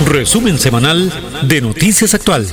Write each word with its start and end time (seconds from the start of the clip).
Resumen 0.00 0.58
semanal 0.58 1.12
de 1.42 1.60
Noticias 1.60 2.14
Actual. 2.14 2.46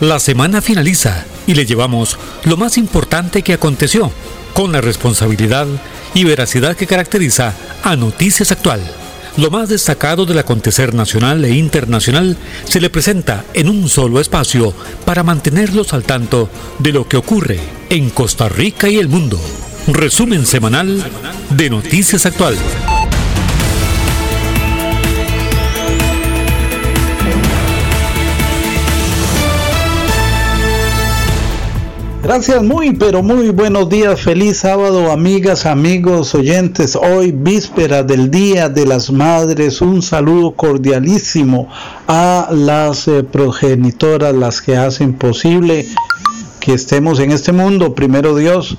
La 0.00 0.18
semana 0.18 0.60
finaliza 0.60 1.24
y 1.46 1.54
le 1.54 1.66
llevamos 1.66 2.18
lo 2.44 2.56
más 2.56 2.78
importante 2.78 3.42
que 3.42 3.52
aconteció, 3.52 4.10
con 4.52 4.72
la 4.72 4.80
responsabilidad 4.80 5.66
y 6.14 6.24
veracidad 6.24 6.76
que 6.76 6.86
caracteriza 6.86 7.54
a 7.82 7.96
Noticias 7.96 8.52
Actual. 8.52 8.80
Lo 9.36 9.50
más 9.50 9.68
destacado 9.68 10.26
del 10.26 10.38
acontecer 10.38 10.94
nacional 10.94 11.44
e 11.44 11.54
internacional 11.54 12.36
se 12.64 12.80
le 12.80 12.88
presenta 12.88 13.44
en 13.52 13.68
un 13.68 13.88
solo 13.88 14.20
espacio 14.20 14.72
para 15.04 15.24
mantenerlos 15.24 15.92
al 15.92 16.04
tanto 16.04 16.48
de 16.78 16.92
lo 16.92 17.08
que 17.08 17.16
ocurre 17.16 17.58
en 17.90 18.10
Costa 18.10 18.48
Rica 18.48 18.88
y 18.88 18.98
el 18.98 19.08
mundo. 19.08 19.40
Resumen 19.88 20.46
semanal 20.46 21.04
de 21.50 21.68
Noticias 21.68 22.26
Actual. 22.26 22.56
Gracias, 32.24 32.62
muy 32.62 32.94
pero 32.94 33.22
muy 33.22 33.50
buenos 33.50 33.90
días, 33.90 34.18
feliz 34.18 34.56
sábado 34.56 35.12
amigas, 35.12 35.66
amigos, 35.66 36.34
oyentes. 36.34 36.96
Hoy 36.96 37.32
víspera 37.32 38.02
del 38.02 38.30
Día 38.30 38.70
de 38.70 38.86
las 38.86 39.12
Madres, 39.12 39.82
un 39.82 40.00
saludo 40.00 40.52
cordialísimo 40.52 41.68
a 42.08 42.48
las 42.50 43.08
eh, 43.08 43.24
progenitoras, 43.24 44.34
las 44.34 44.62
que 44.62 44.74
hacen 44.74 45.12
posible 45.12 45.86
que 46.60 46.72
estemos 46.72 47.20
en 47.20 47.30
este 47.30 47.52
mundo. 47.52 47.94
Primero 47.94 48.34
Dios, 48.34 48.78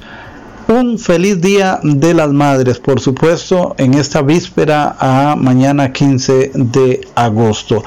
un 0.67 0.97
feliz 0.97 1.39
día 1.39 1.79
de 1.83 2.15
las 2.15 2.31
madres, 2.31 2.79
por 2.79 2.99
supuesto, 2.99 3.75
en 3.77 3.93
esta 3.93 4.23
víspera 4.23 4.95
a 4.99 5.35
mañana 5.35 5.93
15 5.93 6.51
de 6.55 7.07
agosto. 7.13 7.83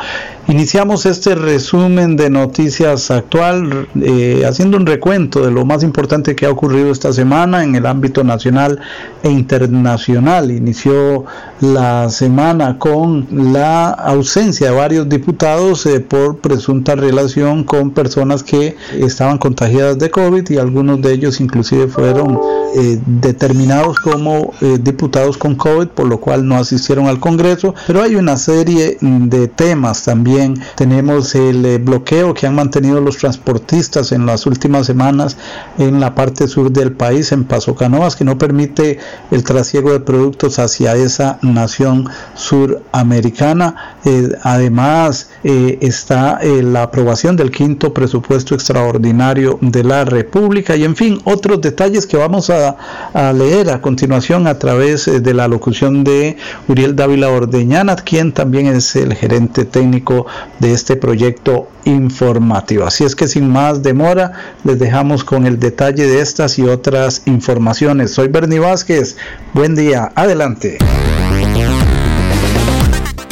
Iniciamos 0.48 1.04
este 1.04 1.34
resumen 1.34 2.16
de 2.16 2.30
noticias 2.30 3.10
actual 3.10 3.86
eh, 4.00 4.44
haciendo 4.48 4.78
un 4.78 4.86
recuento 4.86 5.44
de 5.44 5.50
lo 5.50 5.66
más 5.66 5.82
importante 5.82 6.34
que 6.34 6.46
ha 6.46 6.50
ocurrido 6.50 6.90
esta 6.90 7.12
semana 7.12 7.62
en 7.62 7.74
el 7.74 7.84
ámbito 7.84 8.24
nacional 8.24 8.80
e 9.22 9.28
internacional. 9.28 10.50
Inició 10.50 11.26
la 11.60 12.08
semana 12.08 12.78
con 12.78 13.26
la 13.52 13.90
ausencia 13.90 14.70
de 14.70 14.74
varios 14.74 15.06
diputados 15.06 15.84
eh, 15.84 16.00
por 16.00 16.38
presunta 16.38 16.94
relación 16.94 17.62
con 17.62 17.90
personas 17.90 18.42
que 18.42 18.74
estaban 18.94 19.36
contagiadas 19.36 19.98
de 19.98 20.10
COVID 20.10 20.48
y 20.48 20.56
algunos 20.56 21.02
de 21.02 21.12
ellos 21.12 21.42
inclusive 21.42 21.88
fueron 21.88 22.40
eh, 22.74 22.98
determinados 23.04 23.98
como 23.98 24.54
diputados 24.80 25.36
con 25.36 25.56
COVID, 25.56 25.88
por 25.88 26.06
lo 26.06 26.18
cual 26.18 26.48
no 26.48 26.56
asistieron 26.56 27.06
al 27.06 27.20
Congreso. 27.20 27.74
Pero 27.86 28.00
hay 28.00 28.14
una 28.14 28.38
serie 28.38 28.96
de 29.02 29.48
temas 29.48 30.04
también 30.04 30.37
tenemos 30.74 31.34
el 31.34 31.64
eh, 31.64 31.78
bloqueo 31.78 32.34
que 32.34 32.46
han 32.46 32.54
mantenido 32.54 33.00
los 33.00 33.16
transportistas 33.18 34.12
en 34.12 34.26
las 34.26 34.46
últimas 34.46 34.86
semanas 34.86 35.36
en 35.78 36.00
la 36.00 36.14
parte 36.14 36.48
sur 36.48 36.70
del 36.70 36.92
país, 36.92 37.32
en 37.32 37.44
Paso 37.44 37.74
Canoas, 37.74 38.16
que 38.16 38.24
no 38.24 38.38
permite 38.38 38.98
el 39.30 39.44
trasiego 39.44 39.92
de 39.92 40.00
productos 40.00 40.58
hacia 40.58 40.94
esa 40.94 41.38
nación 41.42 42.08
suramericana. 42.34 43.98
Eh, 44.04 44.28
además, 44.42 45.30
eh, 45.44 45.78
está 45.80 46.40
la 46.42 46.82
aprobación 46.82 47.36
del 47.36 47.50
quinto 47.50 47.92
presupuesto 47.92 48.54
extraordinario 48.54 49.58
de 49.60 49.84
la 49.84 50.04
República 50.04 50.76
y, 50.76 50.84
en 50.84 50.96
fin, 50.96 51.20
otros 51.24 51.60
detalles 51.60 52.06
que 52.06 52.16
vamos 52.16 52.50
a, 52.50 52.76
a 53.12 53.32
leer 53.32 53.70
a 53.70 53.80
continuación 53.80 54.46
a 54.46 54.58
través 54.58 55.06
de 55.06 55.34
la 55.34 55.48
locución 55.48 56.04
de 56.04 56.36
Uriel 56.68 56.94
Dávila 56.96 57.30
Ordeñana, 57.30 57.96
quien 57.96 58.32
también 58.32 58.66
es 58.66 58.96
el 58.96 59.14
gerente 59.14 59.64
técnico 59.64 60.26
de 60.58 60.72
este 60.72 60.96
proyecto 60.96 61.68
informativo. 61.84 62.84
Así 62.84 63.04
es 63.04 63.14
que 63.14 63.28
sin 63.28 63.48
más 63.48 63.82
demora, 63.82 64.32
les 64.64 64.78
dejamos 64.78 65.24
con 65.24 65.46
el 65.46 65.58
detalle 65.58 66.06
de 66.06 66.20
estas 66.20 66.58
y 66.58 66.62
otras 66.62 67.22
informaciones. 67.26 68.12
Soy 68.12 68.28
Bernie 68.28 68.58
Vázquez. 68.58 69.16
Buen 69.54 69.74
día. 69.74 70.12
Adelante. 70.14 70.78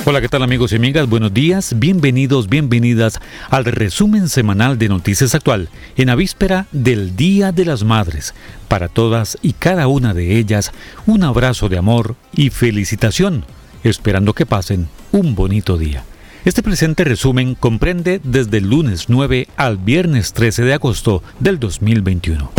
Hola, 0.09 0.21
¿qué 0.21 0.29
tal 0.29 0.45
amigos 0.45 0.71
y 0.71 0.77
amigas? 0.77 1.09
Buenos 1.09 1.35
días, 1.35 1.75
bienvenidos, 1.81 2.49
bienvenidas 2.49 3.19
al 3.51 3.65
resumen 3.65 4.29
semanal 4.29 4.79
de 4.79 4.89
Noticias 4.89 5.35
Actual 5.35 5.69
en 5.97 6.07
la 6.07 6.15
víspera 6.15 6.69
del 6.71 7.17
Día 7.17 7.51
de 7.51 7.65
las 7.65 7.83
Madres. 7.83 8.33
Para 8.69 8.87
todas 8.87 9.37
y 9.43 9.55
cada 9.55 9.89
una 9.89 10.15
de 10.15 10.39
ellas, 10.39 10.71
un 11.07 11.25
abrazo 11.25 11.69
de 11.69 11.79
amor 11.79 12.15
y 12.33 12.51
felicitación, 12.51 13.47
esperando 13.83 14.33
que 14.33 14.47
pasen 14.47 14.87
un 15.11 15.35
bonito 15.35 15.77
día. 15.77 16.05
Este 16.47 16.63
presente 16.63 17.03
resumen 17.03 17.57
comprende 17.57 18.21
desde 18.23 18.59
el 18.59 18.71
lunes 18.71 19.07
9 19.09 19.49
al 19.57 19.79
viernes 19.79 20.33
13 20.33 20.63
de 20.63 20.75
agosto 20.75 21.21
del 21.41 21.59
2021. 21.59 22.53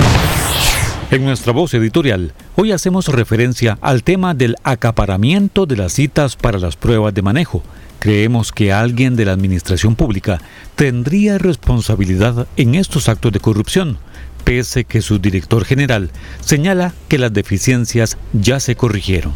En 1.09 1.23
nuestra 1.23 1.53
voz 1.53 1.73
editorial, 1.73 2.33
hoy 2.57 2.73
hacemos 2.73 3.07
referencia 3.07 3.77
al 3.79 4.03
tema 4.03 4.33
del 4.33 4.57
acaparamiento 4.63 5.65
de 5.65 5.77
las 5.77 5.93
citas 5.93 6.35
para 6.35 6.59
las 6.59 6.75
pruebas 6.75 7.13
de 7.13 7.21
manejo. 7.21 7.63
Creemos 7.99 8.51
que 8.51 8.73
alguien 8.73 9.15
de 9.15 9.23
la 9.23 9.31
administración 9.31 9.95
pública 9.95 10.41
tendría 10.75 11.37
responsabilidad 11.37 12.45
en 12.57 12.75
estos 12.75 13.07
actos 13.07 13.31
de 13.31 13.39
corrupción, 13.39 13.99
pese 14.43 14.83
que 14.83 15.01
su 15.01 15.17
director 15.19 15.63
general 15.63 16.11
señala 16.41 16.93
que 17.07 17.19
las 17.19 17.31
deficiencias 17.31 18.17
ya 18.33 18.59
se 18.59 18.75
corrigieron. 18.75 19.31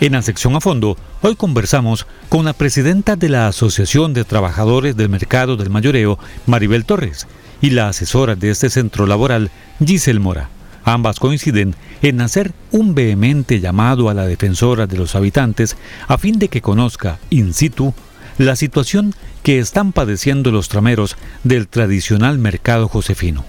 En 0.00 0.12
la 0.12 0.22
sección 0.22 0.56
a 0.56 0.60
fondo, 0.60 0.96
hoy 1.20 1.36
conversamos 1.36 2.06
con 2.30 2.46
la 2.46 2.54
presidenta 2.54 3.16
de 3.16 3.28
la 3.28 3.48
Asociación 3.48 4.14
de 4.14 4.24
Trabajadores 4.24 4.96
del 4.96 5.10
Mercado 5.10 5.58
del 5.58 5.68
Mayoreo, 5.68 6.18
Maribel 6.46 6.86
Torres, 6.86 7.26
y 7.60 7.68
la 7.68 7.88
asesora 7.88 8.34
de 8.34 8.48
este 8.48 8.70
centro 8.70 9.06
laboral, 9.06 9.50
Giselle 9.84 10.18
Mora. 10.18 10.48
Ambas 10.84 11.20
coinciden 11.20 11.76
en 12.00 12.22
hacer 12.22 12.52
un 12.70 12.94
vehemente 12.94 13.60
llamado 13.60 14.08
a 14.08 14.14
la 14.14 14.24
defensora 14.24 14.86
de 14.86 14.96
los 14.96 15.14
habitantes 15.14 15.76
a 16.08 16.16
fin 16.16 16.38
de 16.38 16.48
que 16.48 16.62
conozca 16.62 17.18
in 17.28 17.52
situ 17.52 17.92
la 18.38 18.56
situación 18.56 19.14
que 19.42 19.58
están 19.58 19.92
padeciendo 19.92 20.50
los 20.50 20.70
trameros 20.70 21.18
del 21.44 21.68
tradicional 21.68 22.38
mercado 22.38 22.88
josefino. 22.88 23.44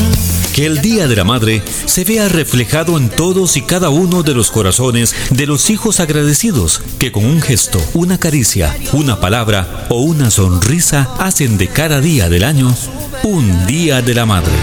Que 0.57 0.65
el 0.65 0.81
Día 0.81 1.07
de 1.07 1.17
la 1.17 1.25
Madre 1.25 1.63
se 1.85 2.05
vea 2.05 2.31
reflejado 2.31 2.97
en 2.97 3.11
todos 3.11 3.59
y 3.59 3.61
cada 3.61 3.91
uno 3.91 4.23
de 4.23 4.33
los 4.33 4.51
corazones 4.51 5.15
de 5.29 5.47
los 5.47 5.69
hijos 5.69 6.01
agradecidos 6.01 6.81
que 6.99 7.13
con 7.13 7.27
un 7.27 7.43
gesto, 7.43 7.79
una 7.93 8.17
caricia, 8.17 8.75
una 8.95 9.21
palabra 9.21 9.85
o 9.91 10.01
una 10.01 10.31
sonrisa 10.31 11.11
hacen 11.19 11.59
de 11.59 11.69
cada 11.69 12.01
día 12.01 12.31
del 12.31 12.43
año 12.43 12.75
un 13.23 13.67
Día 13.67 14.01
de 14.01 14.15
la 14.15 14.25
Madre. 14.25 14.55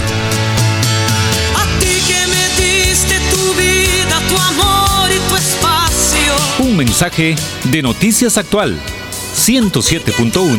A 1.56 1.80
ti 1.80 2.02
que 2.08 2.26
me 2.26 2.66
diste 2.66 3.14
tu 3.30 3.54
vida, 3.54 4.20
tu 4.28 4.36
amor 4.36 5.12
y 5.12 5.30
tu 5.30 5.36
espacio. 5.36 6.34
Un 6.58 6.76
mensaje 6.76 7.36
de 7.66 7.84
Noticias 7.84 8.40
Actual 8.40 8.80
107.1 9.36 10.58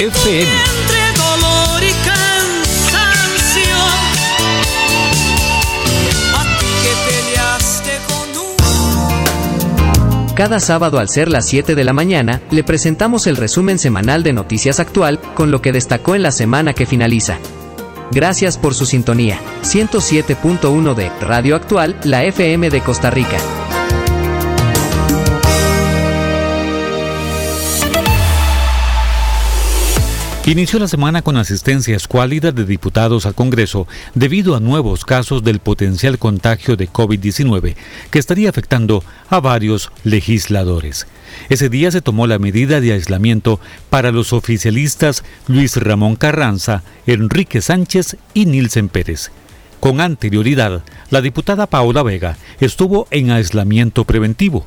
FM. 0.00 1.01
Cada 10.34 10.60
sábado 10.60 10.98
al 10.98 11.10
ser 11.10 11.28
las 11.28 11.46
7 11.46 11.74
de 11.74 11.84
la 11.84 11.92
mañana, 11.92 12.40
le 12.50 12.64
presentamos 12.64 13.26
el 13.26 13.36
resumen 13.36 13.78
semanal 13.78 14.22
de 14.22 14.32
Noticias 14.32 14.80
Actual 14.80 15.20
con 15.34 15.50
lo 15.50 15.60
que 15.60 15.72
destacó 15.72 16.14
en 16.14 16.22
la 16.22 16.32
semana 16.32 16.72
que 16.72 16.86
finaliza. 16.86 17.38
Gracias 18.10 18.56
por 18.56 18.74
su 18.74 18.86
sintonía. 18.86 19.38
107.1 19.62 20.94
de 20.94 21.10
Radio 21.20 21.54
Actual, 21.54 21.98
la 22.04 22.24
FM 22.24 22.70
de 22.70 22.80
Costa 22.80 23.10
Rica. 23.10 23.38
Inició 30.44 30.80
la 30.80 30.88
semana 30.88 31.22
con 31.22 31.36
asistencia 31.36 31.94
escuálida 31.94 32.50
de 32.50 32.64
diputados 32.64 33.26
al 33.26 33.34
Congreso 33.36 33.86
debido 34.16 34.56
a 34.56 34.60
nuevos 34.60 35.04
casos 35.04 35.44
del 35.44 35.60
potencial 35.60 36.18
contagio 36.18 36.74
de 36.76 36.88
COVID-19 36.88 37.76
que 38.10 38.18
estaría 38.18 38.50
afectando 38.50 39.04
a 39.30 39.38
varios 39.38 39.92
legisladores. 40.02 41.06
Ese 41.48 41.68
día 41.68 41.92
se 41.92 42.02
tomó 42.02 42.26
la 42.26 42.40
medida 42.40 42.80
de 42.80 42.92
aislamiento 42.92 43.60
para 43.88 44.10
los 44.10 44.32
oficialistas 44.32 45.22
Luis 45.46 45.76
Ramón 45.76 46.16
Carranza, 46.16 46.82
Enrique 47.06 47.60
Sánchez 47.62 48.16
y 48.34 48.46
Nilsen 48.46 48.88
Pérez. 48.88 49.30
Con 49.78 50.00
anterioridad, 50.00 50.82
la 51.10 51.20
diputada 51.20 51.68
Paola 51.68 52.02
Vega 52.02 52.36
estuvo 52.58 53.06
en 53.12 53.30
aislamiento 53.30 54.04
preventivo. 54.04 54.66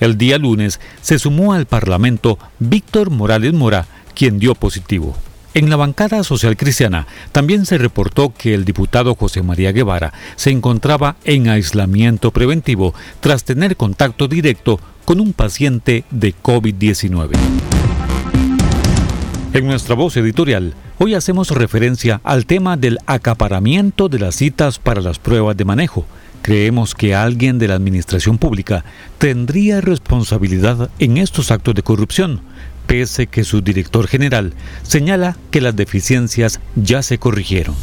El 0.00 0.18
día 0.18 0.36
lunes 0.36 0.80
se 1.00 1.18
sumó 1.18 1.54
al 1.54 1.64
Parlamento 1.64 2.38
Víctor 2.58 3.08
Morales 3.08 3.54
Mora, 3.54 3.86
quien 4.14 4.38
dio 4.38 4.54
positivo. 4.54 5.16
En 5.54 5.70
la 5.70 5.76
bancada 5.76 6.24
social 6.24 6.56
cristiana 6.56 7.06
también 7.30 7.64
se 7.64 7.78
reportó 7.78 8.34
que 8.36 8.54
el 8.54 8.64
diputado 8.64 9.14
José 9.14 9.42
María 9.42 9.70
Guevara 9.70 10.12
se 10.34 10.50
encontraba 10.50 11.14
en 11.22 11.48
aislamiento 11.48 12.32
preventivo 12.32 12.92
tras 13.20 13.44
tener 13.44 13.76
contacto 13.76 14.26
directo 14.26 14.80
con 15.04 15.20
un 15.20 15.32
paciente 15.32 16.04
de 16.10 16.34
COVID-19. 16.34 17.36
En 19.52 19.66
nuestra 19.68 19.94
voz 19.94 20.16
editorial, 20.16 20.74
hoy 20.98 21.14
hacemos 21.14 21.52
referencia 21.52 22.20
al 22.24 22.46
tema 22.46 22.76
del 22.76 22.98
acaparamiento 23.06 24.08
de 24.08 24.18
las 24.18 24.34
citas 24.34 24.80
para 24.80 25.00
las 25.00 25.20
pruebas 25.20 25.56
de 25.56 25.64
manejo. 25.64 26.04
Creemos 26.42 26.96
que 26.96 27.14
alguien 27.14 27.60
de 27.60 27.68
la 27.68 27.76
administración 27.76 28.38
pública 28.38 28.84
tendría 29.18 29.80
responsabilidad 29.80 30.90
en 30.98 31.18
estos 31.18 31.52
actos 31.52 31.76
de 31.76 31.84
corrupción 31.84 32.40
pese 32.86 33.26
que 33.26 33.44
su 33.44 33.60
director 33.60 34.06
general 34.06 34.52
señala 34.82 35.36
que 35.50 35.60
las 35.60 35.76
deficiencias 35.76 36.60
ya 36.76 37.02
se 37.02 37.18
corrigieron. 37.18 37.74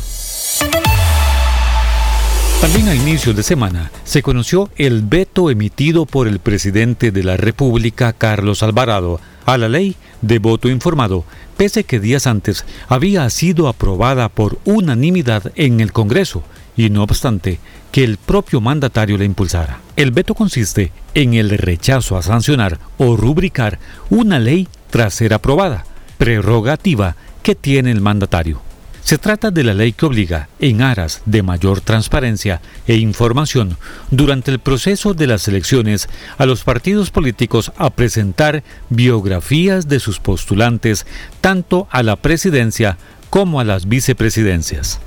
También 2.61 2.89
a 2.89 2.95
inicios 2.95 3.35
de 3.35 3.41
semana 3.41 3.91
se 4.03 4.21
conoció 4.21 4.69
el 4.75 5.01
veto 5.01 5.49
emitido 5.49 6.05
por 6.05 6.27
el 6.27 6.37
presidente 6.37 7.11
de 7.11 7.23
la 7.23 7.35
República, 7.35 8.13
Carlos 8.13 8.61
Alvarado, 8.61 9.19
a 9.47 9.57
la 9.57 9.67
ley 9.67 9.95
de 10.21 10.37
voto 10.37 10.69
informado, 10.69 11.25
pese 11.57 11.83
que 11.83 11.99
días 11.99 12.27
antes 12.27 12.63
había 12.87 13.27
sido 13.31 13.67
aprobada 13.67 14.29
por 14.29 14.59
unanimidad 14.63 15.51
en 15.55 15.79
el 15.79 15.91
Congreso, 15.91 16.43
y 16.77 16.91
no 16.91 17.01
obstante 17.01 17.59
que 17.91 18.03
el 18.03 18.17
propio 18.17 18.61
mandatario 18.61 19.17
la 19.17 19.25
impulsara. 19.25 19.79
El 19.95 20.11
veto 20.11 20.35
consiste 20.35 20.91
en 21.13 21.33
el 21.33 21.49
rechazo 21.49 22.15
a 22.15 22.21
sancionar 22.21 22.79
o 22.97 23.17
rubricar 23.17 23.79
una 24.09 24.39
ley 24.39 24.67
tras 24.91 25.15
ser 25.15 25.33
aprobada, 25.33 25.85
prerrogativa 26.19 27.15
que 27.41 27.55
tiene 27.55 27.89
el 27.89 28.01
mandatario. 28.01 28.61
Se 29.01 29.17
trata 29.17 29.49
de 29.49 29.63
la 29.63 29.73
ley 29.73 29.93
que 29.93 30.05
obliga, 30.05 30.47
en 30.59 30.83
aras 30.83 31.21
de 31.25 31.41
mayor 31.41 31.81
transparencia 31.81 32.61
e 32.85 32.95
información, 32.97 33.77
durante 34.11 34.51
el 34.51 34.59
proceso 34.59 35.15
de 35.15 35.25
las 35.25 35.47
elecciones, 35.47 36.07
a 36.37 36.45
los 36.45 36.63
partidos 36.63 37.09
políticos 37.09 37.73
a 37.77 37.89
presentar 37.89 38.63
biografías 38.89 39.87
de 39.87 39.99
sus 39.99 40.19
postulantes 40.19 41.07
tanto 41.41 41.87
a 41.89 42.03
la 42.03 42.15
presidencia 42.15 42.97
como 43.31 43.59
a 43.59 43.63
las 43.63 43.89
vicepresidencias. 43.89 44.99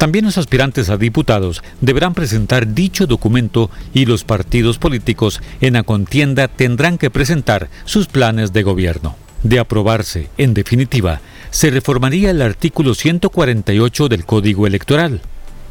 También 0.00 0.24
los 0.24 0.38
aspirantes 0.38 0.88
a 0.88 0.96
diputados 0.96 1.62
deberán 1.82 2.14
presentar 2.14 2.72
dicho 2.72 3.06
documento 3.06 3.70
y 3.92 4.06
los 4.06 4.24
partidos 4.24 4.78
políticos 4.78 5.42
en 5.60 5.74
la 5.74 5.82
contienda 5.82 6.48
tendrán 6.48 6.96
que 6.96 7.10
presentar 7.10 7.68
sus 7.84 8.06
planes 8.06 8.54
de 8.54 8.62
gobierno. 8.62 9.16
De 9.42 9.58
aprobarse, 9.58 10.30
en 10.38 10.54
definitiva, 10.54 11.20
se 11.50 11.68
reformaría 11.68 12.30
el 12.30 12.40
artículo 12.40 12.94
148 12.94 14.08
del 14.08 14.24
Código 14.24 14.66
Electoral. 14.66 15.20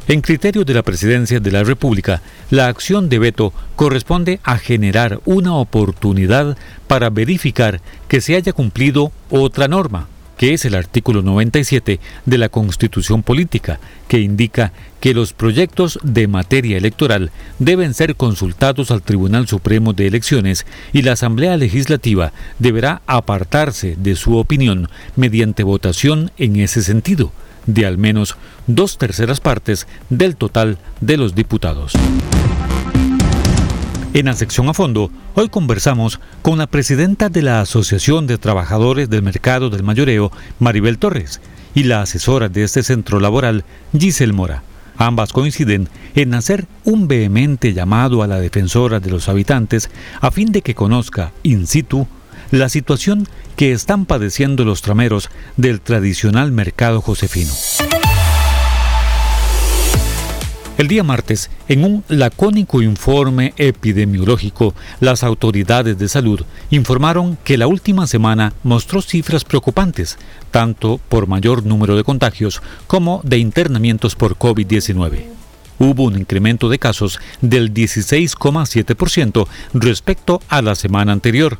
En 0.06 0.20
criterio 0.20 0.64
de 0.64 0.74
la 0.74 0.84
Presidencia 0.84 1.40
de 1.40 1.50
la 1.50 1.64
República, 1.64 2.22
la 2.50 2.68
acción 2.68 3.08
de 3.08 3.18
veto 3.18 3.52
corresponde 3.74 4.38
a 4.44 4.58
generar 4.58 5.18
una 5.24 5.56
oportunidad 5.56 6.56
para 6.86 7.10
verificar 7.10 7.80
que 8.06 8.20
se 8.20 8.36
haya 8.36 8.52
cumplido 8.52 9.10
otra 9.28 9.66
norma, 9.66 10.06
que 10.40 10.54
es 10.54 10.64
el 10.64 10.74
artículo 10.74 11.20
97 11.20 12.00
de 12.24 12.38
la 12.38 12.48
Constitución 12.48 13.22
Política, 13.22 13.78
que 14.08 14.20
indica 14.20 14.72
que 14.98 15.12
los 15.12 15.34
proyectos 15.34 15.98
de 16.02 16.28
materia 16.28 16.78
electoral 16.78 17.30
deben 17.58 17.92
ser 17.92 18.16
consultados 18.16 18.90
al 18.90 19.02
Tribunal 19.02 19.48
Supremo 19.48 19.92
de 19.92 20.06
Elecciones 20.06 20.64
y 20.94 21.02
la 21.02 21.12
Asamblea 21.12 21.58
Legislativa 21.58 22.32
deberá 22.58 23.02
apartarse 23.06 23.96
de 23.98 24.16
su 24.16 24.38
opinión 24.38 24.88
mediante 25.14 25.62
votación 25.62 26.30
en 26.38 26.56
ese 26.56 26.82
sentido, 26.82 27.32
de 27.66 27.84
al 27.84 27.98
menos 27.98 28.38
dos 28.66 28.96
terceras 28.96 29.40
partes 29.40 29.86
del 30.08 30.36
total 30.36 30.78
de 31.02 31.18
los 31.18 31.34
diputados. 31.34 31.92
En 34.12 34.26
la 34.26 34.34
sección 34.34 34.68
a 34.68 34.74
fondo, 34.74 35.08
hoy 35.34 35.48
conversamos 35.48 36.18
con 36.42 36.58
la 36.58 36.66
presidenta 36.66 37.28
de 37.28 37.42
la 37.42 37.60
Asociación 37.60 38.26
de 38.26 38.38
Trabajadores 38.38 39.08
del 39.08 39.22
Mercado 39.22 39.70
del 39.70 39.84
Mayoreo, 39.84 40.32
Maribel 40.58 40.98
Torres, 40.98 41.40
y 41.76 41.84
la 41.84 42.02
asesora 42.02 42.48
de 42.48 42.64
este 42.64 42.82
centro 42.82 43.20
laboral, 43.20 43.64
Giselle 43.96 44.32
Mora. 44.32 44.64
Ambas 44.96 45.32
coinciden 45.32 45.88
en 46.16 46.34
hacer 46.34 46.66
un 46.82 47.06
vehemente 47.06 47.72
llamado 47.72 48.24
a 48.24 48.26
la 48.26 48.40
defensora 48.40 48.98
de 48.98 49.10
los 49.10 49.28
habitantes 49.28 49.88
a 50.20 50.32
fin 50.32 50.50
de 50.50 50.62
que 50.62 50.74
conozca 50.74 51.30
in 51.44 51.68
situ 51.68 52.08
la 52.50 52.68
situación 52.68 53.28
que 53.54 53.70
están 53.70 54.06
padeciendo 54.06 54.64
los 54.64 54.82
trameros 54.82 55.30
del 55.56 55.80
tradicional 55.80 56.50
mercado 56.50 57.00
josefino. 57.00 57.52
El 60.80 60.88
día 60.88 61.04
martes, 61.04 61.50
en 61.68 61.84
un 61.84 62.04
lacónico 62.08 62.80
informe 62.80 63.52
epidemiológico, 63.58 64.74
las 64.98 65.22
autoridades 65.22 65.98
de 65.98 66.08
salud 66.08 66.40
informaron 66.70 67.36
que 67.44 67.58
la 67.58 67.66
última 67.66 68.06
semana 68.06 68.54
mostró 68.62 69.02
cifras 69.02 69.44
preocupantes, 69.44 70.16
tanto 70.50 70.98
por 71.10 71.26
mayor 71.26 71.66
número 71.66 71.96
de 71.96 72.02
contagios 72.02 72.62
como 72.86 73.20
de 73.24 73.36
internamientos 73.36 74.14
por 74.14 74.38
COVID-19 74.38 75.26
hubo 75.78 76.04
un 76.04 76.16
incremento 76.16 76.70
de 76.70 76.78
casos 76.78 77.18
del 77.42 77.74
16,7% 77.74 79.46
respecto 79.74 80.40
a 80.48 80.62
la 80.62 80.74
semana 80.74 81.12
anterior. 81.12 81.58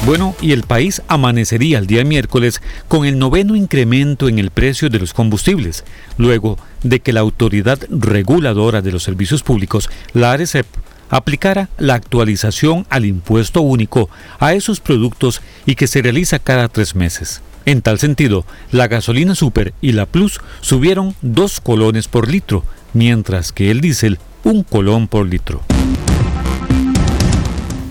Bueno, 0.05 0.33
y 0.41 0.53
el 0.53 0.63
país 0.63 1.01
amanecería 1.07 1.77
el 1.77 1.85
día 1.85 2.05
miércoles 2.05 2.61
con 2.87 3.05
el 3.05 3.19
noveno 3.19 3.55
incremento 3.55 4.29
en 4.29 4.39
el 4.39 4.49
precio 4.49 4.89
de 4.89 4.97
los 4.97 5.13
combustibles, 5.13 5.83
luego 6.17 6.57
de 6.83 7.01
que 7.01 7.11
la 7.11 7.19
Autoridad 7.19 7.79
Reguladora 7.89 8.81
de 8.81 8.93
los 8.93 9.03
Servicios 9.03 9.43
Públicos, 9.43 9.89
la 10.13 10.31
ARECEP, 10.31 10.65
aplicara 11.09 11.67
la 11.77 11.95
actualización 11.95 12.87
al 12.89 13.03
impuesto 13.05 13.59
único 13.61 14.09
a 14.39 14.53
esos 14.53 14.79
productos 14.79 15.41
y 15.65 15.75
que 15.75 15.87
se 15.87 16.01
realiza 16.01 16.39
cada 16.39 16.69
tres 16.69 16.95
meses. 16.95 17.41
En 17.65 17.81
tal 17.81 17.99
sentido, 17.99 18.45
la 18.71 18.87
gasolina 18.87 19.35
Super 19.35 19.73
y 19.81 19.91
la 19.91 20.05
Plus 20.05 20.39
subieron 20.61 21.15
dos 21.21 21.59
colones 21.59 22.07
por 22.07 22.29
litro, 22.29 22.63
mientras 22.93 23.51
que 23.51 23.71
el 23.71 23.81
diésel 23.81 24.19
un 24.43 24.63
colón 24.63 25.07
por 25.07 25.27
litro. 25.27 25.61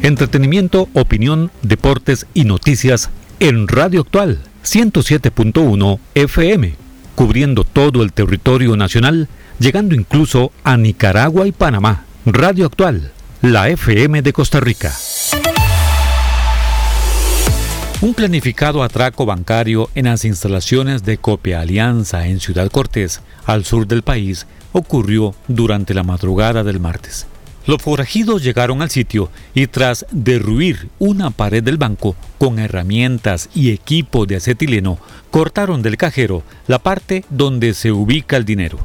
Entretenimiento, 0.03 0.89
opinión, 0.95 1.51
deportes 1.63 2.27
y 2.33 2.45
noticias 2.45 3.11
en 3.41 3.69
Radio 3.69 4.03
Actual 4.03 4.41
107.1 4.65 5.99
FM, 6.15 6.75
cubriendo 7.15 7.65
todo 7.65 8.03
el 8.03 8.13
territorio 8.13 8.77
nacional, 8.77 9.29
llegando 9.59 9.95
incluso 9.95 10.53
a 10.65 10.77
Nicaragua 10.77 11.47
y 11.47 11.53
Panamá. 11.53 12.05
Radio 12.27 12.67
Actual, 12.67 13.13
la 13.41 13.69
FM 13.69 14.23
de 14.23 14.33
Costa 14.33 14.61
Rica. 14.61 14.93
Un 18.01 18.15
planificado 18.15 18.85
atraco 18.85 19.27
bancario 19.27 19.91
en 19.97 20.05
las 20.05 20.25
instalaciones 20.25 21.03
de 21.03 21.19
Copia 21.19 21.61
Alianza 21.61 22.29
en 22.29 22.39
Ciudad 22.39 22.71
Cortés, 22.71 23.23
al 23.45 23.65
sur 23.65 23.89
del 23.89 24.03
país, 24.03 24.47
ocurrió 24.71 25.35
durante 25.49 25.95
la 25.95 26.05
madrugada 26.05 26.63
del 26.63 26.79
martes. 26.79 27.27
Los 27.67 27.83
forajidos 27.83 28.45
llegaron 28.45 28.83
al 28.83 28.91
sitio 28.91 29.31
y 29.53 29.67
tras 29.67 30.07
derruir 30.13 30.91
una 31.01 31.31
pared 31.31 31.61
del 31.61 31.77
banco 31.77 32.15
con 32.39 32.61
herramientas 32.61 33.51
y 33.53 33.71
equipo 33.71 34.27
de 34.27 34.37
acetileno, 34.37 35.01
cortaron 35.33 35.83
del 35.83 35.97
cajero 35.97 36.45
la 36.69 36.79
parte 36.79 37.25
donde 37.31 37.75
se 37.75 37.91
ubica 37.91 38.37
el 38.37 38.45
dinero 38.45 38.79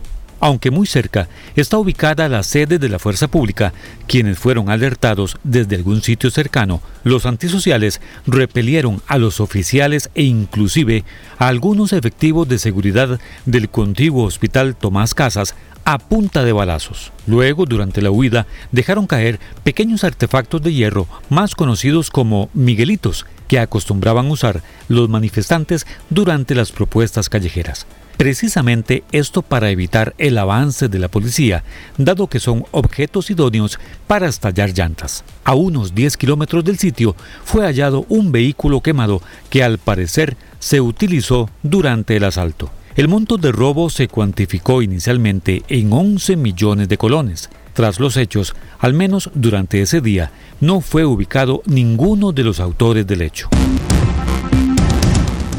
aunque 0.43 0.71
muy 0.71 0.87
cerca, 0.87 1.29
está 1.55 1.77
ubicada 1.77 2.27
la 2.27 2.43
sede 2.43 2.77
de 2.77 2.89
la 2.89 2.99
fuerza 2.99 3.29
pública, 3.29 3.71
quienes 4.07 4.37
fueron 4.37 4.69
alertados 4.69 5.37
desde 5.45 5.77
algún 5.77 6.01
sitio 6.01 6.31
cercano. 6.31 6.81
Los 7.05 7.25
antisociales 7.25 8.01
repelieron 8.27 9.01
a 9.07 9.17
los 9.17 9.39
oficiales 9.39 10.09
e 10.15 10.23
inclusive 10.23 11.05
a 11.37 11.47
algunos 11.47 11.93
efectivos 11.93 12.49
de 12.49 12.59
seguridad 12.59 13.21
del 13.45 13.69
contiguo 13.69 14.25
hospital 14.25 14.75
Tomás 14.75 15.13
Casas 15.13 15.55
a 15.85 15.97
punta 15.97 16.43
de 16.43 16.51
balazos. 16.51 17.13
Luego, 17.25 17.65
durante 17.65 18.01
la 18.01 18.11
huida, 18.11 18.45
dejaron 18.73 19.07
caer 19.07 19.39
pequeños 19.63 20.03
artefactos 20.03 20.61
de 20.61 20.73
hierro 20.73 21.07
más 21.29 21.55
conocidos 21.55 22.09
como 22.09 22.49
Miguelitos, 22.53 23.25
que 23.47 23.59
acostumbraban 23.59 24.29
usar 24.29 24.61
los 24.89 25.07
manifestantes 25.07 25.87
durante 26.09 26.53
las 26.53 26.73
propuestas 26.73 27.29
callejeras. 27.29 27.87
Precisamente 28.17 29.03
esto 29.11 29.41
para 29.41 29.69
evitar 29.69 30.13
el 30.17 30.37
avance 30.37 30.87
de 30.87 30.99
la 30.99 31.07
policía, 31.07 31.63
dado 31.97 32.27
que 32.27 32.39
son 32.39 32.65
objetos 32.71 33.29
idóneos 33.29 33.79
para 34.07 34.27
estallar 34.27 34.73
llantas. 34.73 35.23
A 35.43 35.55
unos 35.55 35.95
10 35.95 36.17
kilómetros 36.17 36.63
del 36.63 36.77
sitio 36.77 37.15
fue 37.43 37.65
hallado 37.65 38.05
un 38.09 38.31
vehículo 38.31 38.81
quemado 38.81 39.21
que 39.49 39.63
al 39.63 39.77
parecer 39.77 40.37
se 40.59 40.79
utilizó 40.79 41.49
durante 41.63 42.15
el 42.15 42.23
asalto. 42.23 42.69
El 42.95 43.07
monto 43.07 43.37
de 43.37 43.51
robo 43.51 43.89
se 43.89 44.07
cuantificó 44.07 44.83
inicialmente 44.83 45.63
en 45.67 45.91
11 45.91 46.35
millones 46.35 46.87
de 46.87 46.97
colones. 46.97 47.49
Tras 47.73 47.99
los 47.99 48.17
hechos, 48.17 48.55
al 48.77 48.93
menos 48.93 49.31
durante 49.33 49.81
ese 49.81 49.99
día, 49.99 50.31
no 50.61 50.79
fue 50.79 51.03
ubicado 51.03 51.63
ninguno 51.65 52.31
de 52.31 52.43
los 52.43 52.59
autores 52.59 53.07
del 53.07 53.23
hecho. 53.23 53.49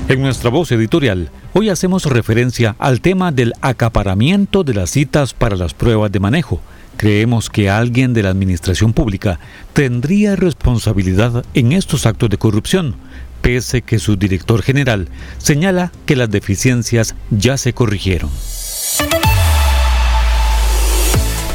En 0.07 0.23
nuestra 0.23 0.51
voz 0.51 0.71
editorial, 0.71 1.31
hoy 1.55 1.69
hacemos 1.69 2.05
referencia 2.07 2.75
al 2.81 3.01
tema 3.01 3.31
del 3.31 3.53
acaparamiento 3.61 4.65
de 4.65 4.75
las 4.75 4.91
citas 4.91 5.35
para 5.35 5.57
las 5.57 5.73
pruebas 5.73 6.11
de 6.11 6.21
manejo. 6.21 6.61
Creemos 6.97 7.49
que 7.49 7.71
alguien 7.71 8.13
de 8.13 8.25
la 8.25 8.31
administración 8.31 8.93
pública 8.93 9.39
tendría 9.73 10.37
responsabilidad 10.37 11.45
en 11.55 11.73
estos 11.73 12.07
actos 12.07 12.29
de 12.29 12.39
corrupción, 12.39 12.97
pese 13.41 13.83
que 13.83 14.01
su 14.01 14.17
director 14.17 14.63
general 14.63 15.09
señala 15.39 15.93
que 16.07 16.17
las 16.17 16.31
deficiencias 16.31 17.15
ya 17.31 17.57
se 17.57 17.73
corrigieron. 17.73 18.31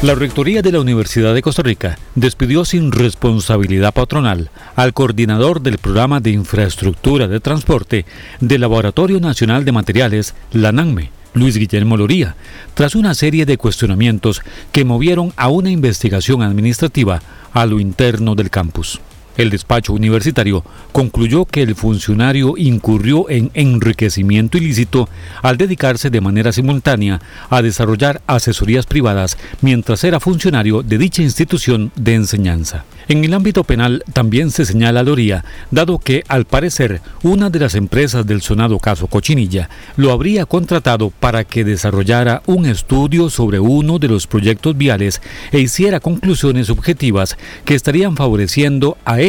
La 0.02 0.16
Rectoría 0.16 0.62
de 0.62 0.72
la 0.72 0.80
Universidad 0.80 1.34
de 1.34 1.42
Costa 1.42 1.62
Rica 1.62 2.00
despidió 2.16 2.64
sin 2.64 2.94
responsabilidad 2.94 3.94
patronal 3.94 4.50
al 4.78 4.94
coordinador 4.94 5.62
del 5.62 5.78
programa 5.78 6.22
de 6.22 6.32
infraestructura 6.32 7.28
de 7.28 7.42
transporte 7.42 8.06
del 8.40 8.62
Laboratorio 8.62 9.20
Nacional 9.20 9.66
de 9.66 9.74
Materiales, 9.74 10.36
la 10.54 10.72
NANME, 10.72 11.12
Luis 11.34 11.58
Guillermo 11.58 11.98
Loría, 11.98 12.38
tras 12.76 12.96
una 12.96 13.14
serie 13.14 13.46
de 13.46 13.58
cuestionamientos 13.58 14.42
que 14.72 14.86
movieron 14.86 15.34
a 15.36 15.50
una 15.50 15.70
investigación 15.70 16.44
administrativa 16.44 17.22
a 17.52 17.66
lo 17.66 17.82
interno 17.82 18.36
del 18.36 18.50
campus. 18.50 19.02
El 19.40 19.52
despacho 19.52 19.94
universitario 19.94 20.66
concluyó 20.92 21.46
que 21.46 21.62
el 21.62 21.74
funcionario 21.74 22.56
incurrió 22.58 23.30
en 23.30 23.52
enriquecimiento 23.54 24.58
ilícito 24.58 25.08
al 25.42 25.56
dedicarse 25.56 26.10
de 26.10 26.20
manera 26.20 26.52
simultánea 26.52 27.22
a 27.50 27.62
desarrollar 27.62 28.22
asesorías 28.28 28.86
privadas 28.86 29.38
mientras 29.62 30.04
era 30.04 30.20
funcionario 30.20 30.84
de 30.84 30.98
dicha 30.98 31.22
institución 31.22 31.90
de 31.96 32.16
enseñanza. 32.16 32.84
En 33.08 33.24
el 33.24 33.34
ámbito 33.34 33.64
penal 33.64 34.04
también 34.12 34.52
se 34.52 34.66
señala 34.66 35.04
Loría, 35.04 35.46
dado 35.72 36.00
que 36.00 36.24
al 36.28 36.44
parecer 36.44 37.02
una 37.24 37.50
de 37.50 37.60
las 37.60 37.76
empresas 37.76 38.28
del 38.28 38.42
sonado 38.42 38.78
caso 38.78 39.08
Cochinilla 39.08 39.70
lo 39.96 40.12
habría 40.12 40.46
contratado 40.46 41.12
para 41.12 41.46
que 41.46 41.64
desarrollara 41.64 42.44
un 42.46 42.66
estudio 42.66 43.30
sobre 43.30 43.60
uno 43.60 44.00
de 44.00 44.10
los 44.10 44.28
proyectos 44.28 44.78
viales 44.78 45.22
e 45.54 45.60
hiciera 45.60 46.02
conclusiones 46.02 46.70
objetivas 46.70 47.38
que 47.64 47.74
estarían 47.74 48.18
favoreciendo 48.18 48.98
a 49.06 49.22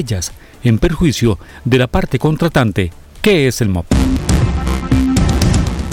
en 0.62 0.78
perjuicio 0.78 1.38
de 1.64 1.78
la 1.78 1.86
parte 1.86 2.18
contratante, 2.18 2.92
que 3.20 3.46
es 3.46 3.60
el 3.60 3.68
MOP. 3.68 3.86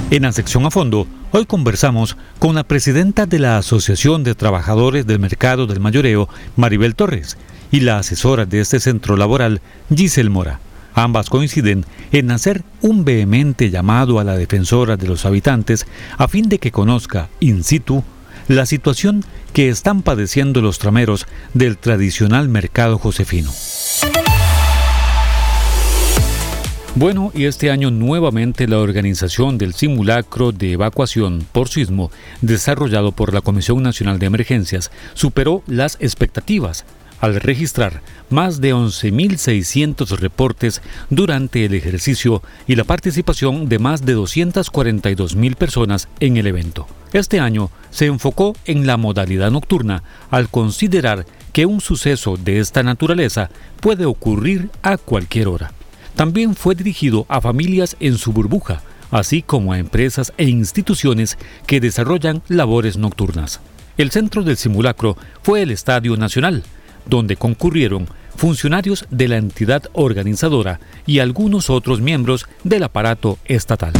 En 0.09 0.23
la 0.23 0.31
sección 0.31 0.65
a 0.65 0.71
fondo, 0.71 1.07
hoy 1.31 1.45
conversamos 1.45 2.15
con 2.39 2.55
la 2.55 2.63
presidenta 2.63 3.25
de 3.25 3.39
la 3.39 3.57
Asociación 3.57 4.23
de 4.23 4.33
Trabajadores 4.33 5.05
del 5.05 5.19
Mercado 5.19 5.67
del 5.67 5.81
Mayoreo, 5.81 6.29
Maribel 6.55 6.95
Torres, 6.95 7.37
y 7.69 7.81
la 7.81 7.97
asesora 7.97 8.45
de 8.45 8.61
este 8.61 8.79
centro 8.79 9.17
laboral, 9.17 9.59
Giselle 9.93 10.29
Mora. 10.29 10.61
Ambas 10.93 11.29
coinciden 11.29 11.85
en 12.13 12.31
hacer 12.31 12.63
un 12.81 13.03
vehemente 13.03 13.69
llamado 13.69 14.19
a 14.19 14.23
la 14.23 14.37
defensora 14.37 14.95
de 14.95 15.07
los 15.07 15.25
habitantes 15.25 15.85
a 16.17 16.29
fin 16.29 16.47
de 16.47 16.59
que 16.59 16.71
conozca 16.71 17.27
in 17.41 17.63
situ 17.63 18.03
la 18.47 18.65
situación 18.65 19.25
que 19.57 19.69
están 19.69 20.03
padeciendo 20.03 20.61
los 20.61 20.77
trameros 20.77 21.25
del 21.55 21.79
tradicional 21.79 22.47
mercado 22.47 22.99
josefino. 22.99 23.51
Bueno, 26.93 27.31
y 27.33 27.45
este 27.45 27.71
año 27.71 27.89
nuevamente 27.89 28.67
la 28.67 28.77
organización 28.77 29.57
del 29.57 29.73
simulacro 29.73 30.51
de 30.51 30.73
evacuación 30.73 31.43
por 31.51 31.69
sismo 31.69 32.11
desarrollado 32.41 33.13
por 33.13 33.33
la 33.33 33.41
Comisión 33.41 33.81
Nacional 33.81 34.19
de 34.19 34.27
Emergencias 34.27 34.91
superó 35.15 35.63
las 35.65 35.97
expectativas 36.01 36.85
al 37.19 37.41
registrar 37.41 38.03
más 38.29 38.61
de 38.61 38.75
11.600 38.75 40.19
reportes 40.19 40.83
durante 41.09 41.65
el 41.65 41.73
ejercicio 41.73 42.43
y 42.67 42.75
la 42.75 42.83
participación 42.83 43.67
de 43.69 43.79
más 43.79 44.05
de 44.05 44.15
242.000 44.15 45.55
personas 45.55 46.09
en 46.19 46.37
el 46.37 46.45
evento. 46.45 46.85
Este 47.13 47.39
año 47.39 47.71
se 47.89 48.05
enfocó 48.05 48.55
en 48.65 48.85
la 48.85 48.97
modalidad 48.97 49.51
nocturna 49.51 50.03
al 50.29 50.49
considerar 50.49 51.25
que 51.53 51.65
un 51.65 51.81
suceso 51.81 52.37
de 52.37 52.59
esta 52.59 52.83
naturaleza 52.83 53.49
puede 53.79 54.05
ocurrir 54.05 54.69
a 54.81 54.97
cualquier 54.97 55.47
hora. 55.47 55.71
También 56.15 56.55
fue 56.55 56.75
dirigido 56.75 57.25
a 57.29 57.41
familias 57.41 57.95
en 57.99 58.17
su 58.17 58.33
burbuja, 58.33 58.81
así 59.11 59.41
como 59.41 59.71
a 59.71 59.79
empresas 59.79 60.33
e 60.37 60.45
instituciones 60.45 61.37
que 61.65 61.79
desarrollan 61.79 62.41
labores 62.47 62.97
nocturnas. 62.97 63.61
El 63.97 64.11
centro 64.11 64.43
del 64.43 64.57
simulacro 64.57 65.17
fue 65.41 65.61
el 65.61 65.71
Estadio 65.71 66.17
Nacional, 66.17 66.63
donde 67.05 67.37
concurrieron 67.37 68.07
funcionarios 68.35 69.05
de 69.09 69.27
la 69.27 69.37
entidad 69.37 69.83
organizadora 69.93 70.79
y 71.05 71.19
algunos 71.19 71.69
otros 71.69 72.01
miembros 72.01 72.47
del 72.63 72.83
aparato 72.83 73.39
estatal. 73.45 73.93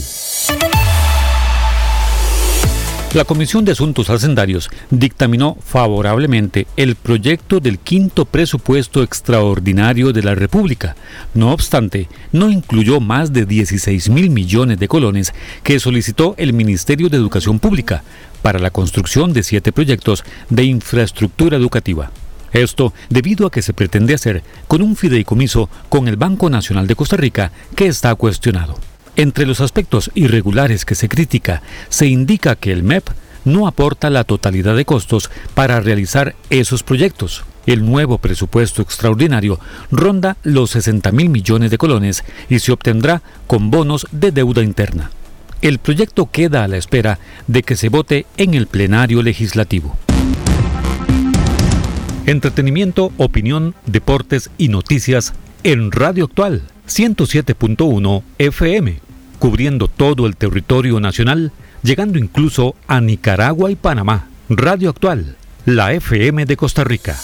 La 3.15 3.23
Comisión 3.23 3.63
de 3.63 3.71
Asuntos 3.71 4.09
Hacendarios 4.09 4.69
dictaminó 4.89 5.55
favorablemente 5.65 6.67
el 6.75 6.95
proyecto 6.95 7.61
del 7.61 7.79
quinto 7.79 8.25
presupuesto 8.25 9.03
extraordinario 9.03 10.11
de 10.11 10.21
la 10.21 10.35
República. 10.35 10.97
No 11.33 11.53
obstante, 11.53 12.09
no 12.33 12.49
incluyó 12.51 12.99
más 12.99 13.31
de 13.31 13.45
16 13.45 14.09
mil 14.09 14.31
millones 14.31 14.79
de 14.79 14.89
colones 14.89 15.33
que 15.63 15.79
solicitó 15.79 16.35
el 16.37 16.51
Ministerio 16.51 17.07
de 17.07 17.15
Educación 17.15 17.59
Pública 17.59 18.03
para 18.41 18.59
la 18.59 18.69
construcción 18.69 19.31
de 19.31 19.43
siete 19.43 19.71
proyectos 19.71 20.25
de 20.49 20.65
infraestructura 20.65 21.55
educativa. 21.55 22.11
Esto 22.51 22.93
debido 23.09 23.47
a 23.47 23.51
que 23.51 23.61
se 23.61 23.71
pretende 23.71 24.13
hacer 24.13 24.43
con 24.67 24.81
un 24.81 24.97
fideicomiso 24.97 25.69
con 25.87 26.09
el 26.09 26.17
Banco 26.17 26.49
Nacional 26.49 26.85
de 26.85 26.95
Costa 26.95 27.15
Rica 27.15 27.53
que 27.77 27.87
está 27.87 28.13
cuestionado. 28.15 28.75
Entre 29.17 29.45
los 29.45 29.61
aspectos 29.61 30.11
irregulares 30.13 30.83
que 30.83 30.95
se 30.95 31.07
critica, 31.07 31.61
se 31.89 32.07
indica 32.07 32.55
que 32.55 32.73
el 32.73 32.83
MEP 32.83 33.07
no 33.45 33.67
aporta 33.67 34.09
la 34.09 34.25
totalidad 34.25 34.75
de 34.75 34.83
costos 34.83 35.29
para 35.53 35.79
realizar 35.79 36.35
esos 36.49 36.83
proyectos. 36.83 37.45
El 37.65 37.85
nuevo 37.85 38.17
presupuesto 38.17 38.81
extraordinario 38.81 39.59
ronda 39.89 40.37
los 40.43 40.71
60 40.71 41.11
mil 41.13 41.29
millones 41.29 41.71
de 41.71 41.77
colones 41.77 42.23
y 42.49 42.59
se 42.59 42.71
obtendrá 42.71 43.21
con 43.47 43.71
bonos 43.71 44.05
de 44.11 44.31
deuda 44.31 44.61
interna. 44.61 45.11
El 45.61 45.79
proyecto 45.79 46.29
queda 46.29 46.63
a 46.63 46.67
la 46.67 46.77
espera 46.77 47.17
de 47.47 47.63
que 47.63 47.75
se 47.75 47.89
vote 47.89 48.25
en 48.37 48.53
el 48.53 48.67
plenario 48.67 49.23
legislativo. 49.23 49.97
Entretenimiento, 52.25 53.13
opinión, 53.17 53.75
deportes 53.85 54.49
y 54.57 54.67
noticias 54.67 55.33
en 55.63 55.91
Radio 55.91 56.25
Actual 56.25 56.63
107.1 56.87 58.23
FM, 58.37 58.99
cubriendo 59.35 59.87
todo 59.87 60.25
el 60.27 60.35
territorio 60.35 60.99
nacional, 60.99 61.51
llegando 61.83 62.17
incluso 62.17 62.75
a 62.87 63.01
Nicaragua 63.01 63.71
y 63.71 63.75
Panamá. 63.75 64.27
Radio 64.49 64.89
Actual, 64.89 65.35
la 65.65 65.93
FM 65.93 66.45
de 66.45 66.57
Costa 66.57 66.83
Rica. 66.83 67.17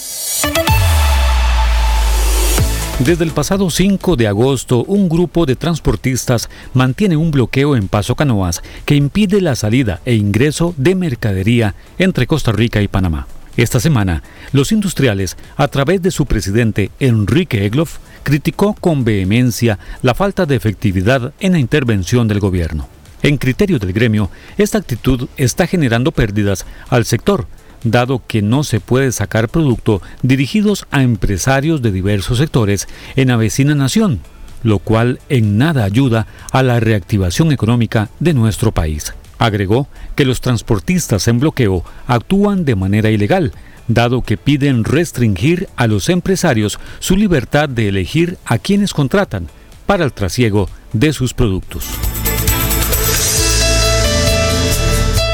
Desde 2.99 3.23
el 3.23 3.31
pasado 3.31 3.71
5 3.71 4.15
de 4.15 4.27
agosto, 4.27 4.83
un 4.83 5.09
grupo 5.09 5.47
de 5.47 5.55
transportistas 5.55 6.49
mantiene 6.75 7.17
un 7.17 7.31
bloqueo 7.31 7.75
en 7.75 7.87
Paso 7.87 8.15
Canoas 8.15 8.61
que 8.85 8.95
impide 8.95 9.41
la 9.41 9.55
salida 9.55 10.01
e 10.05 10.13
ingreso 10.13 10.75
de 10.77 10.93
mercadería 10.93 11.73
entre 11.97 12.27
Costa 12.27 12.51
Rica 12.51 12.79
y 12.81 12.87
Panamá. 12.87 13.27
Esta 13.57 13.79
semana, 13.79 14.21
los 14.51 14.71
industriales, 14.71 15.35
a 15.57 15.67
través 15.67 16.01
de 16.03 16.11
su 16.11 16.25
presidente 16.27 16.91
Enrique 16.99 17.65
Egloff, 17.65 17.97
criticó 18.23 18.73
con 18.73 19.03
vehemencia 19.03 19.79
la 20.01 20.13
falta 20.13 20.45
de 20.45 20.55
efectividad 20.55 21.33
en 21.39 21.53
la 21.53 21.59
intervención 21.59 22.27
del 22.27 22.39
gobierno. 22.39 22.87
En 23.23 23.37
criterio 23.37 23.77
del 23.77 23.93
gremio, 23.93 24.31
esta 24.57 24.79
actitud 24.79 25.27
está 25.37 25.67
generando 25.67 26.11
pérdidas 26.11 26.65
al 26.89 27.05
sector, 27.05 27.47
dado 27.83 28.21
que 28.27 28.41
no 28.41 28.63
se 28.63 28.79
puede 28.79 29.11
sacar 29.11 29.49
producto 29.49 30.01
dirigidos 30.21 30.85
a 30.91 31.03
empresarios 31.03 31.81
de 31.81 31.91
diversos 31.91 32.39
sectores 32.39 32.87
en 33.15 33.29
la 33.29 33.37
vecina 33.37 33.75
nación, 33.75 34.21
lo 34.63 34.79
cual 34.79 35.19
en 35.29 35.57
nada 35.57 35.83
ayuda 35.83 36.27
a 36.51 36.63
la 36.63 36.79
reactivación 36.79 37.51
económica 37.51 38.09
de 38.19 38.33
nuestro 38.33 38.71
país. 38.71 39.13
Agregó 39.37 39.87
que 40.15 40.25
los 40.25 40.41
transportistas 40.41 41.27
en 41.27 41.39
bloqueo 41.39 41.83
actúan 42.05 42.63
de 42.63 42.75
manera 42.75 43.09
ilegal, 43.09 43.53
dado 43.93 44.21
que 44.21 44.37
piden 44.37 44.83
restringir 44.83 45.69
a 45.75 45.87
los 45.87 46.09
empresarios 46.09 46.79
su 46.99 47.15
libertad 47.15 47.69
de 47.69 47.87
elegir 47.87 48.37
a 48.45 48.57
quienes 48.57 48.93
contratan 48.93 49.47
para 49.85 50.05
el 50.05 50.13
trasiego 50.13 50.69
de 50.93 51.13
sus 51.13 51.33
productos. 51.33 51.85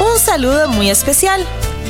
Un 0.00 0.18
saludo 0.18 0.68
muy 0.68 0.90
especial 0.90 1.44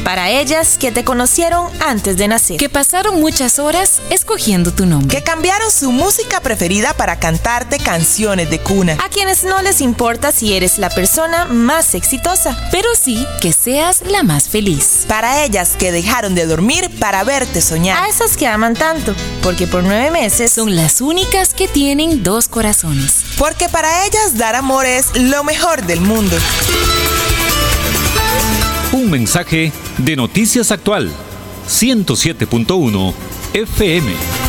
para 0.04 0.30
ellas 0.30 0.78
que 0.78 0.92
te 0.92 1.04
conocieron 1.04 1.68
antes 1.80 2.16
de 2.16 2.28
nacer. 2.28 2.56
Que 2.56 2.68
pasaron 2.68 3.20
muchas 3.20 3.58
horas 3.58 4.00
escogiendo 4.10 4.72
tu 4.72 4.86
nombre. 4.86 5.16
Que 5.16 5.22
cambiaron 5.22 5.70
su 5.70 5.92
música 5.92 6.40
preferida 6.40 6.94
para 6.94 7.18
cantarte 7.18 7.78
canciones 7.78 8.50
de 8.50 8.58
cuna. 8.58 8.96
A 9.04 9.08
quienes 9.08 9.44
no 9.44 9.62
les 9.62 9.80
importa 9.80 10.32
si 10.32 10.54
eres 10.54 10.78
la 10.78 10.90
persona 10.90 11.46
más 11.46 11.94
exitosa. 11.94 12.56
Pero 12.70 12.88
sí 12.94 13.26
que 13.40 13.52
seas 13.52 14.02
la 14.02 14.22
más 14.22 14.48
feliz. 14.48 15.04
Para 15.08 15.44
ellas 15.44 15.76
que 15.78 15.92
dejaron 15.92 16.34
de 16.34 16.46
dormir 16.46 16.90
para 16.98 17.24
verte 17.24 17.60
soñar. 17.60 18.02
A 18.02 18.08
esas 18.08 18.36
que 18.36 18.46
aman 18.46 18.74
tanto, 18.74 19.14
porque 19.42 19.66
por 19.66 19.82
nueve 19.82 20.10
meses 20.10 20.52
son 20.52 20.76
las 20.76 21.00
únicas 21.00 21.54
que 21.54 21.68
tienen 21.68 22.22
dos 22.22 22.48
corazones. 22.48 23.24
Porque 23.38 23.68
para 23.68 24.06
ellas 24.06 24.36
dar 24.36 24.56
amor 24.56 24.86
es 24.86 25.16
lo 25.16 25.44
mejor 25.44 25.84
del 25.84 26.00
mundo. 26.00 26.36
Un 28.92 29.10
mensaje 29.10 29.70
de 29.98 30.16
Noticias 30.16 30.72
Actual 30.72 31.10
107.1 31.68 33.12
FM. 33.52 34.47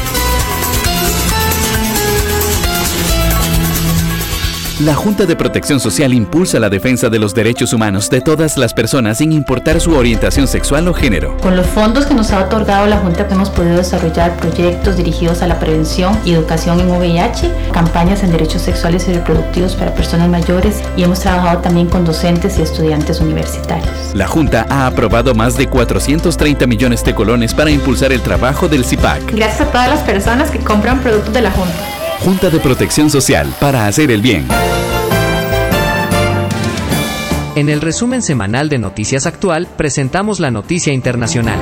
La 4.79 4.95
Junta 4.95 5.25
de 5.25 5.36
Protección 5.36 5.81
Social 5.81 6.13
impulsa 6.13 6.57
la 6.57 6.69
defensa 6.69 7.09
de 7.09 7.19
los 7.19 7.33
derechos 7.33 7.74
humanos 7.74 8.09
de 8.09 8.21
todas 8.21 8.55
las 8.55 8.74
personas 8.74 9.17
sin 9.17 9.33
importar 9.33 9.81
su 9.81 9.93
orientación 9.93 10.48
sexual 10.48 10.88
o 10.88 10.93
género. 10.93 11.36
Con 11.41 11.57
los 11.57 11.67
fondos 11.67 12.05
que 12.05 12.13
nos 12.13 12.31
ha 12.31 12.46
otorgado 12.46 12.87
la 12.87 12.96
Junta 12.96 13.27
hemos 13.29 13.50
podido 13.50 13.75
desarrollar 13.75 14.37
proyectos 14.37 14.96
dirigidos 14.96 15.42
a 15.42 15.48
la 15.48 15.59
prevención 15.59 16.18
y 16.24 16.31
educación 16.31 16.79
en 16.79 16.92
VIH, 16.92 17.51
campañas 17.74 18.24
en 18.24 18.31
derechos 18.31 18.61
sexuales 18.61 19.05
y 19.09 19.13
reproductivos 19.15 19.75
para 19.75 19.94
personas 19.94 20.29
mayores 20.29 20.81
y 20.96 21.03
hemos 21.03 21.20
trabajado 21.20 21.59
también 21.59 21.89
con 21.89 22.05
docentes 22.05 22.57
y 22.57 22.61
estudiantes 22.61 23.20
universitarios. 23.20 23.92
La 24.13 24.27
Junta 24.27 24.65
ha 24.70 24.87
aprobado 24.87 25.35
más 25.35 25.57
de 25.57 25.68
430 25.68 26.68
millones 26.68 27.03
de 27.03 27.13
colones 27.13 27.53
para 27.53 27.70
impulsar 27.70 28.13
el 28.13 28.22
trabajo 28.22 28.70
del 28.70 28.85
CIPAC. 28.85 29.33
Gracias 29.33 29.59
a 29.59 29.72
todas 29.72 29.89
las 29.89 30.00
personas 30.03 30.50
que 30.50 30.59
compran 30.59 31.01
productos 31.01 31.33
de 31.33 31.42
la 31.42 31.51
Junta. 31.51 31.99
Junta 32.20 32.50
de 32.50 32.60
Protección 32.60 33.10
Social 33.10 33.53
para 33.62 33.88
hacer 33.88 34.12
el 34.12 34.22
bien. 34.22 34.46
En 37.55 37.70
el 37.70 37.82
resumen 37.82 38.22
semanal 38.22 38.70
de 38.70 38.77
Noticias 38.77 39.25
Actual 39.25 39.68
presentamos 39.77 40.40
la 40.40 40.51
noticia 40.51 40.94
internacional. 40.94 41.60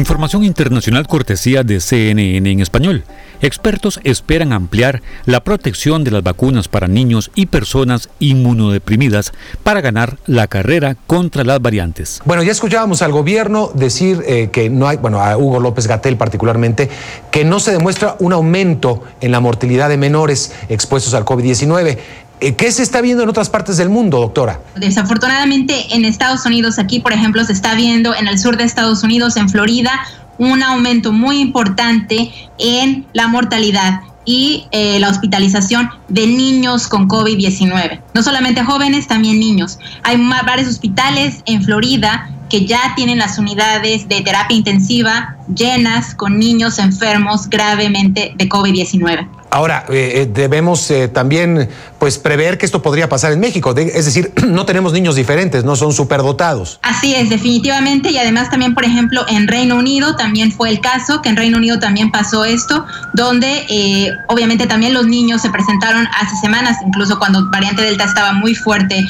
Información 0.00 0.44
internacional 0.44 1.06
cortesía 1.06 1.62
de 1.62 1.78
CNN 1.78 2.50
en 2.50 2.60
español. 2.60 3.04
Expertos 3.42 4.00
esperan 4.02 4.54
ampliar 4.54 5.02
la 5.26 5.44
protección 5.44 6.04
de 6.04 6.10
las 6.10 6.22
vacunas 6.22 6.68
para 6.68 6.88
niños 6.88 7.30
y 7.34 7.44
personas 7.44 8.08
inmunodeprimidas 8.18 9.34
para 9.62 9.82
ganar 9.82 10.16
la 10.24 10.46
carrera 10.46 10.96
contra 11.06 11.44
las 11.44 11.60
variantes. 11.60 12.22
Bueno, 12.24 12.42
ya 12.42 12.50
escuchábamos 12.50 13.02
al 13.02 13.12
gobierno 13.12 13.72
decir 13.74 14.22
eh, 14.26 14.48
que 14.50 14.70
no 14.70 14.88
hay, 14.88 14.96
bueno, 14.96 15.20
a 15.20 15.36
Hugo 15.36 15.60
López 15.60 15.86
Gatel 15.86 16.16
particularmente, 16.16 16.88
que 17.30 17.44
no 17.44 17.60
se 17.60 17.72
demuestra 17.72 18.16
un 18.20 18.32
aumento 18.32 19.02
en 19.20 19.32
la 19.32 19.40
mortalidad 19.40 19.90
de 19.90 19.98
menores 19.98 20.54
expuestos 20.70 21.12
al 21.12 21.26
COVID-19. 21.26 21.98
Eh, 22.40 22.54
¿Qué 22.56 22.72
se 22.72 22.82
está 22.82 23.00
viendo 23.02 23.22
en 23.22 23.28
otras 23.28 23.50
partes 23.50 23.76
del 23.76 23.90
mundo, 23.90 24.18
doctora? 24.18 24.60
Desafortunadamente 24.76 25.94
en 25.94 26.04
Estados 26.04 26.46
Unidos, 26.46 26.78
aquí 26.78 27.00
por 27.00 27.12
ejemplo, 27.12 27.44
se 27.44 27.52
está 27.52 27.74
viendo 27.74 28.14
en 28.14 28.28
el 28.28 28.38
sur 28.38 28.56
de 28.56 28.64
Estados 28.64 29.02
Unidos, 29.02 29.36
en 29.36 29.48
Florida, 29.48 29.92
un 30.38 30.62
aumento 30.62 31.12
muy 31.12 31.38
importante 31.38 32.32
en 32.58 33.06
la 33.12 33.28
mortalidad 33.28 34.00
y 34.24 34.66
eh, 34.70 34.98
la 35.00 35.10
hospitalización 35.10 35.90
de 36.08 36.26
niños 36.26 36.88
con 36.88 37.08
COVID-19. 37.08 38.00
No 38.14 38.22
solamente 38.22 38.64
jóvenes, 38.64 39.06
también 39.06 39.38
niños. 39.38 39.78
Hay 40.02 40.16
varios 40.46 40.68
hospitales 40.68 41.42
en 41.44 41.62
Florida 41.62 42.30
que 42.48 42.64
ya 42.64 42.94
tienen 42.96 43.18
las 43.18 43.38
unidades 43.38 44.08
de 44.08 44.22
terapia 44.22 44.56
intensiva 44.56 45.36
llenas 45.54 46.14
con 46.14 46.38
niños 46.38 46.78
enfermos 46.78 47.48
gravemente 47.48 48.32
de 48.36 48.48
COVID-19. 48.48 49.28
Ahora, 49.50 49.84
eh, 49.88 50.12
eh, 50.14 50.30
debemos 50.32 50.88
eh, 50.92 51.08
también 51.08 51.68
pues, 51.98 52.18
prever 52.18 52.56
que 52.56 52.66
esto 52.66 52.82
podría 52.82 53.08
pasar 53.08 53.32
en 53.32 53.40
México. 53.40 53.74
es 53.76 54.04
decir, 54.04 54.32
no 54.46 54.64
tenemos 54.64 54.92
niños 54.92 55.16
diferentes, 55.16 55.64
no 55.64 55.74
son 55.74 55.92
superdotados. 55.92 56.78
Así 56.82 57.16
es, 57.16 57.30
definitivamente. 57.30 58.12
Y 58.12 58.18
además 58.18 58.48
también, 58.48 58.74
por 58.74 58.84
ejemplo, 58.84 59.24
en 59.28 59.48
Reino 59.48 59.74
Unido 59.74 60.14
también 60.14 60.52
fue 60.52 60.70
el 60.70 60.80
caso, 60.80 61.20
que 61.20 61.30
en 61.30 61.36
Reino 61.36 61.58
Unido 61.58 61.80
también 61.80 62.12
pasó 62.12 62.44
esto, 62.44 62.86
donde 63.12 64.14
obviamente 64.28 64.66
también 64.66 64.94
los 64.94 65.06
niños 65.06 65.42
se 65.42 65.50
presentaron 65.50 66.06
hace 66.20 66.36
semanas, 66.36 66.76
incluso 66.86 67.18
cuando 67.18 67.50
variante 67.50 67.82
Delta 67.82 68.04
estaba 68.04 68.32
muy 68.32 68.54
fuerte, 68.54 69.06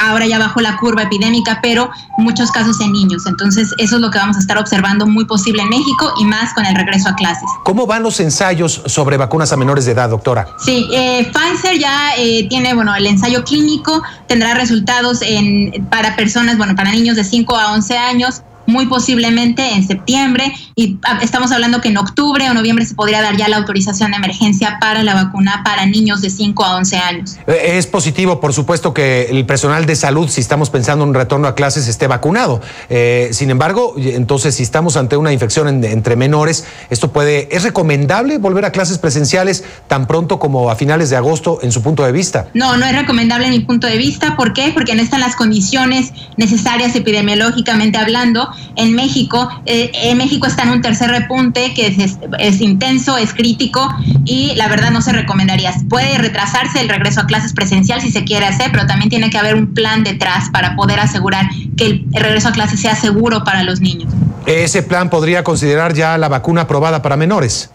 ahora 0.00 0.26
ya 0.26 0.38
bajó 0.38 0.60
la 0.60 0.76
curva 0.76 1.02
epidémica, 1.02 1.60
pero 1.62 1.90
muchos 2.18 2.50
casos 2.50 2.80
en 2.80 2.92
niños. 2.92 3.26
Entonces, 3.26 3.70
eso 3.78 3.96
es 3.96 4.00
lo 4.00 4.10
que 4.10 4.18
vamos 4.18 4.36
a 4.36 4.40
estar 4.40 4.58
observando 4.58 5.06
muy 5.06 5.24
posible 5.24 5.62
en 5.62 5.68
México 5.68 6.12
y 6.18 6.24
más 6.24 6.52
con 6.54 6.66
el 6.66 6.74
regreso 6.74 7.08
a 7.08 7.14
clases. 7.14 7.48
¿Cómo 7.64 7.86
van 7.86 8.02
los 8.02 8.18
ensayos 8.20 8.82
sobre 8.86 9.16
vacunas 9.16 9.52
a 9.52 9.56
menores 9.56 9.83
de 9.86 9.92
edad, 9.92 10.10
doctora? 10.10 10.46
Sí, 10.58 10.88
eh, 10.92 11.30
Pfizer 11.32 11.78
ya 11.78 12.14
eh, 12.16 12.46
tiene, 12.48 12.74
bueno, 12.74 12.94
el 12.94 13.06
ensayo 13.06 13.44
clínico, 13.44 14.02
tendrá 14.26 14.54
resultados 14.54 15.22
en, 15.22 15.86
para 15.90 16.16
personas, 16.16 16.56
bueno, 16.58 16.74
para 16.74 16.90
niños 16.92 17.16
de 17.16 17.24
5 17.24 17.56
a 17.56 17.72
11 17.72 17.96
años 17.98 18.42
muy 18.66 18.86
posiblemente 18.86 19.74
en 19.74 19.86
septiembre 19.86 20.52
y 20.74 20.98
ah, 21.04 21.20
estamos 21.22 21.52
hablando 21.52 21.80
que 21.80 21.88
en 21.88 21.98
octubre 21.98 22.48
o 22.50 22.54
noviembre 22.54 22.84
se 22.86 22.94
podría 22.94 23.22
dar 23.22 23.36
ya 23.36 23.48
la 23.48 23.56
autorización 23.56 24.10
de 24.12 24.16
emergencia 24.16 24.78
para 24.80 25.02
la 25.02 25.14
vacuna 25.14 25.62
para 25.64 25.86
niños 25.86 26.20
de 26.20 26.30
5 26.30 26.64
a 26.64 26.76
11 26.76 26.96
años. 26.96 27.36
Eh, 27.46 27.76
es 27.78 27.86
positivo, 27.86 28.40
por 28.40 28.52
supuesto, 28.52 28.94
que 28.94 29.28
el 29.30 29.46
personal 29.46 29.86
de 29.86 29.96
salud, 29.96 30.28
si 30.28 30.40
estamos 30.40 30.70
pensando 30.70 31.04
en 31.04 31.10
un 31.10 31.14
retorno 31.14 31.48
a 31.48 31.54
clases, 31.54 31.88
esté 31.88 32.06
vacunado. 32.06 32.60
Eh, 32.88 33.30
sin 33.32 33.50
embargo, 33.50 33.94
entonces, 33.96 34.54
si 34.54 34.62
estamos 34.62 34.96
ante 34.96 35.16
una 35.16 35.32
infección 35.32 35.84
entre 35.84 36.16
menores, 36.16 36.64
esto 36.90 37.12
puede, 37.12 37.54
¿es 37.54 37.62
recomendable 37.62 38.38
volver 38.38 38.64
a 38.64 38.72
clases 38.72 38.98
presenciales 38.98 39.64
tan 39.88 40.06
pronto 40.06 40.38
como 40.38 40.70
a 40.70 40.76
finales 40.76 41.10
de 41.10 41.16
agosto 41.16 41.58
en 41.62 41.72
su 41.72 41.82
punto 41.82 42.04
de 42.04 42.12
vista? 42.12 42.48
No, 42.54 42.76
no 42.76 42.86
es 42.86 42.94
recomendable 42.94 43.46
en 43.46 43.52
mi 43.52 43.60
punto 43.60 43.86
de 43.86 43.96
vista. 43.96 44.36
¿Por 44.36 44.52
qué? 44.52 44.72
Porque 44.74 44.94
no 44.94 45.02
están 45.02 45.20
las 45.20 45.36
condiciones 45.36 46.12
necesarias 46.36 46.94
epidemiológicamente 46.96 47.98
hablando 47.98 48.48
en 48.76 48.94
México. 48.94 49.48
Eh, 49.66 49.90
en 49.94 50.18
México 50.18 50.46
está 50.46 50.64
en 50.64 50.70
un 50.70 50.82
tercer 50.82 51.10
repunte 51.10 51.74
que 51.74 51.86
es, 51.86 52.18
es, 52.38 52.60
intenso, 52.60 53.16
es 53.16 53.32
crítico 53.32 53.88
y 54.24 54.54
la 54.56 54.68
verdad 54.68 54.90
no 54.90 55.00
se 55.00 55.12
recomendaría. 55.12 55.72
Puede 55.88 56.18
retrasarse 56.18 56.80
el 56.80 56.88
regreso 56.88 57.20
a 57.20 57.26
clases 57.26 57.52
presencial 57.52 58.00
si 58.00 58.10
se 58.10 58.24
quiere 58.24 58.46
hacer, 58.46 58.70
pero 58.72 58.86
también 58.86 59.10
tiene 59.10 59.30
que 59.30 59.38
haber 59.38 59.54
un 59.54 59.74
plan 59.74 60.04
detrás 60.04 60.50
para 60.50 60.76
poder 60.76 61.00
asegurar 61.00 61.48
que 61.76 61.86
el 61.86 62.06
regreso 62.12 62.48
a 62.48 62.52
clases 62.52 62.80
sea 62.80 62.96
seguro 62.96 63.44
para 63.44 63.62
los 63.62 63.80
niños. 63.80 64.12
¿Ese 64.46 64.82
plan 64.82 65.08
podría 65.08 65.42
considerar 65.42 65.94
ya 65.94 66.18
la 66.18 66.28
vacuna 66.28 66.62
aprobada 66.62 67.00
para 67.00 67.16
menores? 67.16 67.70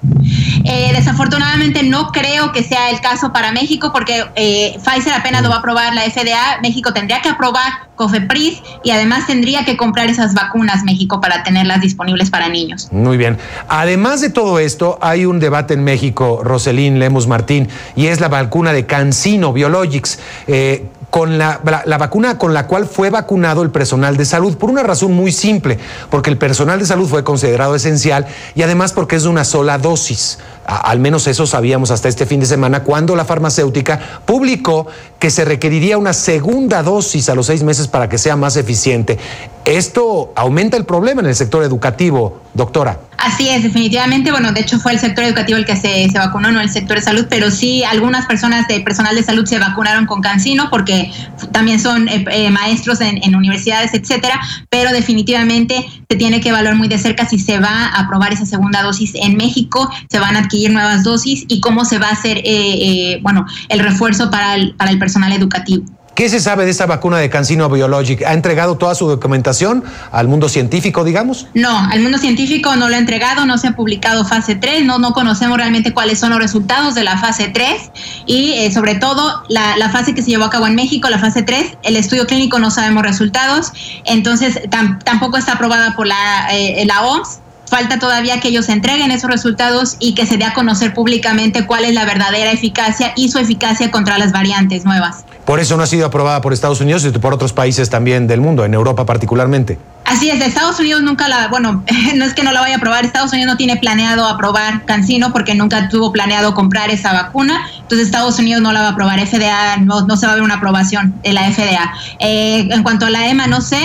Eh, 0.66 0.92
desafortunadamente 0.94 1.82
no 1.84 2.12
creo 2.12 2.52
que 2.52 2.64
sea 2.64 2.92
el 2.92 3.02
caso 3.02 3.34
para 3.34 3.52
México 3.52 3.92
porque 3.92 4.26
eh, 4.36 4.78
Pfizer 4.84 5.14
apenas 5.14 5.42
lo 5.42 5.50
va 5.50 5.56
a 5.56 5.60
aprobar 5.60 5.96
la 5.96 6.04
FDA. 6.04 6.60
México 6.62 6.94
tendría 6.94 7.22
que 7.22 7.30
aprobar 7.30 7.89
COFEPRIS 8.00 8.64
y 8.82 8.92
además 8.92 9.28
tendría 9.28 9.66
que 9.66 9.76
comprar 9.76 10.10
esas 10.10 10.34
vacunas 10.34 10.86
México 10.86 11.20
para 11.20 11.44
tenerlas 11.44 11.82
disponibles 11.82 12.30
para 12.30 12.48
niños. 12.48 12.88
Muy 12.94 13.18
bien. 13.18 13.38
Además 13.68 14.22
de 14.22 14.30
todo 14.30 14.58
esto, 14.58 14.98
hay 15.02 15.26
un 15.26 15.42
debate 15.42 15.74
en 15.74 15.84
México, 15.84 16.40
Roselín 16.42 16.98
Lemos 16.98 17.28
Martín, 17.28 17.68
y 17.98 18.08
es 18.08 18.22
la 18.22 18.30
vacuna 18.30 18.72
de 18.72 18.86
Cancino 18.86 19.52
Biologics. 19.52 20.18
Eh, 20.48 20.86
con 21.10 21.38
la, 21.38 21.60
vacuna 22.00 22.38
con 22.38 22.54
la 22.54 22.68
cual 22.68 22.86
fue 22.86 23.10
vacunado 23.10 23.64
el 23.64 23.72
personal 23.72 24.16
de 24.16 24.26
salud, 24.26 24.58
por 24.58 24.70
una 24.70 24.84
razón 24.84 25.14
muy 25.14 25.32
simple, 25.32 25.80
porque 26.10 26.30
el 26.30 26.38
personal 26.38 26.80
de 26.80 26.86
salud 26.86 27.08
fue 27.08 27.24
considerado 27.24 27.76
esencial 27.76 28.28
y 28.56 28.62
además 28.62 28.94
porque 28.94 29.16
es 29.16 29.24
de 29.24 29.30
una 29.30 29.44
sola 29.44 29.78
dosis. 29.78 30.38
Al 30.70 31.00
menos 31.00 31.26
eso 31.28 31.48
sabíamos 31.48 31.90
hasta 31.92 32.08
este 32.08 32.26
fin 32.26 32.40
de 32.40 32.46
semana, 32.46 32.84
cuando 32.84 33.16
la 33.16 33.26
farmacéutica 33.26 34.00
publicó 34.26 34.88
que 35.18 35.32
se 35.32 35.44
requeriría 35.44 35.98
una 35.98 36.14
segunda 36.14 36.84
dosis 36.84 37.30
a 37.30 37.36
los 37.36 37.48
seis 37.48 37.64
meses 37.64 37.88
para 37.88 38.08
que 38.08 38.18
sea 38.18 38.36
más 38.36 38.56
eficiente. 38.56 39.18
Esto 39.66 40.32
aumenta 40.36 40.78
el 40.78 40.86
problema 40.86 41.22
en 41.22 41.28
el 41.28 41.36
sector 41.36 41.64
educativo, 41.64 42.42
doctora. 42.54 43.00
Así 43.18 43.50
es, 43.50 43.64
definitivamente. 43.64 44.32
Bueno, 44.32 44.54
de 44.54 44.62
hecho 44.62 44.80
fue 44.80 44.94
el 44.94 45.00
sector 45.00 45.26
educativo 45.26 45.58
el 45.58 45.66
que 45.66 45.76
se, 45.76 46.10
se, 46.10 46.18
vacunó, 46.18 46.52
no 46.52 46.62
el 46.62 46.70
sector 46.70 46.98
de 46.98 47.04
salud, 47.04 47.28
pero 47.30 47.52
sí 47.52 47.84
algunas 47.84 48.26
personas 48.26 48.68
de 48.68 48.80
personal 48.80 49.14
de 49.14 49.24
salud 49.24 49.46
se 49.46 49.60
vacunaron 49.60 50.06
con 50.06 50.22
Cancino 50.22 50.70
porque 50.70 51.12
también 51.52 51.80
son 51.80 52.08
eh, 52.08 52.26
eh, 52.32 52.50
maestros 52.50 53.02
en, 53.02 53.22
en, 53.22 53.36
universidades, 53.36 53.94
etcétera. 53.94 54.40
Pero 54.70 54.92
definitivamente 54.92 55.86
se 56.10 56.18
tiene 56.18 56.40
que 56.40 56.50
evaluar 56.50 56.76
muy 56.76 56.88
de 56.88 56.98
cerca 56.98 57.28
si 57.28 57.38
se 57.38 57.60
va 57.60 57.88
a 57.88 58.00
aprobar 58.00 58.32
esa 58.32 58.46
segunda 58.46 58.82
dosis 58.82 59.12
en 59.16 59.36
México, 59.36 59.90
se 60.10 60.20
van 60.20 60.38
a 60.38 60.40
adquirir 60.40 60.59
nuevas 60.68 61.04
dosis 61.04 61.46
y 61.48 61.62
cómo 61.62 61.86
se 61.86 62.00
va 62.00 62.08
a 62.08 62.12
hacer, 62.12 62.42
eh, 62.44 63.20
bueno, 63.22 63.46
el 63.70 63.80
refuerzo 63.80 64.30
para 64.30 64.56
el, 64.56 64.76
para 64.76 64.92
el 64.92 65.00
personal 65.00 65.32
educativo. 65.32 65.86
¿Qué 66.20 66.28
se 66.28 66.42
sabe 66.42 66.66
de 66.66 66.72
esta 66.72 66.86
vacuna 66.86 67.18
de 67.18 67.30
Cancino 67.30 67.70
Biologic? 67.70 68.24
¿Ha 68.24 68.34
entregado 68.34 68.76
toda 68.76 68.94
su 68.94 69.08
documentación 69.08 69.86
al 70.12 70.28
mundo 70.28 70.50
científico, 70.50 71.06
digamos? 71.06 71.48
No, 71.54 71.78
al 71.80 72.02
mundo 72.02 72.18
científico 72.18 72.76
no 72.76 72.90
lo 72.90 72.96
ha 72.96 73.00
entregado, 73.00 73.46
no 73.46 73.58
se 73.58 73.70
ha 73.70 73.72
publicado 73.72 74.26
fase 74.26 74.56
3, 74.56 74.84
no, 74.84 75.00
no 75.00 75.14
conocemos 75.14 75.58
realmente 75.58 75.94
cuáles 75.94 76.20
son 76.20 76.32
los 76.32 76.40
resultados 76.40 76.94
de 76.94 77.06
la 77.06 77.18
fase 77.18 77.48
3 77.48 77.92
y 78.26 78.52
eh, 78.52 78.70
sobre 78.74 78.96
todo 78.96 79.44
la, 79.48 79.78
la, 79.78 79.90
fase 79.92 80.14
que 80.14 80.22
se 80.22 80.32
llevó 80.32 80.44
a 80.44 80.50
cabo 80.50 80.68
en 80.68 80.76
México, 80.76 81.08
la 81.08 81.20
fase 81.20 81.42
3, 81.42 81.78
el 81.84 81.96
estudio 81.96 82.28
clínico 82.28 82.60
no 82.60 82.70
sabemos 82.70 83.04
resultados, 83.04 83.72
entonces 84.04 84.60
tam, 84.70 85.00
tampoco 85.00 85.38
está 85.38 85.54
aprobada 85.54 85.96
por 85.96 86.06
la, 86.06 86.50
eh, 86.52 86.84
la 86.86 87.02
OMS 87.04 87.40
falta 87.70 88.00
todavía 88.00 88.40
que 88.40 88.50
ellos 88.50 88.68
entreguen 88.68 89.12
esos 89.12 89.30
resultados 89.30 89.96
y 90.00 90.16
que 90.16 90.26
se 90.26 90.38
dé 90.38 90.46
a 90.46 90.54
conocer 90.54 90.94
públicamente 90.94 91.66
cuál 91.66 91.86
es 91.86 91.94
la 91.94 92.06
verdadera 92.06 92.52
eficacia 92.52 93.14
y 93.16 93.30
su 93.30 93.38
eficacia 93.38 93.92
contra 93.92 94.18
las 94.18 94.32
variantes 94.32 94.86
nuevas. 94.86 95.24
Por 95.46 95.60
eso 95.60 95.78
no 95.78 95.84
ha 95.84 95.88
sido 95.88 96.06
aprobada 96.06 96.42
por 96.42 96.54
Estados 96.54 96.82
Unidos 96.82 97.06
y 97.06 97.12
por 97.12 97.34
otros 97.34 97.54
países 97.54 97.90
también 97.90 98.28
del 98.28 98.42
mundo, 98.42 98.66
en 98.66 98.74
Europa 98.74 99.06
particularmente. 99.06 99.80
Así 100.06 100.30
es, 100.30 100.40
de 100.40 100.46
Estados 100.46 100.80
Unidos 100.80 101.04
nunca 101.04 101.28
la, 101.28 101.48
bueno, 101.50 101.84
no 102.16 102.26
es 102.26 102.34
que 102.34 102.44
no 102.44 102.52
la 102.52 102.62
vaya 102.62 102.76
a 102.76 102.78
aprobar, 102.78 103.06
Estados 103.06 103.32
Unidos 103.32 103.52
no 103.52 103.58
tiene 103.58 103.78
planeado 103.78 104.26
aprobar 104.26 104.86
Cancino 104.86 105.32
porque 105.32 105.54
nunca 105.54 105.88
tuvo 105.88 106.12
planeado 106.12 106.56
comprar 106.56 106.90
esa 106.90 107.14
vacuna, 107.14 107.68
entonces 107.80 108.08
Estados 108.08 108.40
Unidos 108.40 108.62
no 108.62 108.72
la 108.72 108.82
va 108.82 108.88
a 108.88 108.92
aprobar, 108.92 109.20
FDA 109.26 109.78
no, 109.78 110.02
no 110.08 110.18
se 110.18 110.26
va 110.26 110.32
a 110.32 110.36
ver 110.36 110.44
una 110.44 110.56
aprobación 110.56 111.14
de 111.24 111.34
la 111.34 111.52
FDA. 111.52 111.94
Eh, 112.20 112.68
en 112.72 112.82
cuanto 112.82 113.06
a 113.06 113.12
la 113.12 113.28
EMA, 113.28 113.46
no 113.48 113.62
sé, 113.62 113.78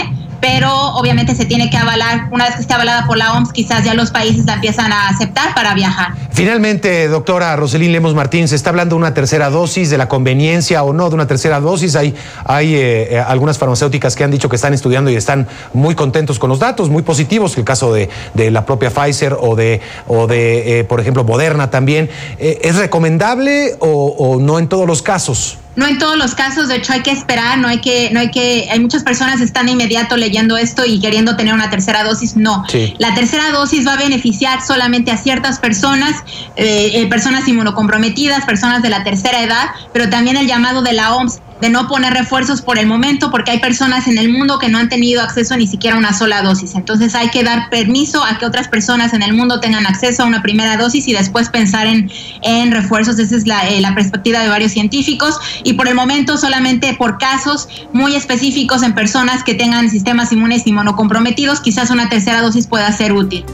pero 0.44 0.70
obviamente 0.96 1.34
se 1.34 1.46
tiene 1.46 1.70
que 1.70 1.78
avalar, 1.78 2.28
una 2.30 2.44
vez 2.44 2.56
que 2.56 2.60
esté 2.60 2.74
avalada 2.74 3.06
por 3.06 3.16
la 3.16 3.32
OMS, 3.32 3.50
quizás 3.50 3.82
ya 3.82 3.94
los 3.94 4.10
países 4.10 4.44
la 4.44 4.52
empiezan 4.52 4.92
a 4.92 5.08
aceptar 5.08 5.54
para 5.54 5.72
viajar. 5.72 6.12
Finalmente, 6.32 7.08
doctora 7.08 7.56
Roselín 7.56 7.92
Lemos 7.92 8.14
Martín, 8.14 8.46
se 8.46 8.54
está 8.54 8.68
hablando 8.68 8.94
de 8.94 8.98
una 8.98 9.14
tercera 9.14 9.48
dosis, 9.48 9.88
de 9.88 9.96
la 9.96 10.06
conveniencia 10.06 10.82
o 10.82 10.92
no 10.92 11.08
de 11.08 11.14
una 11.14 11.26
tercera 11.26 11.60
dosis. 11.60 11.96
Hay, 11.96 12.14
hay 12.44 12.74
eh, 12.74 13.24
algunas 13.26 13.56
farmacéuticas 13.56 14.16
que 14.16 14.24
han 14.24 14.30
dicho 14.30 14.50
que 14.50 14.56
están 14.56 14.74
estudiando 14.74 15.10
y 15.10 15.16
están 15.16 15.48
muy 15.72 15.94
contentos 15.94 16.38
con 16.38 16.50
los 16.50 16.58
datos, 16.58 16.90
muy 16.90 17.04
positivos, 17.04 17.56
el 17.56 17.64
caso 17.64 17.94
de, 17.94 18.10
la 18.34 18.66
propia 18.66 18.90
Pfizer 18.90 19.38
o 19.40 19.56
de, 19.56 19.80
eh, 20.10 20.84
por 20.86 21.00
ejemplo, 21.00 21.24
Moderna 21.24 21.70
también. 21.70 22.10
Eh, 22.38 22.58
¿Es 22.64 22.76
recomendable 22.76 23.76
o 23.80 24.36
no 24.42 24.58
en 24.58 24.68
todos 24.68 24.86
los 24.86 25.00
casos? 25.00 25.56
No 25.76 25.86
en 25.86 25.98
todos 25.98 26.16
los 26.16 26.34
casos, 26.34 26.68
de 26.68 26.76
hecho 26.76 26.92
hay 26.92 27.02
que 27.02 27.10
esperar, 27.10 27.58
no 27.58 27.68
hay 27.68 27.80
que, 27.80 28.10
no 28.12 28.20
hay 28.20 28.30
que, 28.30 28.68
hay 28.70 28.78
muchas 28.80 29.02
personas 29.02 29.38
que 29.38 29.44
están 29.44 29.68
inmediato 29.68 30.16
leyendo 30.16 30.56
esto 30.56 30.84
y 30.84 31.00
queriendo 31.00 31.36
tener 31.36 31.54
una 31.54 31.70
tercera 31.70 32.04
dosis, 32.04 32.36
no. 32.36 32.64
Sí. 32.68 32.94
La 32.98 33.14
tercera 33.14 33.50
dosis 33.50 33.86
va 33.86 33.94
a 33.94 33.96
beneficiar 33.96 34.64
solamente 34.64 35.10
a 35.10 35.16
ciertas 35.16 35.58
personas, 35.58 36.22
eh, 36.56 36.92
eh, 36.94 37.06
personas 37.08 37.48
inmunocomprometidas, 37.48 38.44
personas 38.44 38.82
de 38.82 38.90
la 38.90 39.02
tercera 39.04 39.42
edad, 39.42 39.70
pero 39.92 40.08
también 40.08 40.36
el 40.36 40.46
llamado 40.46 40.82
de 40.82 40.92
la 40.92 41.14
OMS 41.14 41.40
de 41.60 41.68
no 41.68 41.88
poner 41.88 42.12
refuerzos 42.12 42.62
por 42.62 42.78
el 42.78 42.86
momento 42.86 43.30
porque 43.30 43.52
hay 43.52 43.58
personas 43.58 44.06
en 44.06 44.18
el 44.18 44.28
mundo 44.28 44.58
que 44.58 44.68
no 44.68 44.78
han 44.78 44.88
tenido 44.88 45.22
acceso 45.22 45.56
ni 45.56 45.66
siquiera 45.66 45.96
a 45.96 45.98
una 45.98 46.12
sola 46.12 46.42
dosis. 46.42 46.74
Entonces 46.74 47.14
hay 47.14 47.28
que 47.30 47.42
dar 47.42 47.70
permiso 47.70 48.24
a 48.24 48.38
que 48.38 48.46
otras 48.46 48.68
personas 48.68 49.12
en 49.14 49.22
el 49.22 49.32
mundo 49.32 49.60
tengan 49.60 49.86
acceso 49.86 50.22
a 50.22 50.26
una 50.26 50.42
primera 50.42 50.76
dosis 50.76 51.06
y 51.08 51.12
después 51.12 51.48
pensar 51.48 51.86
en, 51.86 52.10
en 52.42 52.72
refuerzos. 52.72 53.18
Esa 53.18 53.36
es 53.36 53.46
la, 53.46 53.68
eh, 53.68 53.80
la 53.80 53.94
perspectiva 53.94 54.40
de 54.40 54.48
varios 54.48 54.72
científicos 54.72 55.38
y 55.62 55.74
por 55.74 55.88
el 55.88 55.94
momento 55.94 56.36
solamente 56.36 56.94
por 56.94 57.18
casos 57.18 57.68
muy 57.92 58.14
específicos 58.14 58.82
en 58.82 58.94
personas 58.94 59.44
que 59.44 59.54
tengan 59.54 59.90
sistemas 59.90 60.32
inmunes 60.32 60.66
inmunocomprometidos, 60.66 61.60
quizás 61.60 61.90
una 61.90 62.08
tercera 62.08 62.42
dosis 62.42 62.66
pueda 62.66 62.92
ser 62.92 63.12
útil. 63.12 63.44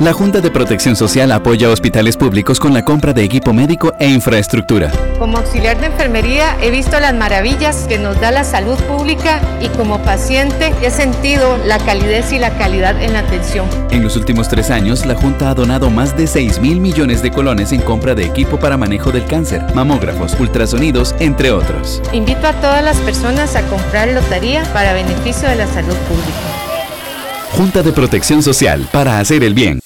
La 0.00 0.14
Junta 0.14 0.40
de 0.40 0.50
Protección 0.50 0.96
Social 0.96 1.30
apoya 1.30 1.68
a 1.68 1.72
hospitales 1.72 2.16
públicos 2.16 2.58
con 2.58 2.72
la 2.72 2.82
compra 2.82 3.12
de 3.12 3.22
equipo 3.22 3.52
médico 3.52 3.92
e 3.98 4.08
infraestructura. 4.08 4.90
Como 5.18 5.36
auxiliar 5.36 5.78
de 5.78 5.88
enfermería 5.88 6.56
he 6.62 6.70
visto 6.70 6.98
las 6.98 7.12
maravillas 7.12 7.84
que 7.86 7.98
nos 7.98 8.18
da 8.18 8.30
la 8.30 8.44
salud 8.44 8.78
pública 8.84 9.42
y 9.60 9.68
como 9.68 9.98
paciente 9.98 10.72
he 10.80 10.90
sentido 10.90 11.58
la 11.66 11.76
calidez 11.80 12.32
y 12.32 12.38
la 12.38 12.56
calidad 12.56 12.98
en 13.02 13.12
la 13.12 13.18
atención. 13.18 13.68
En 13.90 14.02
los 14.02 14.16
últimos 14.16 14.48
tres 14.48 14.70
años, 14.70 15.04
la 15.04 15.14
Junta 15.16 15.50
ha 15.50 15.54
donado 15.54 15.90
más 15.90 16.16
de 16.16 16.26
6 16.26 16.60
mil 16.60 16.80
millones 16.80 17.20
de 17.20 17.30
colones 17.30 17.70
en 17.72 17.82
compra 17.82 18.14
de 18.14 18.24
equipo 18.24 18.58
para 18.58 18.78
manejo 18.78 19.12
del 19.12 19.26
cáncer, 19.26 19.62
mamógrafos, 19.74 20.34
ultrasonidos, 20.40 21.14
entre 21.18 21.52
otros. 21.52 22.00
Invito 22.14 22.46
a 22.46 22.54
todas 22.54 22.82
las 22.82 22.96
personas 23.00 23.54
a 23.54 23.60
comprar 23.64 24.08
lotería 24.08 24.62
para 24.72 24.94
beneficio 24.94 25.46
de 25.46 25.56
la 25.56 25.66
salud 25.66 25.96
pública. 26.08 27.50
Junta 27.52 27.82
de 27.82 27.92
Protección 27.92 28.42
Social 28.42 28.88
para 28.90 29.18
hacer 29.18 29.44
el 29.44 29.52
bien 29.52 29.80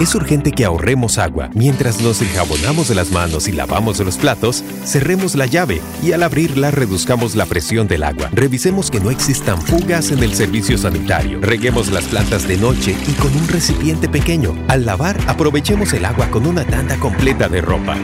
Es 0.00 0.14
urgente 0.14 0.50
que 0.50 0.64
ahorremos 0.64 1.18
agua. 1.18 1.50
Mientras 1.54 2.00
nos 2.00 2.22
enjabonamos 2.22 2.88
las 2.88 3.10
manos 3.10 3.48
y 3.48 3.52
lavamos 3.52 4.00
los 4.00 4.16
platos, 4.16 4.64
cerremos 4.86 5.34
la 5.34 5.44
llave 5.44 5.82
y 6.02 6.12
al 6.12 6.22
abrirla 6.22 6.70
reduzcamos 6.70 7.36
la 7.36 7.44
presión 7.44 7.86
del 7.86 8.04
agua. 8.04 8.30
Revisemos 8.32 8.90
que 8.90 8.98
no 8.98 9.10
existan 9.10 9.60
fugas 9.60 10.10
en 10.10 10.22
el 10.22 10.34
servicio 10.34 10.78
sanitario. 10.78 11.38
Reguemos 11.42 11.90
las 11.90 12.04
plantas 12.04 12.48
de 12.48 12.56
noche 12.56 12.96
y 13.06 13.12
con 13.12 13.30
un 13.36 13.46
recipiente 13.48 14.08
pequeño. 14.08 14.56
Al 14.68 14.86
lavar, 14.86 15.18
aprovechemos 15.26 15.92
el 15.92 16.06
agua 16.06 16.30
con 16.30 16.46
una 16.46 16.64
tanda 16.64 16.96
completa 16.98 17.50
de 17.50 17.60
ropa. 17.60 17.94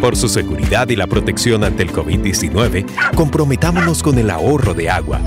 Por 0.00 0.16
su 0.16 0.30
seguridad 0.30 0.88
y 0.88 0.96
la 0.96 1.06
protección 1.06 1.62
ante 1.62 1.82
el 1.82 1.92
COVID-19, 1.92 2.86
comprometámonos 3.14 4.02
con 4.02 4.16
el 4.16 4.30
ahorro 4.30 4.72
de 4.72 4.88
agua. 4.88 5.20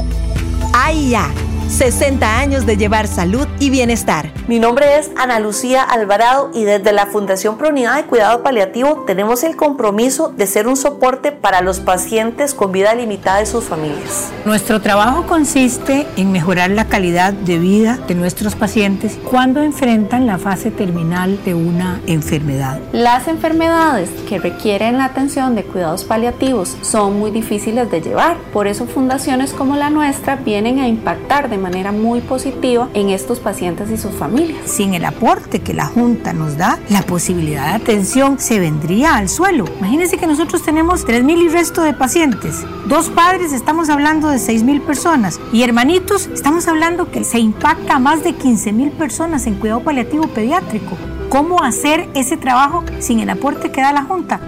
¡Ay 0.74 1.12
ya! 1.12 1.30
60 1.70 2.40
años 2.40 2.66
de 2.66 2.78
llevar 2.78 3.08
salud 3.08 3.48
y 3.60 3.70
bienestar. 3.70 4.32
Mi 4.48 4.60
nombre 4.60 4.98
es 4.98 5.12
Ana 5.18 5.40
Lucía 5.40 5.84
Alvarado 5.84 6.50
y 6.54 6.64
desde 6.64 6.94
la 6.94 7.08
Fundación 7.08 7.58
Unidad 7.62 7.98
de 7.98 8.06
Cuidado 8.06 8.42
Paliativo 8.42 9.04
tenemos 9.06 9.44
el 9.44 9.58
compromiso 9.58 10.30
de 10.30 10.48
ser 10.48 10.68
un 10.68 10.78
soporte 10.78 11.34
para 11.34 11.62
los 11.62 11.80
pacientes 11.80 12.54
con 12.54 12.72
vida 12.72 12.96
limitada 12.96 13.42
y 13.42 13.46
sus 13.46 13.66
familias. 13.66 14.32
Nuestro 14.46 14.82
trabajo 14.82 15.26
consiste 15.28 16.08
en 16.16 16.32
mejorar 16.32 16.70
la 16.70 16.86
calidad 16.86 17.34
de 17.34 17.60
vida 17.60 17.98
de 18.08 18.16
nuestros 18.16 18.56
pacientes 18.56 19.20
cuando 19.30 19.62
enfrentan 19.62 20.26
la 20.26 20.38
fase 20.38 20.72
terminal 20.72 21.44
de 21.44 21.54
una 21.54 22.00
enfermedad. 22.08 22.80
Las 22.94 23.28
enfermedades 23.28 24.10
que 24.30 24.40
requieren 24.40 24.98
la 24.98 25.06
atención 25.06 25.56
de 25.56 25.64
cuidados 25.64 26.06
paliativos 26.06 26.78
son 26.82 27.20
muy 27.20 27.32
difíciles 27.32 27.92
de 27.92 28.02
llevar, 28.02 28.38
por 28.54 28.68
eso 28.68 28.86
fundaciones 28.86 29.52
como 29.52 29.76
la 29.76 29.90
nuestra 29.90 30.38
vienen 30.38 30.80
a 30.80 30.88
impactar 30.88 31.50
de 31.50 31.57
manera 31.58 31.92
muy 31.92 32.22
positiva 32.22 32.90
en 32.94 33.10
estos 33.10 33.40
pacientes 33.40 33.90
y 33.90 33.98
sus 33.98 34.12
familias. 34.12 34.70
Sin 34.70 34.94
el 34.94 35.06
aporte 35.06 35.60
que 35.60 35.74
la 35.74 35.86
Junta 35.86 36.34
nos 36.34 36.58
da, 36.58 36.80
la 36.90 37.02
posibilidad 37.02 37.70
de 37.70 37.84
atención 37.84 38.40
se 38.40 38.60
vendría 38.60 39.16
al 39.16 39.30
suelo. 39.30 39.66
Imagínense 39.80 40.18
que 40.18 40.28
nosotros 40.28 40.64
tenemos 40.64 41.06
3.000 41.06 41.46
y 41.46 41.50
resto 41.50 41.82
de 41.82 41.94
pacientes. 41.94 42.66
Dos 42.88 43.10
padres, 43.10 43.54
estamos 43.54 43.90
hablando 43.90 44.30
de 44.30 44.38
6.000 44.38 44.82
personas. 44.82 45.40
Y 45.52 45.64
hermanitos, 45.64 46.28
estamos 46.28 46.68
hablando 46.68 47.12
que 47.12 47.24
se 47.24 47.40
impacta 47.40 47.96
a 47.96 48.00
más 48.00 48.24
de 48.24 48.32
15.000 48.36 48.92
personas 48.92 49.48
en 49.48 49.56
cuidado 49.56 49.82
paliativo 49.82 50.28
pediátrico. 50.28 50.98
¿Cómo 51.30 51.64
hacer 51.64 52.10
ese 52.14 52.38
trabajo 52.38 52.84
sin 53.00 53.20
el 53.20 53.30
aporte 53.30 53.72
que 53.72 53.82
da 53.82 53.92
la 53.92 54.04
Junta? 54.04 54.40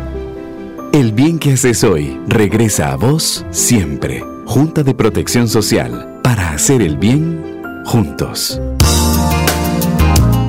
El 0.92 1.12
bien 1.12 1.38
que 1.38 1.54
haces 1.54 1.84
hoy 1.84 2.20
regresa 2.28 2.92
a 2.92 2.96
vos 2.96 3.46
siempre. 3.52 4.24
Junta 4.46 4.82
de 4.82 4.96
Protección 4.96 5.48
Social, 5.48 6.19
para 6.30 6.52
hacer 6.52 6.84
el 6.84 6.96
bien 6.96 7.64
juntos. 7.86 8.62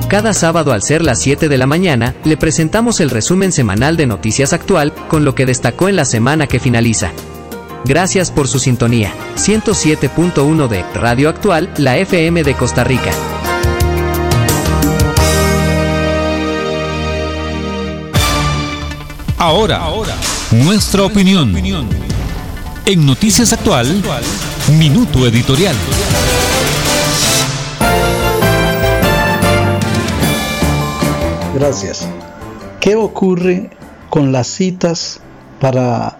Cada 0.07 0.31
sábado 0.31 0.73
al 0.73 0.83
ser 0.83 1.01
las 1.01 1.19
7 1.19 1.49
de 1.49 1.57
la 1.57 1.65
mañana, 1.65 2.13
le 2.23 2.37
presentamos 2.37 2.99
el 2.99 3.09
resumen 3.09 3.51
semanal 3.51 3.97
de 3.97 4.05
Noticias 4.05 4.53
Actual 4.53 4.93
con 5.07 5.25
lo 5.25 5.33
que 5.33 5.47
destacó 5.47 5.89
en 5.89 5.95
la 5.95 6.05
semana 6.05 6.45
que 6.45 6.59
finaliza. 6.59 7.13
Gracias 7.83 8.29
por 8.29 8.47
su 8.47 8.59
sintonía. 8.59 9.11
107.1 9.37 10.67
de 10.67 10.83
Radio 10.93 11.29
Actual, 11.29 11.73
la 11.77 11.97
FM 11.97 12.43
de 12.43 12.53
Costa 12.53 12.83
Rica. 12.83 13.09
Ahora, 19.39 19.81
nuestra 20.51 21.01
opinión. 21.05 21.51
En 22.85 23.05
Noticias 23.05 23.53
Actual, 23.53 23.87
Minuto 24.77 25.27
Editorial. 25.27 25.75
Gracias. 31.53 32.07
¿Qué 32.79 32.95
ocurre 32.95 33.69
con 34.09 34.31
las 34.31 34.47
citas 34.47 35.21
para 35.59 36.17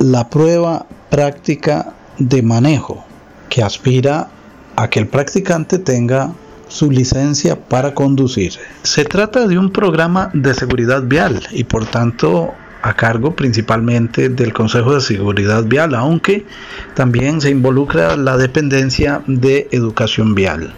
la 0.00 0.28
prueba 0.28 0.86
práctica 1.10 1.92
de 2.18 2.42
manejo 2.42 3.04
que 3.48 3.62
aspira 3.62 4.28
a 4.76 4.90
que 4.90 4.98
el 4.98 5.06
practicante 5.06 5.78
tenga 5.78 6.32
su 6.66 6.90
licencia 6.90 7.56
para 7.56 7.94
conducir? 7.94 8.54
Se 8.82 9.04
trata 9.04 9.46
de 9.46 9.58
un 9.58 9.70
programa 9.70 10.30
de 10.34 10.54
seguridad 10.54 11.02
vial 11.04 11.40
y 11.52 11.64
por 11.64 11.86
tanto 11.86 12.52
a 12.82 12.94
cargo 12.94 13.34
principalmente 13.36 14.28
del 14.28 14.52
Consejo 14.52 14.94
de 14.94 15.00
Seguridad 15.00 15.64
Vial, 15.64 15.94
aunque 15.94 16.46
también 16.94 17.40
se 17.40 17.50
involucra 17.50 18.16
la 18.16 18.36
dependencia 18.36 19.22
de 19.26 19.68
educación 19.70 20.34
vial, 20.34 20.74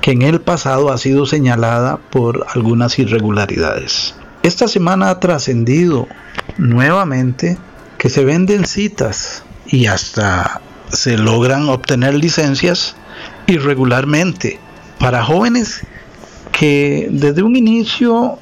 que 0.00 0.12
en 0.12 0.22
el 0.22 0.40
pasado 0.40 0.90
ha 0.90 0.98
sido 0.98 1.26
señalada 1.26 1.98
por 2.10 2.46
algunas 2.54 2.98
irregularidades. 2.98 4.14
Esta 4.42 4.68
semana 4.68 5.10
ha 5.10 5.20
trascendido 5.20 6.06
nuevamente 6.58 7.58
que 7.98 8.10
se 8.10 8.24
venden 8.24 8.66
citas 8.66 9.44
y 9.66 9.86
hasta 9.86 10.60
se 10.88 11.18
logran 11.18 11.68
obtener 11.68 12.14
licencias 12.14 12.94
irregularmente 13.46 14.60
para 14.98 15.24
jóvenes 15.24 15.82
que 16.52 17.08
desde 17.10 17.42
un 17.42 17.56
inicio 17.56 18.38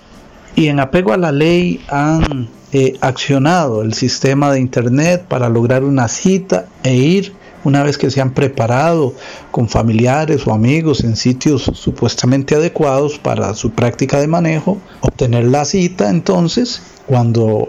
y 0.55 0.69
en 0.69 0.81
apego 0.81 1.13
a 1.13 1.17
la 1.17 1.33
ley 1.33 1.85
han 1.89 2.49
eh, 2.77 2.97
accionado 3.01 3.83
el 3.83 3.95
sistema 3.95 4.51
de 4.51 4.59
internet 4.59 5.25
para 5.29 5.49
lograr 5.49 5.85
una 5.85 6.09
cita 6.09 6.67
e 6.83 6.97
ir 6.97 7.33
una 7.63 7.85
vez 7.85 7.99
que 7.99 8.11
se 8.11 8.21
han 8.21 8.33
preparado 8.33 9.15
con 9.53 9.69
familiares 9.69 10.45
o 10.45 10.53
amigos 10.53 11.05
en 11.05 11.15
sitios 11.15 11.71
supuestamente 11.73 12.57
adecuados 12.57 13.21
para 13.21 13.55
su 13.55 13.71
práctica 13.71 14.19
de 14.19 14.27
manejo, 14.27 14.79
obtener 15.03 15.45
la 15.45 15.65
cita 15.65 16.11
entonces 16.11 16.83
cuando 17.07 17.69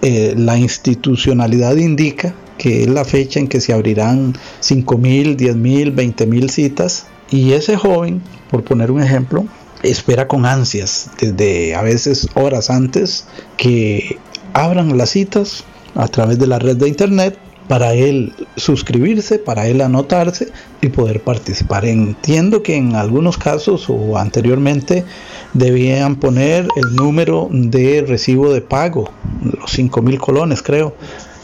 eh, 0.00 0.34
la 0.38 0.56
institucionalidad 0.56 1.74
indica 1.74 2.32
que 2.56 2.84
es 2.84 2.88
la 2.88 3.04
fecha 3.04 3.40
en 3.40 3.48
que 3.48 3.60
se 3.60 3.72
abrirán 3.72 4.34
5.000, 4.62 5.36
10.000, 5.36 5.92
20.000 5.92 6.48
citas 6.50 7.06
y 7.30 7.50
ese 7.54 7.76
joven, 7.76 8.22
por 8.48 8.62
poner 8.62 8.92
un 8.92 9.02
ejemplo, 9.02 9.44
espera 9.82 10.28
con 10.28 10.46
ansias 10.46 11.10
desde 11.20 11.74
a 11.74 11.82
veces 11.82 12.28
horas 12.34 12.70
antes 12.70 13.26
que 13.56 14.18
abran 14.56 14.96
las 14.96 15.10
citas 15.10 15.64
a 15.94 16.08
través 16.08 16.38
de 16.38 16.46
la 16.46 16.58
red 16.58 16.76
de 16.76 16.88
internet 16.88 17.38
para 17.68 17.92
él 17.92 18.32
suscribirse, 18.56 19.38
para 19.38 19.66
él 19.66 19.82
anotarse 19.82 20.48
y 20.80 20.88
poder 20.88 21.20
participar. 21.20 21.84
Entiendo 21.84 22.62
que 22.62 22.76
en 22.76 22.94
algunos 22.94 23.36
casos 23.36 23.86
o 23.88 24.16
anteriormente 24.16 25.04
debían 25.52 26.16
poner 26.16 26.68
el 26.76 26.94
número 26.94 27.48
de 27.52 28.04
recibo 28.06 28.52
de 28.52 28.62
pago, 28.62 29.10
los 29.42 29.70
5 29.72 30.00
mil 30.00 30.18
colones 30.18 30.62
creo, 30.62 30.94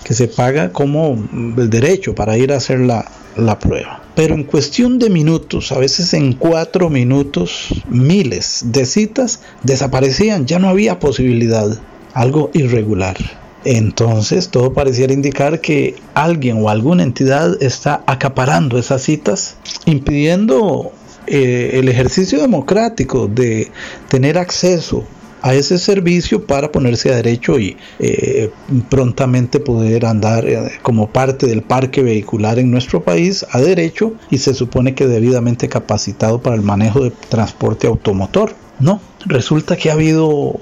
que 0.04 0.14
se 0.14 0.28
paga 0.28 0.72
como 0.72 1.18
el 1.58 1.68
derecho 1.68 2.14
para 2.14 2.38
ir 2.38 2.52
a 2.52 2.56
hacer 2.56 2.80
la, 2.80 3.10
la 3.36 3.58
prueba. 3.58 4.02
Pero 4.14 4.34
en 4.34 4.44
cuestión 4.44 4.98
de 4.98 5.10
minutos, 5.10 5.70
a 5.72 5.78
veces 5.78 6.14
en 6.14 6.32
cuatro 6.34 6.88
minutos, 6.88 7.68
miles 7.88 8.62
de 8.66 8.86
citas 8.86 9.40
desaparecían, 9.62 10.46
ya 10.46 10.58
no 10.58 10.68
había 10.68 10.98
posibilidad, 10.98 11.78
algo 12.14 12.50
irregular. 12.52 13.16
Entonces 13.64 14.48
todo 14.48 14.72
pareciera 14.72 15.12
indicar 15.12 15.60
que 15.60 15.94
alguien 16.14 16.62
o 16.62 16.68
alguna 16.68 17.04
entidad 17.04 17.62
está 17.62 18.02
acaparando 18.06 18.78
esas 18.78 19.02
citas, 19.02 19.56
impidiendo 19.86 20.92
eh, 21.26 21.70
el 21.74 21.88
ejercicio 21.88 22.40
democrático 22.40 23.28
de 23.28 23.70
tener 24.08 24.38
acceso 24.38 25.04
a 25.42 25.54
ese 25.54 25.78
servicio 25.78 26.46
para 26.46 26.70
ponerse 26.70 27.12
a 27.12 27.16
derecho 27.16 27.58
y 27.58 27.76
eh, 27.98 28.50
prontamente 28.88 29.60
poder 29.60 30.06
andar 30.06 30.46
eh, 30.46 30.70
como 30.82 31.08
parte 31.08 31.46
del 31.46 31.62
parque 31.62 32.02
vehicular 32.02 32.58
en 32.58 32.70
nuestro 32.70 33.02
país 33.02 33.44
a 33.50 33.60
derecho 33.60 34.14
y 34.30 34.38
se 34.38 34.54
supone 34.54 34.94
que 34.94 35.06
debidamente 35.06 35.68
capacitado 35.68 36.40
para 36.40 36.56
el 36.56 36.62
manejo 36.62 37.00
de 37.00 37.10
transporte 37.28 37.88
automotor. 37.88 38.54
No, 38.78 39.00
resulta 39.26 39.76
que 39.76 39.90
ha 39.90 39.94
habido 39.94 40.58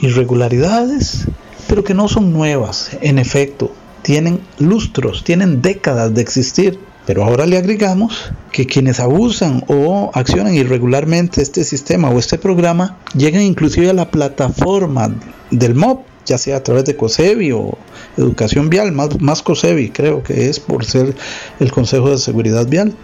irregularidades, 0.00 1.26
pero 1.68 1.84
que 1.84 1.94
no 1.94 2.08
son 2.08 2.32
nuevas, 2.32 2.90
en 3.00 3.18
efecto, 3.18 3.72
tienen 4.02 4.40
lustros, 4.58 5.24
tienen 5.24 5.60
décadas 5.62 6.14
de 6.14 6.22
existir. 6.22 6.78
Pero 7.06 7.24
ahora 7.24 7.46
le 7.46 7.56
agregamos 7.56 8.32
que 8.52 8.66
quienes 8.66 9.00
abusan 9.00 9.64
o 9.68 10.10
accionan 10.12 10.54
irregularmente 10.54 11.40
este 11.40 11.64
sistema 11.64 12.10
o 12.10 12.18
este 12.18 12.36
programa 12.36 12.98
llegan 13.14 13.42
inclusive 13.42 13.88
a 13.88 13.94
la 13.94 14.10
plataforma 14.10 15.14
del 15.50 15.74
MOB, 15.74 16.00
ya 16.26 16.36
sea 16.36 16.58
a 16.58 16.62
través 16.62 16.84
de 16.84 16.96
COSEBI 16.96 17.52
o 17.52 17.78
Educación 18.18 18.68
Vial, 18.68 18.92
más, 18.92 19.18
más 19.22 19.40
COSEBI 19.40 19.88
creo 19.88 20.22
que 20.22 20.50
es 20.50 20.60
por 20.60 20.84
ser 20.84 21.14
el 21.60 21.72
Consejo 21.72 22.10
de 22.10 22.18
Seguridad 22.18 22.66
Vial. 22.66 22.94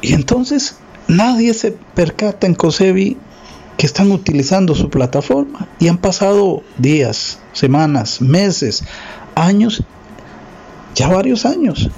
Y 0.00 0.14
entonces 0.14 0.76
nadie 1.08 1.52
se 1.54 1.72
percata 1.72 2.46
en 2.46 2.54
COSEBI 2.54 3.16
que 3.80 3.86
están 3.86 4.12
utilizando 4.12 4.74
su 4.74 4.90
plataforma. 4.90 5.66
Y 5.78 5.88
han 5.88 5.96
pasado 5.96 6.62
días, 6.76 7.38
semanas, 7.54 8.20
meses, 8.20 8.84
años, 9.34 9.82
ya 10.94 11.08
varios 11.08 11.46
años. 11.46 11.88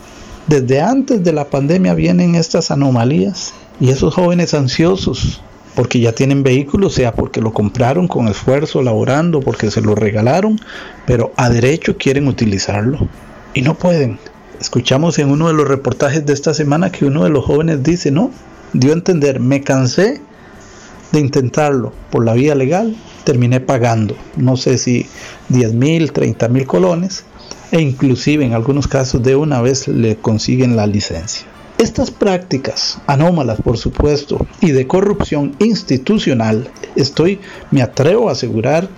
Desde 0.46 0.80
antes 0.80 1.24
de 1.24 1.32
la 1.32 1.50
pandemia 1.50 1.94
vienen 1.94 2.36
estas 2.36 2.70
anomalías 2.70 3.52
y 3.80 3.88
esos 3.88 4.14
jóvenes 4.14 4.54
ansiosos 4.54 5.42
porque 5.74 5.98
ya 5.98 6.12
tienen 6.12 6.44
vehículos, 6.44 6.94
sea 6.94 7.16
porque 7.16 7.40
lo 7.40 7.52
compraron 7.52 8.06
con 8.06 8.28
esfuerzo, 8.28 8.80
laborando, 8.80 9.40
porque 9.40 9.72
se 9.72 9.80
lo 9.80 9.96
regalaron, 9.96 10.60
pero 11.04 11.32
a 11.36 11.50
derecho 11.50 11.96
quieren 11.98 12.28
utilizarlo. 12.28 13.08
Y 13.54 13.62
no 13.62 13.74
pueden. 13.74 14.20
Escuchamos 14.60 15.18
en 15.18 15.32
uno 15.32 15.48
de 15.48 15.54
los 15.54 15.66
reportajes 15.66 16.24
de 16.26 16.32
esta 16.32 16.54
semana 16.54 16.92
que 16.92 17.06
uno 17.06 17.24
de 17.24 17.30
los 17.30 17.44
jóvenes 17.44 17.82
dice, 17.82 18.12
no, 18.12 18.30
dio 18.72 18.92
a 18.92 18.94
entender, 18.94 19.40
me 19.40 19.62
cansé 19.62 20.20
de 21.12 21.20
intentarlo 21.20 21.92
por 22.10 22.24
la 22.24 22.34
vía 22.34 22.54
legal, 22.54 22.96
terminé 23.24 23.60
pagando, 23.60 24.16
no 24.36 24.56
sé 24.56 24.78
si 24.78 25.06
10 25.50 25.74
mil, 25.74 26.12
30 26.12 26.48
mil 26.48 26.66
colones, 26.66 27.24
e 27.70 27.80
inclusive 27.80 28.44
en 28.44 28.54
algunos 28.54 28.88
casos 28.88 29.22
de 29.22 29.36
una 29.36 29.60
vez 29.60 29.88
le 29.88 30.16
consiguen 30.16 30.76
la 30.76 30.86
licencia. 30.86 31.46
Estas 31.78 32.10
prácticas 32.10 32.98
anómalas, 33.06 33.60
por 33.60 33.76
supuesto, 33.76 34.46
y 34.60 34.70
de 34.70 34.86
corrupción 34.86 35.56
institucional, 35.58 36.70
estoy, 36.96 37.40
me 37.70 37.82
atrevo 37.82 38.28
a 38.28 38.32
asegurar 38.32 38.88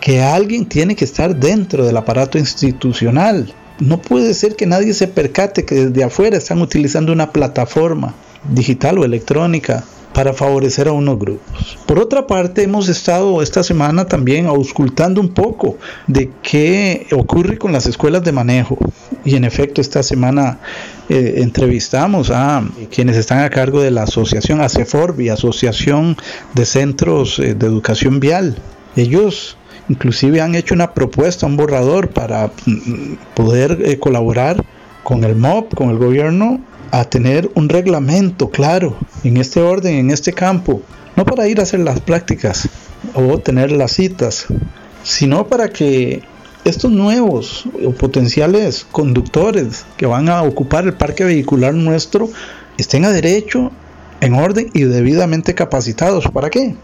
que 0.00 0.22
alguien 0.22 0.66
tiene 0.66 0.96
que 0.96 1.04
estar 1.04 1.36
dentro 1.36 1.84
del 1.84 1.96
aparato 1.96 2.38
institucional. 2.38 3.52
No 3.78 4.00
puede 4.00 4.32
ser 4.34 4.56
que 4.56 4.66
nadie 4.66 4.94
se 4.94 5.08
percate 5.08 5.64
que 5.64 5.86
desde 5.86 6.04
afuera 6.04 6.38
están 6.38 6.62
utilizando 6.62 7.12
una 7.12 7.32
plataforma 7.32 8.14
digital 8.54 8.98
o 8.98 9.04
electrónica 9.04 9.84
para 10.12 10.32
favorecer 10.32 10.88
a 10.88 10.92
unos 10.92 11.18
grupos. 11.18 11.78
Por 11.86 11.98
otra 11.98 12.26
parte, 12.26 12.62
hemos 12.62 12.88
estado 12.88 13.42
esta 13.42 13.62
semana 13.62 14.06
también 14.06 14.46
auscultando 14.46 15.20
un 15.20 15.30
poco 15.30 15.78
de 16.06 16.30
qué 16.42 17.06
ocurre 17.12 17.58
con 17.58 17.72
las 17.72 17.86
escuelas 17.86 18.24
de 18.24 18.32
manejo. 18.32 18.78
Y 19.24 19.36
en 19.36 19.44
efecto, 19.44 19.80
esta 19.80 20.02
semana 20.02 20.58
eh, 21.08 21.34
entrevistamos 21.38 22.30
a 22.30 22.64
quienes 22.90 23.16
están 23.16 23.40
a 23.40 23.50
cargo 23.50 23.80
de 23.80 23.90
la 23.90 24.04
asociación 24.04 24.60
ACEFORBI, 24.60 25.28
Asociación 25.28 26.16
de 26.54 26.66
Centros 26.66 27.38
eh, 27.38 27.54
de 27.54 27.66
Educación 27.66 28.20
Vial. 28.20 28.56
Ellos 28.96 29.56
inclusive 29.88 30.40
han 30.40 30.54
hecho 30.54 30.74
una 30.74 30.94
propuesta, 30.94 31.46
un 31.46 31.56
borrador 31.56 32.10
para 32.10 32.52
mm, 32.66 33.14
poder 33.34 33.78
eh, 33.84 33.98
colaborar 33.98 34.64
con 35.02 35.24
el 35.24 35.34
MOP, 35.34 35.74
con 35.74 35.90
el 35.90 35.98
gobierno, 35.98 36.60
a 36.90 37.04
tener 37.04 37.50
un 37.54 37.68
reglamento 37.68 38.50
claro 38.50 38.96
en 39.24 39.36
este 39.36 39.60
orden, 39.60 39.94
en 39.94 40.10
este 40.10 40.32
campo, 40.32 40.82
no 41.16 41.24
para 41.24 41.48
ir 41.48 41.60
a 41.60 41.62
hacer 41.62 41.80
las 41.80 42.00
prácticas 42.00 42.68
o 43.14 43.38
tener 43.38 43.72
las 43.72 43.92
citas, 43.92 44.46
sino 45.02 45.46
para 45.46 45.68
que 45.68 46.22
estos 46.64 46.90
nuevos 46.90 47.64
o 47.84 47.92
potenciales 47.92 48.86
conductores 48.90 49.84
que 49.96 50.06
van 50.06 50.28
a 50.28 50.42
ocupar 50.42 50.84
el 50.84 50.94
parque 50.94 51.24
vehicular 51.24 51.74
nuestro 51.74 52.28
estén 52.76 53.04
a 53.04 53.10
derecho, 53.10 53.70
en 54.20 54.34
orden 54.34 54.70
y 54.74 54.82
debidamente 54.82 55.54
capacitados. 55.54 56.26
¿Para 56.32 56.50
qué? 56.50 56.74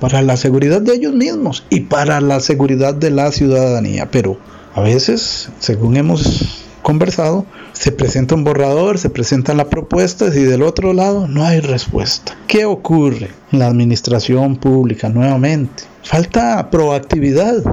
Para 0.00 0.22
la 0.22 0.36
seguridad 0.36 0.80
de 0.80 0.94
ellos 0.94 1.14
mismos 1.14 1.64
y 1.70 1.80
para 1.80 2.20
la 2.20 2.40
seguridad 2.40 2.94
de 2.94 3.10
la 3.10 3.32
ciudadanía. 3.32 4.10
Pero 4.10 4.38
a 4.74 4.80
veces, 4.80 5.48
según 5.58 5.96
hemos 5.96 6.63
conversado, 6.84 7.46
se 7.72 7.90
presenta 7.90 8.36
un 8.36 8.44
borrador, 8.44 8.98
se 8.98 9.10
presentan 9.10 9.56
las 9.56 9.66
propuestas 9.66 10.36
y 10.36 10.44
del 10.44 10.62
otro 10.62 10.92
lado 10.92 11.26
no 11.26 11.42
hay 11.44 11.58
respuesta. 11.58 12.36
¿Qué 12.46 12.66
ocurre 12.66 13.30
en 13.50 13.58
la 13.58 13.66
administración 13.66 14.56
pública 14.56 15.08
nuevamente? 15.08 15.82
Falta 16.04 16.70
proactividad. 16.70 17.64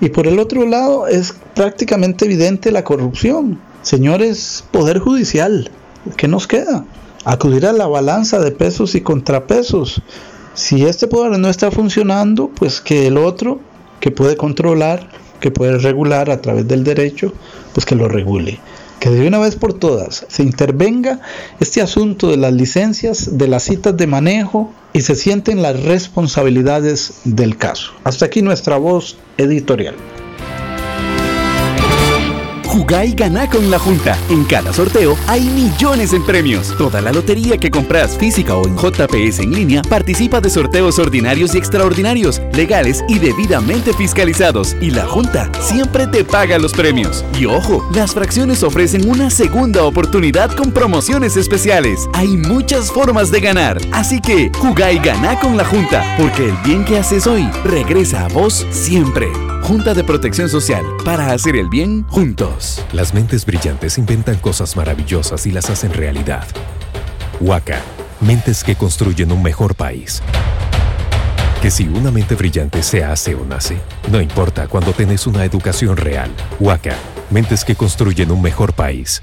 Y 0.00 0.08
por 0.08 0.26
el 0.26 0.38
otro 0.38 0.66
lado 0.66 1.08
es 1.08 1.34
prácticamente 1.54 2.24
evidente 2.24 2.70
la 2.70 2.84
corrupción. 2.84 3.60
Señores, 3.82 4.64
Poder 4.70 5.00
Judicial, 5.00 5.70
¿qué 6.16 6.28
nos 6.28 6.46
queda? 6.46 6.84
Acudir 7.24 7.66
a 7.66 7.72
la 7.72 7.88
balanza 7.88 8.38
de 8.38 8.52
pesos 8.52 8.94
y 8.94 9.00
contrapesos. 9.00 10.00
Si 10.54 10.84
este 10.84 11.08
poder 11.08 11.38
no 11.38 11.48
está 11.48 11.72
funcionando, 11.72 12.48
pues 12.54 12.80
que 12.80 13.08
el 13.08 13.18
otro, 13.18 13.58
que 13.98 14.12
puede 14.12 14.36
controlar, 14.36 15.08
que 15.40 15.50
puede 15.50 15.78
regular 15.78 16.30
a 16.30 16.40
través 16.40 16.66
del 16.68 16.84
derecho, 16.84 17.32
pues 17.72 17.86
que 17.86 17.94
lo 17.94 18.08
regule. 18.08 18.58
Que 19.00 19.10
de 19.10 19.26
una 19.26 19.38
vez 19.38 19.56
por 19.56 19.74
todas 19.74 20.24
se 20.28 20.42
intervenga 20.42 21.20
este 21.60 21.82
asunto 21.82 22.28
de 22.30 22.38
las 22.38 22.52
licencias, 22.52 23.36
de 23.36 23.48
las 23.48 23.64
citas 23.64 23.96
de 23.96 24.06
manejo 24.06 24.72
y 24.92 25.02
se 25.02 25.14
sienten 25.14 25.60
las 25.60 25.82
responsabilidades 25.82 27.20
del 27.24 27.56
caso. 27.56 27.92
Hasta 28.04 28.26
aquí 28.26 28.40
nuestra 28.40 28.78
voz 28.78 29.16
editorial. 29.36 29.96
Jugá 32.74 33.04
y 33.04 33.12
ganá 33.12 33.48
con 33.48 33.70
la 33.70 33.78
Junta. 33.78 34.18
En 34.28 34.42
cada 34.42 34.72
sorteo 34.72 35.16
hay 35.28 35.42
millones 35.42 36.12
en 36.12 36.26
premios. 36.26 36.76
Toda 36.76 37.00
la 37.00 37.12
lotería 37.12 37.56
que 37.56 37.70
compras 37.70 38.18
física 38.18 38.56
o 38.56 38.66
en 38.66 38.76
JPS 38.76 39.38
en 39.38 39.52
línea 39.52 39.80
participa 39.82 40.40
de 40.40 40.50
sorteos 40.50 40.98
ordinarios 40.98 41.54
y 41.54 41.58
extraordinarios, 41.58 42.42
legales 42.52 43.04
y 43.08 43.20
debidamente 43.20 43.92
fiscalizados. 43.92 44.74
Y 44.80 44.90
la 44.90 45.06
Junta 45.06 45.52
siempre 45.60 46.08
te 46.08 46.24
paga 46.24 46.58
los 46.58 46.72
premios. 46.72 47.24
Y 47.38 47.46
ojo, 47.46 47.88
las 47.94 48.12
fracciones 48.12 48.64
ofrecen 48.64 49.08
una 49.08 49.30
segunda 49.30 49.84
oportunidad 49.84 50.50
con 50.50 50.72
promociones 50.72 51.36
especiales. 51.36 52.08
Hay 52.12 52.36
muchas 52.36 52.90
formas 52.90 53.30
de 53.30 53.40
ganar. 53.40 53.78
Así 53.92 54.20
que 54.20 54.50
jugá 54.58 54.90
y 54.90 54.98
ganá 54.98 55.38
con 55.38 55.56
la 55.56 55.64
Junta, 55.64 56.16
porque 56.18 56.48
el 56.48 56.56
bien 56.64 56.84
que 56.84 56.98
haces 56.98 57.28
hoy 57.28 57.48
regresa 57.62 58.24
a 58.24 58.28
vos 58.30 58.66
siempre. 58.70 59.28
Junta 59.64 59.94
de 59.94 60.04
Protección 60.04 60.50
Social, 60.50 60.84
para 61.06 61.32
hacer 61.32 61.56
el 61.56 61.70
bien 61.70 62.02
juntos. 62.08 62.84
Las 62.92 63.14
mentes 63.14 63.46
brillantes 63.46 63.96
inventan 63.96 64.36
cosas 64.36 64.76
maravillosas 64.76 65.46
y 65.46 65.52
las 65.52 65.70
hacen 65.70 65.94
realidad. 65.94 66.46
Huaca, 67.40 67.80
mentes 68.20 68.62
que 68.62 68.76
construyen 68.76 69.32
un 69.32 69.42
mejor 69.42 69.74
país. 69.74 70.22
Que 71.62 71.70
si 71.70 71.88
una 71.88 72.10
mente 72.10 72.34
brillante 72.34 72.82
se 72.82 73.04
hace 73.04 73.34
o 73.34 73.46
nace, 73.46 73.78
no 74.12 74.20
importa 74.20 74.68
cuando 74.68 74.92
tenés 74.92 75.26
una 75.26 75.46
educación 75.46 75.96
real. 75.96 76.30
Huaca, 76.60 76.94
mentes 77.30 77.64
que 77.64 77.74
construyen 77.74 78.32
un 78.32 78.42
mejor 78.42 78.74
país. 78.74 79.22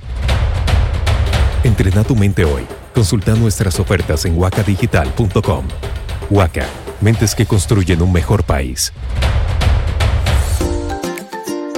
Entrena 1.63 2.04
tu 2.04 2.15
mente 2.15 2.45
hoy. 2.45 2.65
Consulta 2.95 3.36
nuestras 3.36 3.80
ofertas 3.80 4.25
en 4.25 4.36
huacadigital.com. 4.39 5.67
Huaca, 6.32 6.65
mentes 6.99 7.36
que 7.36 7.45
construyen 7.45 8.01
un 8.01 8.12
mejor 8.12 8.43
país. 8.43 8.91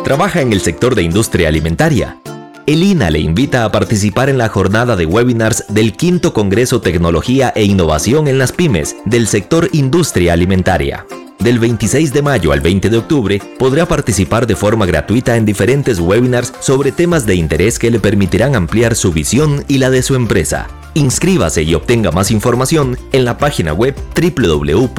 ¿Trabaja 0.03 0.41
en 0.41 0.51
el 0.51 0.59
sector 0.59 0.95
de 0.95 1.03
industria 1.03 1.47
alimentaria? 1.47 2.17
El 2.65 2.83
INA 2.83 3.09
le 3.09 3.19
invita 3.19 3.63
a 3.63 3.71
participar 3.71 4.27
en 4.29 4.37
la 4.37 4.49
jornada 4.49 4.97
de 4.97 5.05
webinars 5.05 5.63
del 5.69 5.95
quinto 5.95 6.33
Congreso 6.33 6.81
Tecnología 6.81 7.53
e 7.55 7.63
Innovación 7.63 8.27
en 8.27 8.37
las 8.37 8.51
Pymes 8.51 8.97
del 9.05 9.27
sector 9.27 9.69
industria 9.71 10.33
alimentaria. 10.33 11.05
Del 11.39 11.57
26 11.57 12.11
de 12.11 12.21
mayo 12.21 12.51
al 12.51 12.59
20 12.59 12.89
de 12.89 12.97
octubre 12.97 13.41
podrá 13.57 13.85
participar 13.85 14.45
de 14.45 14.57
forma 14.57 14.85
gratuita 14.85 15.37
en 15.37 15.45
diferentes 15.45 15.99
webinars 15.99 16.51
sobre 16.59 16.91
temas 16.91 17.25
de 17.25 17.35
interés 17.35 17.79
que 17.79 17.89
le 17.89 18.01
permitirán 18.01 18.55
ampliar 18.55 18.95
su 18.95 19.13
visión 19.13 19.63
y 19.69 19.77
la 19.77 19.89
de 19.89 20.03
su 20.03 20.15
empresa. 20.15 20.67
Inscríbase 20.95 21.63
y 21.63 21.75
obtenga 21.75 22.11
más 22.11 22.29
información 22.29 22.97
en 23.13 23.23
la 23.23 23.37
página 23.37 23.73
web 23.73 23.95
www.ina.ac.cr. 24.15 24.93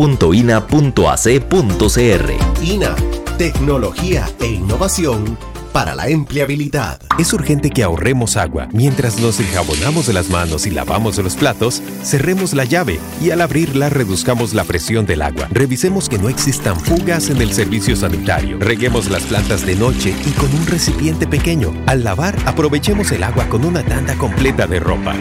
INA, 2.62 2.96
tecnología 3.38 4.28
e 4.40 4.46
innovación 4.46 5.36
para 5.72 5.96
la 5.96 6.06
empleabilidad. 6.06 7.00
Es 7.18 7.32
urgente 7.32 7.68
que 7.68 7.82
ahorremos 7.82 8.36
agua. 8.36 8.68
Mientras 8.72 9.18
nos 9.18 9.40
enjabonamos 9.40 10.06
de 10.06 10.12
las 10.12 10.30
manos 10.30 10.66
y 10.66 10.70
lavamos 10.70 11.18
los 11.18 11.34
platos, 11.34 11.82
cerremos 12.04 12.54
la 12.54 12.64
llave 12.64 13.00
y 13.20 13.30
al 13.30 13.40
abrirla 13.40 13.90
reduzcamos 13.90 14.54
la 14.54 14.62
presión 14.62 15.04
del 15.04 15.20
agua. 15.20 15.48
Revisemos 15.50 16.08
que 16.08 16.18
no 16.18 16.28
existan 16.28 16.78
fugas 16.78 17.28
en 17.28 17.42
el 17.42 17.52
servicio 17.52 17.96
sanitario. 17.96 18.58
Reguemos 18.60 19.10
las 19.10 19.24
plantas 19.24 19.66
de 19.66 19.74
noche 19.74 20.14
y 20.24 20.30
con 20.30 20.54
un 20.54 20.64
recipiente 20.68 21.26
pequeño. 21.26 21.74
Al 21.86 22.04
lavar, 22.04 22.38
aprovechemos 22.46 23.10
el 23.10 23.24
agua 23.24 23.48
con 23.48 23.64
una 23.64 23.84
tanda 23.84 24.14
completa 24.14 24.68
de 24.68 24.78
ropa. 24.78 25.16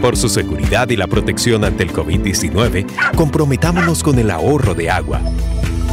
Por 0.00 0.16
su 0.16 0.30
seguridad 0.30 0.88
y 0.88 0.96
la 0.96 1.08
protección 1.08 1.62
ante 1.62 1.82
el 1.82 1.92
COVID-19, 1.92 2.86
comprometámonos 3.14 4.02
con 4.02 4.18
el 4.18 4.30
ahorro 4.30 4.74
de 4.74 4.88
agua. 4.88 5.20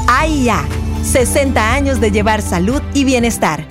¡Ay 0.08 0.45
ya! 0.45 0.65
60 1.08 1.74
años 1.74 2.02
de 2.02 2.12
llevar 2.12 2.41
salud 2.41 2.82
y 2.93 3.06
bienestar. 3.06 3.65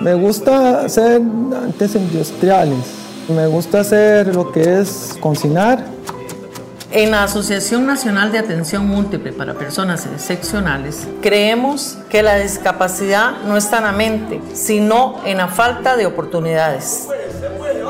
Me 0.00 0.14
gusta 0.14 0.86
hacer 0.86 1.22
artes 1.68 1.94
industriales. 1.94 2.84
Me 3.28 3.46
gusta 3.46 3.78
hacer 3.78 4.34
lo 4.34 4.50
que 4.50 4.80
es 4.80 5.16
cocinar. 5.20 5.86
En 6.96 7.10
la 7.10 7.24
Asociación 7.24 7.86
Nacional 7.86 8.30
de 8.30 8.38
Atención 8.38 8.86
Múltiple 8.86 9.32
para 9.32 9.54
Personas 9.54 10.06
Excepcionales, 10.06 11.08
creemos 11.20 11.98
que 12.08 12.22
la 12.22 12.36
discapacidad 12.36 13.32
no 13.48 13.56
está 13.56 13.78
en 13.78 13.82
la 13.82 13.90
mente, 13.90 14.40
sino 14.52 15.16
en 15.24 15.38
la 15.38 15.48
falta 15.48 15.96
de 15.96 16.06
oportunidades. 16.06 17.08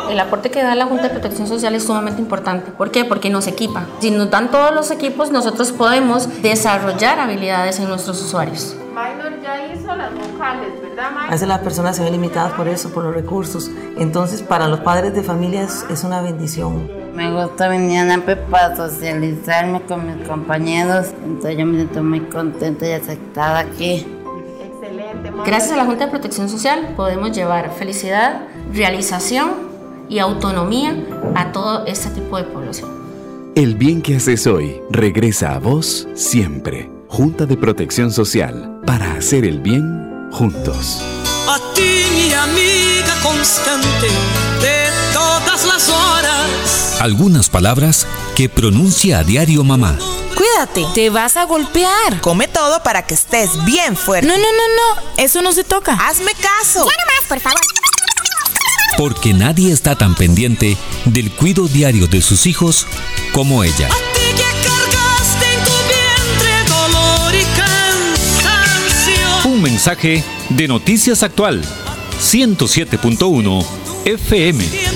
El 0.09 0.18
aporte 0.18 0.50
que 0.50 0.62
da 0.62 0.74
la 0.74 0.86
Junta 0.86 1.02
de 1.02 1.11
Protección 1.11 1.46
Social 1.46 1.74
es 1.74 1.84
sumamente 1.84 2.22
importante. 2.22 2.70
¿Por 2.70 2.90
qué? 2.90 3.05
Porque 3.05 3.28
nos 3.28 3.46
equipa. 3.46 3.84
Si 4.00 4.11
nos 4.11 4.30
dan 4.30 4.50
todos 4.50 4.74
los 4.74 4.90
equipos, 4.90 5.30
nosotros 5.30 5.70
podemos 5.72 6.40
desarrollar 6.40 7.20
habilidades 7.20 7.80
en 7.80 7.90
nuestros 7.90 8.22
usuarios. 8.22 8.74
Minor 8.88 9.38
ya 9.42 9.66
hizo 9.66 9.94
las 9.94 10.14
vocales, 10.14 10.80
¿verdad, 10.80 11.11
A 11.28 11.30
veces 11.30 11.46
las 11.46 11.59
personas 11.59 11.96
se 11.96 12.05
ven 12.05 12.12
limitadas 12.12 12.55
por 12.55 12.68
eso, 12.68 12.88
por 12.88 13.05
los 13.05 13.14
recursos. 13.14 13.70
Entonces, 13.98 14.40
para 14.40 14.66
los 14.66 14.80
padres 14.80 15.14
de 15.14 15.22
familia 15.22 15.61
es, 15.61 15.84
es 15.90 16.05
una 16.05 16.22
bendición. 16.22 17.03
Me 17.15 17.31
gusta 17.31 17.69
venir 17.69 18.01
a 18.01 18.05
NAPE 18.05 18.37
para 18.37 18.75
socializarme 18.75 19.83
con 19.83 20.05
mis 20.07 20.27
compañeros, 20.27 21.09
entonces 21.25 21.57
yo 21.57 21.65
me 21.65 21.77
siento 21.77 22.03
muy 22.03 22.21
contenta 22.21 22.89
y 22.89 22.93
aceptada 22.93 23.61
aquí. 23.61 24.05
Gracias 25.47 25.73
a 25.73 25.77
la 25.77 25.85
Junta 25.85 26.07
de 26.07 26.11
Protección 26.11 26.49
Social 26.49 26.93
podemos 26.97 27.31
llevar 27.31 27.73
felicidad, 27.73 28.43
realización 28.73 29.53
y 30.09 30.19
autonomía 30.19 30.97
a 31.37 31.53
todo 31.53 31.87
este 31.87 32.11
tipo 32.11 32.37
de 32.37 32.45
población. 32.45 32.91
El 33.55 33.77
bien 33.77 34.03
que 34.03 34.17
haces 34.17 34.49
hoy 34.49 34.81
regresa 34.91 35.55
a 35.55 35.61
vos 35.61 36.09
siempre. 36.15 36.91
Junta 37.07 37.47
de 37.47 37.57
Protección 37.57 38.11
Social, 38.11 38.81
para 38.85 39.12
hacer 39.12 39.45
el 39.45 39.61
bien 39.61 40.29
juntos. 40.33 41.01
A 41.49 41.61
ti, 41.75 42.07
mi 42.12 42.33
amiga 42.33 43.15
constante 43.23 44.09
de 44.61 44.89
todas 45.12 45.65
las 45.65 45.89
horas. 45.89 46.14
Algunas 47.05 47.50
palabras 47.50 48.07
que 48.34 48.48
pronuncia 48.48 49.18
a 49.18 49.24
diario 49.24 49.62
mamá. 49.62 49.98
Cuídate. 50.34 50.86
Te 50.94 51.11
vas 51.11 51.36
a 51.36 51.44
golpear. 51.44 52.18
Come 52.22 52.48
todo 52.48 52.82
para 52.82 53.02
que 53.02 53.12
estés 53.12 53.62
bien 53.66 53.94
fuerte. 53.94 54.26
No, 54.26 54.32
no, 54.32 54.42
no, 54.42 55.02
no. 55.02 55.22
Eso 55.22 55.42
no 55.42 55.52
se 55.52 55.64
toca. 55.64 55.92
Hazme 55.92 56.32
caso. 56.32 56.86
Ya 56.86 56.96
no 56.96 57.12
más, 57.12 57.28
por 57.28 57.40
favor. 57.40 57.61
Porque 58.96 59.34
nadie 59.34 59.70
está 59.70 59.98
tan 59.98 60.14
pendiente 60.14 60.78
del 61.05 61.30
cuido 61.30 61.68
diario 61.68 62.07
de 62.07 62.22
sus 62.22 62.46
hijos 62.46 62.86
como 63.32 63.62
ella. 63.62 63.90
Un 69.44 69.61
mensaje 69.61 70.24
de 70.48 70.68
Noticias 70.68 71.22
Actual 71.22 71.61
107.1 72.18 73.66
FM. 74.07 74.93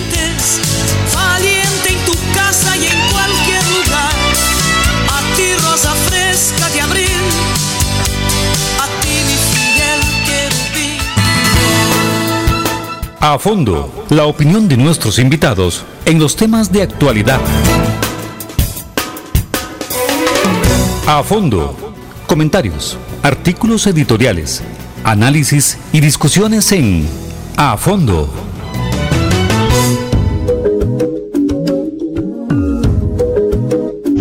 A 13.21 13.37
fondo, 13.37 14.07
la 14.11 14.27
opinión 14.27 14.69
de 14.69 14.77
nuestros 14.77 15.19
invitados 15.19 15.85
en 16.05 16.21
los 16.21 16.37
temas 16.37 16.71
de 16.71 16.83
actualidad. 16.83 17.41
A 21.05 21.25
fondo, 21.25 21.75
comentarios, 22.29 22.97
artículos 23.25 23.89
editoriales, 23.89 24.63
análisis 25.03 25.79
y 25.93 26.01
discusiones 26.01 26.71
en 26.71 27.09
A 27.57 27.77
fondo. 27.77 28.33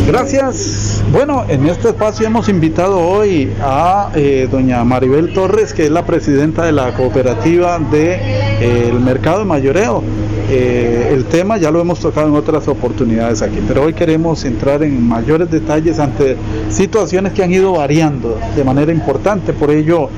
Gracias. 0.08 0.97
Bueno, 1.12 1.46
en 1.48 1.66
este 1.68 1.90
espacio 1.90 2.28
hemos 2.28 2.50
invitado 2.50 3.00
hoy 3.00 3.50
a 3.62 4.12
eh, 4.14 4.48
doña 4.52 4.84
Maribel 4.84 5.34
Torres, 5.34 5.74
que 5.74 5.86
es 5.86 5.90
la 5.90 6.06
presidenta 6.06 6.66
de 6.66 6.74
la 6.74 6.94
cooperativa 6.96 7.80
del 7.80 7.90
de, 7.92 8.20
eh, 8.60 8.94
mercado 8.94 9.40
de 9.40 9.46
mayoreo. 9.46 10.04
Eh, 10.50 11.12
el 11.14 11.24
tema 11.26 11.58
ya 11.58 11.72
lo 11.72 11.80
hemos 11.80 12.02
tocado 12.02 12.28
en 12.28 12.36
otras 12.36 12.68
oportunidades 12.68 13.42
aquí, 13.42 13.60
pero 13.66 13.84
hoy 13.84 13.94
queremos 13.94 14.44
entrar 14.44 14.84
en 14.84 15.02
mayores 15.02 15.50
detalles 15.50 15.98
ante 16.00 16.36
situaciones 16.70 17.32
que 17.32 17.42
han 17.42 17.54
ido 17.54 17.72
variando 17.72 18.38
de 18.56 18.64
manera 18.66 18.92
importante. 18.92 19.54
Por 19.54 19.72
ello, 19.72 20.10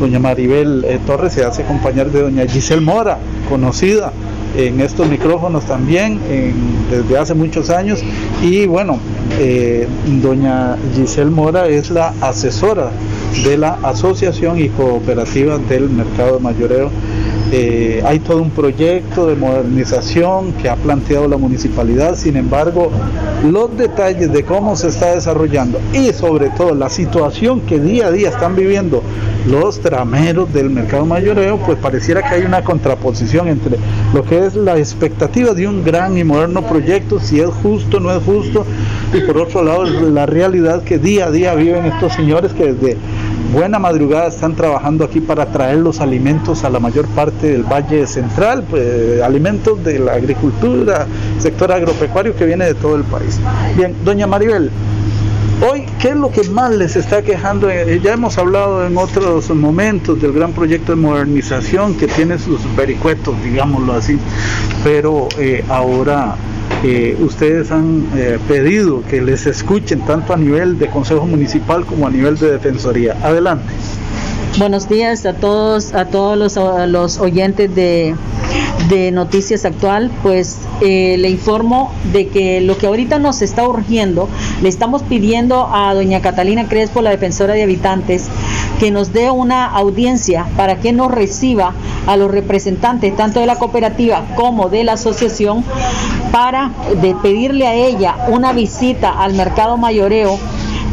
doña 0.00 0.18
Maribel 0.18 1.00
Torres 1.06 1.34
se 1.34 1.44
hace 1.44 1.64
acompañar 1.64 2.10
de 2.10 2.22
doña 2.22 2.46
Giselle 2.46 2.80
Mora, 2.80 3.18
conocida 3.46 4.10
en 4.56 4.80
estos 4.80 5.08
micrófonos 5.08 5.64
también 5.64 6.20
en, 6.28 6.54
desde 6.90 7.18
hace 7.18 7.34
muchos 7.34 7.70
años. 7.70 8.00
Y 8.42 8.66
bueno 8.66 8.98
eh, 9.38 9.86
doña 10.22 10.76
Giselle 10.94 11.30
Mora 11.30 11.68
es 11.68 11.90
la 11.90 12.12
asesora 12.20 12.90
de 13.44 13.56
la 13.56 13.78
asociación 13.82 14.58
y 14.58 14.68
cooperativa 14.68 15.58
del 15.58 15.88
mercado 15.88 16.36
de 16.36 16.40
mayoreo 16.40 16.90
eh, 17.52 18.02
hay 18.06 18.20
todo 18.20 18.40
un 18.42 18.50
proyecto 18.50 19.26
de 19.26 19.34
modernización 19.34 20.52
que 20.52 20.68
ha 20.68 20.76
planteado 20.76 21.26
la 21.26 21.36
municipalidad, 21.36 22.14
sin 22.14 22.36
embargo, 22.36 22.90
los 23.44 23.76
detalles 23.76 24.32
de 24.32 24.44
cómo 24.44 24.76
se 24.76 24.88
está 24.88 25.14
desarrollando 25.14 25.80
y 25.92 26.12
sobre 26.12 26.50
todo 26.50 26.74
la 26.74 26.88
situación 26.88 27.60
que 27.62 27.80
día 27.80 28.06
a 28.06 28.12
día 28.12 28.28
están 28.28 28.54
viviendo 28.54 29.02
los 29.48 29.80
trameros 29.80 30.52
del 30.52 30.70
mercado 30.70 31.04
mayoreo, 31.06 31.56
pues 31.58 31.78
pareciera 31.78 32.22
que 32.22 32.36
hay 32.36 32.42
una 32.42 32.62
contraposición 32.62 33.48
entre 33.48 33.78
lo 34.14 34.22
que 34.24 34.46
es 34.46 34.54
la 34.54 34.78
expectativa 34.78 35.52
de 35.52 35.66
un 35.66 35.82
gran 35.82 36.16
y 36.18 36.24
moderno 36.24 36.62
proyecto, 36.62 37.18
si 37.18 37.40
es 37.40 37.48
justo, 37.62 37.98
no 37.98 38.12
es 38.12 38.22
justo, 38.22 38.64
y 39.12 39.20
por 39.22 39.38
otro 39.38 39.64
lado 39.64 39.84
la 39.84 40.26
realidad 40.26 40.82
que 40.84 40.98
día 40.98 41.26
a 41.26 41.30
día 41.30 41.54
viven 41.54 41.86
estos 41.86 42.12
señores 42.12 42.52
que 42.52 42.72
desde 42.72 42.96
buena 43.52 43.78
madrugada 43.78 44.28
están 44.28 44.54
trabajando 44.54 45.04
aquí 45.04 45.20
para 45.20 45.46
traer 45.46 45.78
los 45.78 46.00
alimentos 46.00 46.64
a 46.64 46.70
la 46.70 46.78
mayor 46.78 47.06
parte 47.08 47.48
del 47.48 47.64
Valle 47.64 48.06
Central, 48.06 48.64
pues, 48.68 49.20
alimentos 49.22 49.82
de 49.84 49.98
la 49.98 50.12
agricultura, 50.12 51.06
sector 51.38 51.72
agropecuario 51.72 52.34
que 52.36 52.46
viene 52.46 52.66
de 52.66 52.74
todo 52.74 52.96
el 52.96 53.04
país. 53.04 53.40
Bien, 53.76 53.94
doña 54.04 54.26
Maribel, 54.26 54.70
hoy, 55.68 55.84
¿qué 55.98 56.10
es 56.10 56.16
lo 56.16 56.30
que 56.30 56.44
más 56.44 56.70
les 56.74 56.96
está 56.96 57.22
quejando? 57.22 57.68
Eh, 57.68 58.00
ya 58.02 58.12
hemos 58.12 58.38
hablado 58.38 58.86
en 58.86 58.96
otros 58.96 59.50
momentos 59.50 60.20
del 60.20 60.32
gran 60.32 60.52
proyecto 60.52 60.92
de 60.92 60.96
modernización 60.96 61.94
que 61.94 62.06
tiene 62.06 62.38
sus 62.38 62.60
vericuetos, 62.76 63.34
digámoslo 63.42 63.94
así, 63.94 64.18
pero 64.84 65.28
eh, 65.38 65.64
ahora 65.68 66.36
eh, 66.82 67.16
ustedes 67.20 67.70
han 67.70 68.06
eh, 68.16 68.38
pedido 68.48 69.02
que 69.08 69.20
les 69.20 69.46
escuchen 69.46 70.00
tanto 70.06 70.32
a 70.32 70.36
nivel 70.36 70.78
de 70.78 70.88
Consejo 70.88 71.26
Municipal 71.26 71.84
como 71.84 72.06
a 72.06 72.10
nivel 72.10 72.38
de 72.38 72.52
Defensoría. 72.52 73.16
Adelante. 73.22 73.72
Buenos 74.58 74.88
días 74.88 75.24
a 75.26 75.34
todos, 75.34 75.94
a 75.94 76.06
todos 76.06 76.36
los, 76.36 76.56
a 76.56 76.86
los 76.86 77.18
oyentes 77.18 77.72
de, 77.74 78.14
Noticias 79.12 79.64
Actual. 79.64 80.10
Pues 80.22 80.58
eh, 80.80 81.16
le 81.18 81.30
informo 81.30 81.92
de 82.12 82.26
que 82.28 82.60
lo 82.60 82.76
que 82.76 82.88
ahorita 82.88 83.20
nos 83.20 83.42
está 83.42 83.66
urgiendo, 83.66 84.28
le 84.60 84.68
estamos 84.68 85.02
pidiendo 85.02 85.68
a 85.72 85.94
doña 85.94 86.20
Catalina 86.20 86.68
Crespo, 86.68 87.00
la 87.00 87.10
defensora 87.10 87.54
de 87.54 87.62
habitantes, 87.62 88.28
que 88.80 88.90
nos 88.90 89.12
dé 89.12 89.30
una 89.30 89.66
audiencia 89.66 90.46
para 90.56 90.80
que 90.80 90.92
nos 90.92 91.12
reciba 91.12 91.72
a 92.06 92.16
los 92.16 92.30
representantes 92.30 93.16
tanto 93.16 93.38
de 93.38 93.46
la 93.46 93.56
cooperativa 93.56 94.24
como 94.34 94.68
de 94.68 94.82
la 94.82 94.94
asociación 94.94 95.64
para 96.32 96.72
de 97.00 97.14
pedirle 97.14 97.68
a 97.68 97.74
ella 97.74 98.16
una 98.28 98.52
visita 98.52 99.10
al 99.10 99.34
mercado 99.34 99.76
mayoreo 99.76 100.38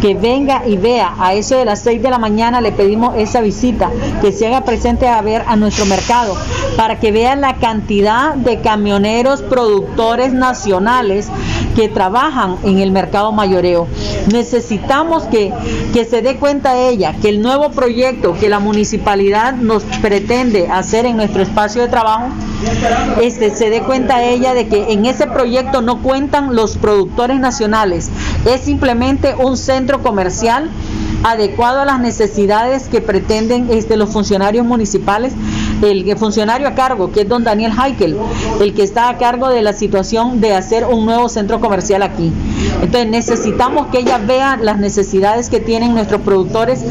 que 0.02 0.14
venga 0.14 0.64
y 0.68 0.78
vea 0.78 1.16
a 1.20 1.34
eso 1.34 1.58
de 1.58 1.66
las 1.66 1.82
6 1.82 2.02
de 2.02 2.10
la 2.10 2.20
mañana 2.20 2.62
le 2.62 2.72
pedimos 2.72 3.16
esa 3.18 3.41
visita, 3.41 3.89
que 4.22 4.32
se 4.32 4.48
haga 4.48 4.64
presente 4.64 5.08
a 5.08 5.22
ver 5.22 5.43
a 5.48 5.56
nuestro 5.56 5.86
mercado, 5.86 6.36
para 6.76 7.00
que 7.00 7.12
vean 7.12 7.41
la 7.41 7.56
cantidad 7.56 8.36
de 8.36 8.62
camioneros 8.62 9.41
productores 9.41 10.34
nacionales 10.34 11.30
que 11.76 11.89
trabajan 11.89 12.58
en 12.64 12.80
el 12.80 12.91
mercado 12.91 13.32
mayoreo. 13.32 13.88
Necesitamos 14.32 15.24
que, 15.24 15.54
que 15.93 16.06
se 16.06 16.22
dé 16.22 16.38
cuenta 16.38 16.78
ella 16.78 17.16
que 17.22 17.30
el 17.30 17.41
nuevo 17.41 17.70
proyecto 17.72 18.34
que 18.39 18.50
la 18.50 18.60
municipalidad 18.60 19.54
nos 19.54 19.84
pretende 20.02 20.68
hacer 20.70 21.06
en 21.06 21.18
nuestro 21.18 21.41
espacio 21.41 21.82
de 21.82 21.88
trabajo, 21.88 22.30
este, 23.22 23.55
se 23.55 23.70
dé 23.70 23.82
cuenta 23.82 24.24
ella 24.24 24.53
de 24.53 24.68
que 24.68 24.91
en 24.91 25.05
ese 25.05 25.28
proyecto 25.28 25.82
no 25.82 26.01
cuentan 26.01 26.55
los 26.55 26.78
productores 26.78 27.39
nacionales, 27.39 28.10
es 28.45 28.62
simplemente 28.62 29.36
un 29.36 29.58
centro 29.58 30.01
comercial 30.01 30.70
adecuado 31.24 31.82
a 31.82 31.86
las 31.86 31.99
necesidades 31.99 32.88
que 32.88 33.01
pretenden 33.01 33.70
este, 33.72 33.97
los 33.97 34.10
funcionarios 34.12 34.66
municipales, 34.66 35.34
el 35.82 36.17
funcionario 36.17 36.67
a 36.67 36.75
cargo, 36.75 37.11
que 37.11 37.21
es 37.21 37.30
don 37.30 37.43
Daniel 37.43 37.71
Heikel, 37.71 38.17
el 38.61 38.73
que 38.73 38.84
está 38.84 39.09
a 39.09 39.17
cargo 39.17 39.49
de 39.49 39.61
la 39.61 39.73
situación 39.73 40.41
de 40.41 40.53
hacer 40.53 40.86
un 40.86 41.05
nuevo 41.05 41.30
centro 41.30 41.59
comercial 41.59 42.03
aquí. 42.03 42.32
Entonces 42.82 43.07
necesitamos 43.09 43.88
que 43.88 43.99
ella 43.99 44.17
vea 44.17 44.57
las 44.57 44.78
necesidades 44.78 45.49
que 45.49 45.59
tienen 45.59 45.93
nuestros 45.93 46.21
productores 46.21 46.84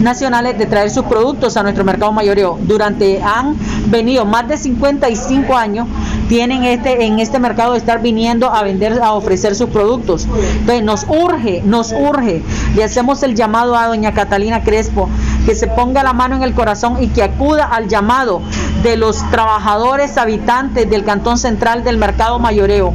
nacionales 0.00 0.58
de 0.58 0.66
traer 0.66 0.90
sus 0.90 1.04
productos 1.04 1.56
a 1.56 1.62
nuestro 1.62 1.84
mercado 1.84 2.12
mayoreo. 2.12 2.58
Durante 2.62 3.22
han 3.22 3.56
venido 3.86 4.24
más 4.24 4.48
de 4.48 4.56
55 4.56 5.56
años 5.56 5.86
tienen 6.28 6.64
este 6.64 7.04
en 7.04 7.18
este 7.18 7.38
mercado 7.38 7.72
de 7.72 7.78
estar 7.78 8.00
viniendo 8.00 8.50
a 8.50 8.62
vender 8.62 9.00
a 9.02 9.12
ofrecer 9.12 9.54
sus 9.54 9.70
productos. 9.70 10.26
Entonces 10.60 10.84
nos 10.84 11.06
urge, 11.08 11.62
nos 11.64 11.92
urge. 11.92 12.42
Le 12.74 12.84
hacemos 12.84 13.22
el 13.22 13.34
llamado 13.34 13.76
a 13.76 13.86
doña 13.86 14.12
Catalina 14.12 14.62
Crespo 14.62 15.08
que 15.44 15.54
se 15.54 15.66
ponga 15.66 16.02
la 16.02 16.12
mano 16.12 16.36
en 16.36 16.42
el 16.42 16.54
corazón 16.54 17.02
y 17.02 17.08
que 17.08 17.22
acuda 17.22 17.64
al 17.64 17.88
llamado 17.88 18.40
de 18.82 18.96
los 18.96 19.18
trabajadores 19.30 20.16
habitantes 20.18 20.88
del 20.88 21.04
Cantón 21.04 21.38
Central 21.38 21.84
del 21.84 21.98
Mercado 21.98 22.38
Mayoreo. 22.38 22.92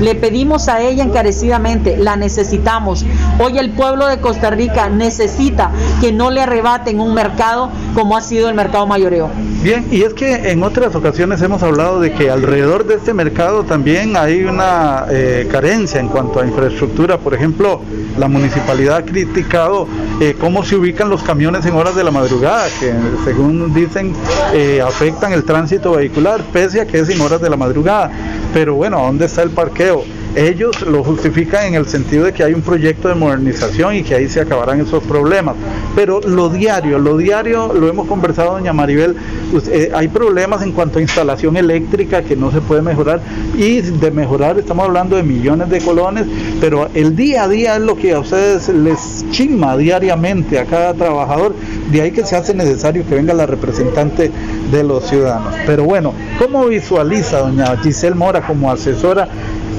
Le 0.00 0.14
pedimos 0.14 0.68
a 0.68 0.80
ella 0.80 1.04
encarecidamente, 1.04 1.96
la 1.96 2.16
necesitamos. 2.16 3.04
Hoy 3.38 3.58
el 3.58 3.70
pueblo 3.70 4.06
de 4.06 4.18
Costa 4.18 4.50
Rica 4.50 4.88
necesita 4.88 5.70
que 6.00 6.10
no 6.10 6.30
le 6.30 6.40
arrebaten 6.40 7.00
un 7.00 7.12
mercado 7.12 7.70
como 7.94 8.16
ha 8.16 8.22
sido 8.22 8.48
el 8.48 8.54
mercado 8.54 8.86
mayoreo. 8.86 9.30
Bien, 9.62 9.86
y 9.90 10.02
es 10.02 10.14
que 10.14 10.50
en 10.50 10.62
otras 10.62 10.94
ocasiones 10.94 11.42
hemos 11.42 11.62
hablado 11.62 12.00
de 12.00 12.12
que 12.12 12.30
alrededor 12.30 12.86
de 12.86 12.94
este 12.94 13.12
mercado 13.12 13.64
también 13.64 14.16
hay 14.16 14.44
una 14.44 15.04
eh, 15.10 15.46
carencia 15.50 16.00
en 16.00 16.08
cuanto 16.08 16.40
a 16.40 16.46
infraestructura. 16.46 17.18
Por 17.18 17.34
ejemplo, 17.34 17.82
la 18.18 18.26
municipalidad 18.26 18.96
ha 18.96 19.04
criticado 19.04 19.86
eh, 20.18 20.34
cómo 20.40 20.64
se 20.64 20.76
ubican 20.76 21.10
los 21.10 21.22
camiones 21.22 21.66
en 21.66 21.74
horas 21.74 21.94
de 21.94 22.04
la 22.04 22.10
madrugada, 22.10 22.68
que 22.80 22.90
según 23.24 23.74
dicen 23.74 24.14
eh, 24.54 24.80
afectan 24.80 25.34
el 25.34 25.44
tránsito 25.44 25.92
vehicular, 25.92 26.42
pese 26.52 26.80
a 26.80 26.86
que 26.86 27.00
es 27.00 27.10
en 27.10 27.20
horas 27.20 27.42
de 27.42 27.50
la 27.50 27.56
madrugada. 27.56 28.10
Pero 28.54 28.76
bueno, 28.76 28.98
¿dónde 28.98 29.26
está 29.26 29.42
el 29.42 29.50
parqueo? 29.50 29.89
Ellos 30.36 30.82
lo 30.82 31.02
justifican 31.02 31.66
en 31.66 31.74
el 31.74 31.86
sentido 31.86 32.24
de 32.24 32.32
que 32.32 32.44
hay 32.44 32.54
un 32.54 32.62
proyecto 32.62 33.08
de 33.08 33.16
modernización 33.16 33.96
y 33.96 34.02
que 34.04 34.14
ahí 34.14 34.28
se 34.28 34.40
acabarán 34.40 34.80
esos 34.80 35.02
problemas. 35.02 35.56
Pero 35.96 36.20
lo 36.20 36.48
diario, 36.48 37.00
lo 37.00 37.16
diario, 37.16 37.72
lo 37.74 37.88
hemos 37.88 38.06
conversado, 38.06 38.52
doña 38.52 38.72
Maribel, 38.72 39.16
pues, 39.50 39.66
eh, 39.66 39.90
hay 39.92 40.06
problemas 40.06 40.62
en 40.62 40.70
cuanto 40.70 41.00
a 41.00 41.02
instalación 41.02 41.56
eléctrica 41.56 42.22
que 42.22 42.36
no 42.36 42.52
se 42.52 42.60
puede 42.60 42.80
mejorar 42.80 43.20
y 43.56 43.80
de 43.80 44.10
mejorar 44.12 44.56
estamos 44.58 44.86
hablando 44.86 45.16
de 45.16 45.24
millones 45.24 45.68
de 45.68 45.80
colones, 45.80 46.26
pero 46.60 46.88
el 46.94 47.16
día 47.16 47.44
a 47.44 47.48
día 47.48 47.76
es 47.76 47.82
lo 47.82 47.96
que 47.96 48.12
a 48.12 48.20
ustedes 48.20 48.68
les 48.68 49.24
chisma 49.30 49.76
diariamente 49.76 50.60
a 50.60 50.64
cada 50.64 50.94
trabajador, 50.94 51.54
de 51.90 52.02
ahí 52.02 52.12
que 52.12 52.24
se 52.24 52.36
hace 52.36 52.54
necesario 52.54 53.04
que 53.08 53.16
venga 53.16 53.34
la 53.34 53.46
representante 53.46 54.30
de 54.70 54.84
los 54.84 55.08
ciudadanos. 55.08 55.54
Pero 55.66 55.84
bueno, 55.84 56.14
¿cómo 56.38 56.66
visualiza 56.66 57.40
doña 57.40 57.76
Giselle 57.82 58.14
Mora 58.14 58.46
como 58.46 58.70
asesora 58.70 59.28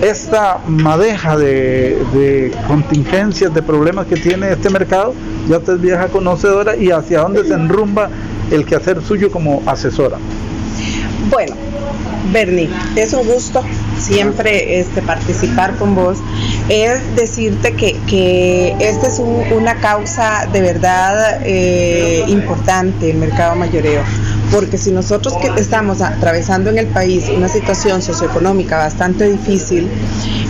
esta 0.02 0.60
madeja 0.68 1.38
de, 1.38 2.52
contingencias, 2.68 3.54
de 3.54 3.62
problemas 3.62 4.08
que 4.08 4.16
tiene 4.16 4.52
este 4.52 4.70
mercado? 4.70 5.14
Ya 5.48 5.58
usted 5.58 5.74
es 5.74 5.82
vieja 5.82 6.08
conocedora 6.08 6.76
y 6.76 6.92
hacia 6.92 7.22
dónde 7.22 7.44
se 7.46 7.54
enrumba 7.54 8.10
el 8.52 8.66
quehacer 8.66 9.02
suyo 9.02 9.32
como 9.32 9.62
asesora. 9.66 10.18
Bueno, 11.30 11.56
Bernie, 12.32 12.70
es 12.96 13.14
un 13.14 13.28
gusto 13.28 13.64
siempre 14.00 14.80
este, 14.80 15.02
participar 15.02 15.76
con 15.76 15.96
vos. 15.96 16.18
Es 16.70 17.16
decirte 17.16 17.74
que, 17.74 17.98
que 18.08 18.76
esta 18.80 19.08
es 19.08 19.20
una 19.20 19.76
causa 19.76 20.48
de 20.52 20.62
verdad 20.62 21.42
eh, 21.44 22.24
importante, 22.28 23.12
el 23.12 23.18
mercado 23.18 23.56
mayoreo 23.56 24.02
porque 24.52 24.78
si 24.78 24.92
nosotros 24.92 25.34
que 25.38 25.50
estamos 25.60 26.02
atravesando 26.02 26.70
en 26.70 26.78
el 26.78 26.88
país 26.88 27.30
una 27.30 27.48
situación 27.48 28.02
socioeconómica 28.02 28.78
bastante 28.78 29.30
difícil, 29.30 29.90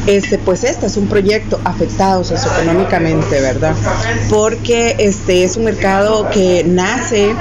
este, 0.07 0.39
pues 0.39 0.63
este 0.63 0.87
es 0.87 0.97
un 0.97 1.07
proyecto 1.07 1.61
afectado 1.63 2.23
socioeconómicamente, 2.23 3.39
¿verdad? 3.39 3.75
Porque 4.29 4.95
este 4.97 5.43
es 5.43 5.55
un 5.55 5.65
mercado 5.65 6.27
que 6.31 6.63
nace 6.67 7.31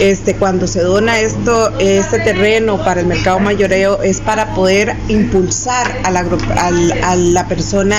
este, 0.00 0.34
cuando 0.34 0.66
se 0.66 0.80
dona 0.80 1.20
esto, 1.20 1.78
este 1.78 2.18
terreno 2.20 2.82
para 2.82 3.00
el 3.00 3.06
mercado 3.06 3.38
es 3.72 4.20
para 4.20 4.54
poder 4.54 4.96
impulsar 5.08 6.00
a 6.04 6.10
la, 6.10 6.24
a, 6.56 7.16
la 7.16 7.48
persona, 7.48 7.96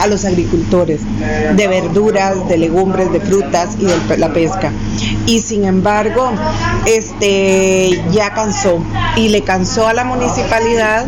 a 0.00 0.06
los 0.06 0.24
agricultores 0.24 1.00
de 1.56 1.68
verduras, 1.68 2.48
de 2.48 2.58
legumbres, 2.58 3.12
de 3.12 3.20
frutas 3.20 3.76
y 3.78 3.86
de 3.86 4.18
la 4.18 4.32
pesca. 4.32 4.72
Y 5.26 5.40
sin 5.40 5.64
embargo, 5.64 6.32
este 6.86 8.02
ya 8.10 8.34
cansó 8.34 8.82
y 9.16 9.28
le 9.28 9.42
cansó 9.42 9.86
a 9.86 9.94
la 9.94 10.04
municipalidad, 10.04 11.06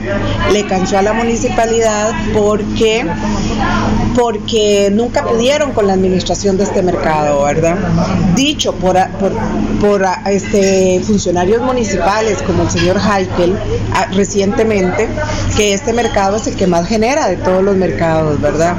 le 0.52 0.66
cansó 0.66 0.98
a 0.98 1.02
la 1.02 1.12
municipalidad 1.12 2.12
porque 2.32 3.04
porque 4.14 4.90
nunca 4.92 5.24
pudieron 5.24 5.72
con 5.72 5.86
la 5.86 5.94
administración 5.94 6.56
de 6.56 6.64
este 6.64 6.82
mercado, 6.82 7.42
¿verdad? 7.42 7.76
Dicho 8.34 8.72
por, 8.74 8.96
por, 9.18 9.32
por 9.80 10.04
este, 10.26 11.00
funcionarios 11.04 11.62
municipales 11.62 12.40
como 12.42 12.62
el 12.62 12.70
señor 12.70 12.96
Heikel 12.98 13.56
recientemente, 14.12 15.08
que 15.56 15.74
este 15.74 15.92
mercado 15.92 16.36
es 16.36 16.46
el 16.46 16.54
que 16.54 16.66
más 16.66 16.86
genera 16.86 17.28
de 17.28 17.36
todos 17.36 17.62
los 17.62 17.76
mercados, 17.76 18.40
¿verdad? 18.40 18.76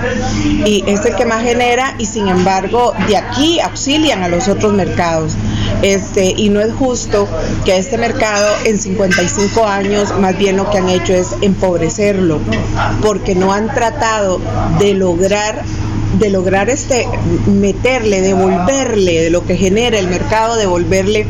Y 0.65 0.83
es 0.88 1.05
el 1.05 1.15
que 1.15 1.25
más 1.25 1.43
genera 1.43 1.95
y 1.97 2.05
sin 2.05 2.27
embargo 2.27 2.93
de 3.07 3.17
aquí 3.17 3.59
auxilian 3.59 4.23
a 4.23 4.27
los 4.27 4.47
otros 4.47 4.73
mercados. 4.73 5.33
Este, 5.81 6.33
y 6.38 6.49
no 6.49 6.61
es 6.61 6.73
justo 6.73 7.27
que 7.65 7.77
este 7.77 7.97
mercado 7.97 8.47
en 8.63 8.79
55 8.79 9.67
años 9.67 10.13
más 10.19 10.38
bien 10.38 10.57
lo 10.57 10.69
que 10.69 10.77
han 10.77 10.89
hecho 10.89 11.13
es 11.13 11.36
empobrecerlo, 11.41 12.39
porque 13.01 13.36
no 13.36 13.51
han 13.51 13.73
tratado 13.73 14.39
de 14.79 14.93
lograr 14.93 15.24
de 16.19 16.30
lograr 16.30 16.69
este 16.69 17.07
meterle, 17.47 18.21
devolverle 18.21 19.23
de 19.23 19.30
lo 19.32 19.43
que 19.45 19.57
genera 19.57 19.97
el 19.97 20.07
mercado, 20.07 20.55
devolverle 20.55 21.26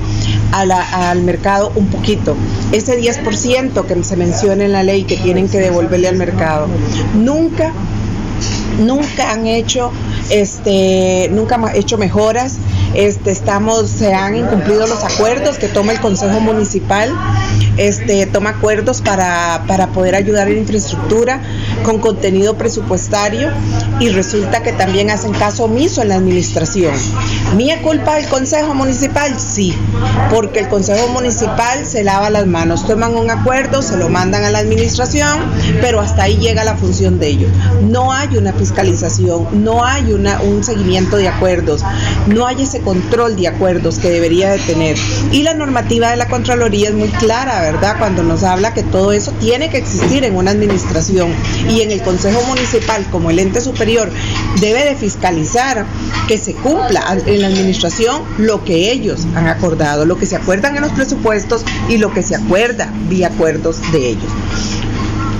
al 0.52 1.22
mercado 1.22 1.72
un 1.76 1.88
poquito. 1.88 2.36
Ese 2.72 3.00
10% 3.00 3.86
que 3.86 4.04
se 4.04 4.18
menciona 4.18 4.66
en 4.66 4.74
la 4.74 4.84
ley 4.84 5.04
que 5.04 5.18
tienen 5.18 5.48
que 5.48 5.60
devolverle 5.60 6.10
al 6.10 6.18
mercado. 6.18 6.68
Nunca, 7.16 7.72
nunca 8.80 9.32
han 9.32 9.48
hecho, 9.48 9.92
este, 10.30 11.30
nunca 11.32 11.56
han 11.56 11.76
hecho 11.76 11.98
mejoras 11.98 12.58
este, 12.96 13.32
estamos, 13.32 13.90
se 13.90 14.14
han 14.14 14.36
incumplido 14.36 14.88
los 14.88 15.04
acuerdos 15.04 15.58
que 15.58 15.68
toma 15.68 15.92
el 15.92 16.00
Consejo 16.00 16.40
Municipal, 16.40 17.14
este, 17.78 18.26
toma 18.26 18.52
acuerdos 18.52 19.02
para, 19.02 19.64
para 19.68 19.88
poder 19.88 20.16
ayudar 20.16 20.48
en 20.48 20.60
infraestructura 20.60 21.42
con 21.84 22.00
contenido 22.00 22.58
presupuestario 22.58 23.50
y 24.00 24.10
resulta 24.10 24.64
que 24.64 24.72
también 24.72 25.10
hacen 25.10 25.34
caso 25.34 25.66
omiso 25.66 26.02
en 26.02 26.10
la 26.10 26.16
administración. 26.16 26.94
¿Mía 27.56 27.82
culpa 27.82 28.16
del 28.16 28.28
Consejo 28.28 28.74
Municipal? 28.74 29.40
Sí, 29.40 29.76
porque 30.30 30.60
el 30.60 30.70
Consejo 30.70 31.08
Municipal 31.10 31.86
se 31.86 32.04
lava 32.04 32.30
las 32.30 32.48
manos, 32.48 32.88
toman 32.88 33.16
un 33.16 33.30
acuerdo, 33.30 33.82
se 33.82 33.98
lo 33.98 34.10
mandan 34.10 34.44
a 34.44 34.52
la 34.52 34.60
administración, 34.60 35.52
pero 35.82 36.00
hasta 36.00 36.24
ahí 36.24 36.38
llega 36.38 36.64
la 36.64 36.76
función 36.76 37.20
de 37.20 37.28
ellos. 37.28 37.52
No 37.84 38.12
hay 38.12 38.38
una 38.38 38.54
fiscalización, 38.54 39.64
no 39.64 39.84
hay 39.84 40.14
una, 40.14 40.42
un 40.42 40.64
seguimiento 40.64 41.18
de 41.18 41.28
acuerdos, 41.28 41.82
no 42.28 42.48
hay 42.48 42.64
ese 42.64 42.82
control 42.86 43.36
de 43.36 43.50
acuerdos 43.50 44.00
que 44.00 44.10
debería 44.10 44.52
de 44.52 44.60
tener. 44.60 44.96
Y 45.32 45.44
la 45.44 45.54
normativa 45.54 46.12
de 46.12 46.16
la 46.16 46.30
Contraloría 46.30 46.90
es 46.90 46.96
muy 46.96 47.10
clara, 47.10 47.60
¿verdad? 47.60 47.98
Cuando 47.98 48.24
nos 48.24 48.44
habla 48.44 48.74
que 48.74 48.84
todo 48.84 49.12
eso 49.12 49.34
tiene 49.42 49.70
que 49.70 49.78
existir 49.78 50.24
en 50.24 50.36
una 50.36 50.52
administración 50.52 51.34
y 51.70 51.82
en 51.82 51.92
el 51.92 52.02
Consejo 52.02 52.42
Municipal 52.44 53.06
como 53.12 53.32
el 53.32 53.40
ente 53.40 53.60
superior 53.60 54.10
debe 54.62 54.86
de 54.86 54.96
fiscalizar 54.96 55.86
que 56.28 56.38
se 56.38 56.54
cumpla 56.54 57.18
en 57.26 57.42
la 57.42 57.48
administración 57.48 58.22
lo 58.38 58.64
que 58.64 58.92
ellos 58.92 59.26
han 59.36 59.48
acordado, 59.48 60.06
lo 60.06 60.18
que 60.18 60.26
se 60.26 60.36
acuerdan 60.36 60.76
en 60.76 60.84
los 60.84 60.92
presupuestos 60.92 61.64
y 61.90 61.98
lo 61.98 62.14
que 62.14 62.22
se 62.22 62.36
acuerda 62.36 62.92
vía 63.10 63.28
acuerdos 63.28 63.80
de 63.92 64.10
ellos. 64.10 64.32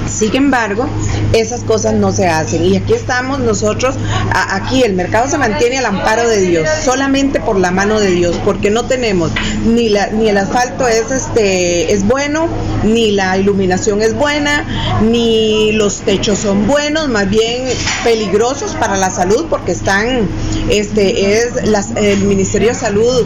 Sin 0.08 0.36
embargo, 0.36 0.88
esas 1.34 1.62
cosas 1.62 1.94
no 1.94 2.12
se 2.12 2.28
hacen. 2.28 2.64
Y 2.64 2.78
aquí 2.78 2.94
estamos 2.94 3.40
nosotros, 3.40 3.96
aquí 4.32 4.84
el 4.84 4.94
mercado 4.94 5.30
se 5.30 5.38
mantiene 5.38 5.78
al 5.78 5.86
amparo 5.86 6.28
de 6.28 6.42
Dios, 6.42 6.68
solamente 6.84 7.40
por 7.40 7.60
la 7.60 7.72
mano 7.72 8.00
de 8.00 8.12
Dios, 8.12 8.36
porque 8.44 8.70
no 8.70 8.86
tenemos 8.86 9.32
ni, 9.66 9.90
la, 9.90 10.08
ni 10.08 10.30
el 10.30 10.38
asfalto 10.38 10.88
es, 10.88 11.12
este, 11.12 11.94
es 11.94 12.06
bueno, 12.06 12.48
ni 12.84 13.12
la 13.12 13.38
iluminación 13.38 14.02
es 14.02 14.14
buena, 14.14 14.66
ni 15.02 15.72
los 15.74 16.02
techos 16.02 16.40
son 16.40 16.68
buenos, 16.68 17.10
más 17.10 17.30
bien 17.30 17.64
peligrosos 18.04 18.74
para 18.74 18.98
la 18.98 19.10
salud 19.10 19.46
porque 19.50 19.72
están, 19.72 20.28
este, 20.70 21.38
es 21.38 21.68
las, 21.68 21.92
el 21.96 22.20
Ministerio 22.24 22.70
de 22.70 22.76
Salud 22.76 23.26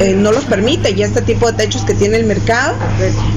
eh, 0.00 0.14
no 0.14 0.32
los 0.32 0.44
permite 0.44 0.92
y 0.92 1.02
este 1.02 1.22
tipo 1.22 1.50
de 1.50 1.64
techos 1.64 1.82
que 1.82 1.94
tiene 1.94 2.16
el 2.16 2.24
mercado, 2.24 2.74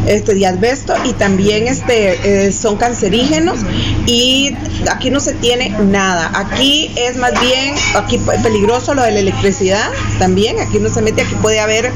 este 0.07 0.36
de 0.36 0.45
asbesto 0.45 0.93
y 1.05 1.13
también 1.13 1.67
este, 1.67 2.47
eh, 2.47 2.51
son 2.51 2.66
cancerígenos 2.76 3.59
y 4.05 4.55
aquí 4.91 5.09
no 5.09 5.20
se 5.20 5.34
tiene 5.34 5.70
nada. 5.70 6.32
Aquí 6.34 6.91
es 6.97 7.18
más 7.18 7.39
bien, 7.39 7.76
aquí 7.95 8.15
es 8.18 8.41
peligroso 8.41 8.93
lo 8.93 9.03
de 9.03 9.11
la 9.11 9.20
electricidad 9.20 9.89
también, 10.20 10.59
aquí 10.59 10.80
no 10.80 10.89
se 10.89 11.01
mete, 11.01 11.22
aquí 11.22 11.36
puede 11.41 11.59
haber 11.59 11.91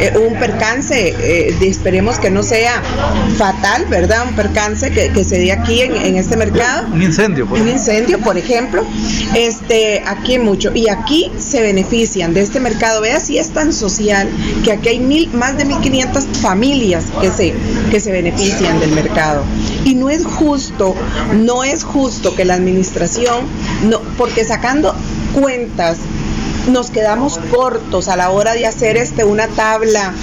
eh, 0.00 0.16
un 0.16 0.38
percance, 0.38 1.14
eh, 1.18 1.54
esperemos 1.60 2.18
que 2.18 2.30
no 2.30 2.42
sea 2.42 2.82
fatal, 3.36 3.86
¿verdad? 3.86 4.26
Un 4.28 4.36
percance 4.36 4.90
que, 4.90 5.10
que 5.10 5.24
se 5.24 5.38
dé 5.38 5.52
aquí 5.52 5.82
en, 5.82 5.96
en 5.96 6.16
este 6.16 6.36
mercado. 6.36 6.86
Un 6.92 7.02
incendio, 7.02 7.46
Un 7.46 7.68
incendio, 7.68 8.20
por 8.20 8.38
ejemplo. 8.38 8.84
Este, 9.34 10.02
aquí 10.06 10.38
mucho. 10.38 10.70
Y 10.74 10.88
aquí 10.88 11.30
se 11.38 11.62
benefician 11.62 12.34
de 12.34 12.42
este 12.42 12.60
mercado. 12.60 13.00
Vea 13.00 13.20
si 13.20 13.38
es 13.38 13.50
tan 13.50 13.72
social 13.72 14.28
que 14.64 14.72
aquí 14.72 14.88
hay 14.88 15.00
mil, 15.00 15.30
más 15.32 15.56
de 15.56 15.66
1.500 15.66 16.22
familias 16.40 17.04
que 17.20 17.30
se, 17.30 17.54
que 17.90 18.00
se 18.00 18.12
benefician 18.12 18.78
del 18.80 18.92
mercado. 18.92 19.44
Y 19.84 19.94
no 19.94 20.08
es 20.10 20.24
justo, 20.24 20.94
no 21.34 21.62
es 21.62 21.84
justo 21.84 22.34
que 22.34 22.44
la 22.44 22.54
administración, 22.54 23.44
no, 23.84 24.00
porque 24.16 24.44
sacando 24.44 24.94
cuentas 25.34 25.98
nos 26.70 26.90
quedamos 26.90 27.38
cortos 27.50 28.08
a 28.08 28.16
la 28.16 28.30
hora 28.30 28.54
de 28.54 28.66
hacer 28.66 28.96
este 28.96 29.24
una 29.24 29.48
tabla 29.48 30.14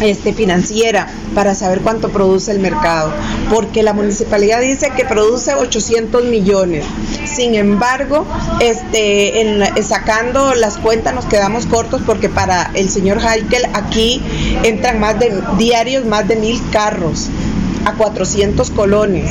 este, 0.00 0.34
financiera 0.34 1.06
para 1.34 1.54
saber 1.54 1.80
cuánto 1.80 2.10
produce 2.10 2.50
el 2.50 2.58
mercado, 2.58 3.12
porque 3.50 3.82
la 3.82 3.94
municipalidad 3.94 4.60
dice 4.60 4.92
que 4.94 5.04
produce 5.04 5.54
800 5.54 6.24
millones. 6.24 6.84
Sin 7.24 7.54
embargo, 7.54 8.26
este, 8.60 9.40
en, 9.40 9.82
sacando 9.82 10.54
las 10.54 10.76
cuentas 10.76 11.14
nos 11.14 11.24
quedamos 11.24 11.64
cortos 11.66 12.02
porque 12.04 12.28
para 12.28 12.70
el 12.74 12.90
señor 12.90 13.18
Heikel 13.18 13.66
aquí 13.72 14.22
entran 14.64 15.00
más 15.00 15.18
de 15.18 15.42
diarios 15.56 16.04
más 16.04 16.28
de 16.28 16.36
mil 16.36 16.60
carros 16.70 17.30
a 17.86 17.94
400 17.94 18.70
colones. 18.70 19.30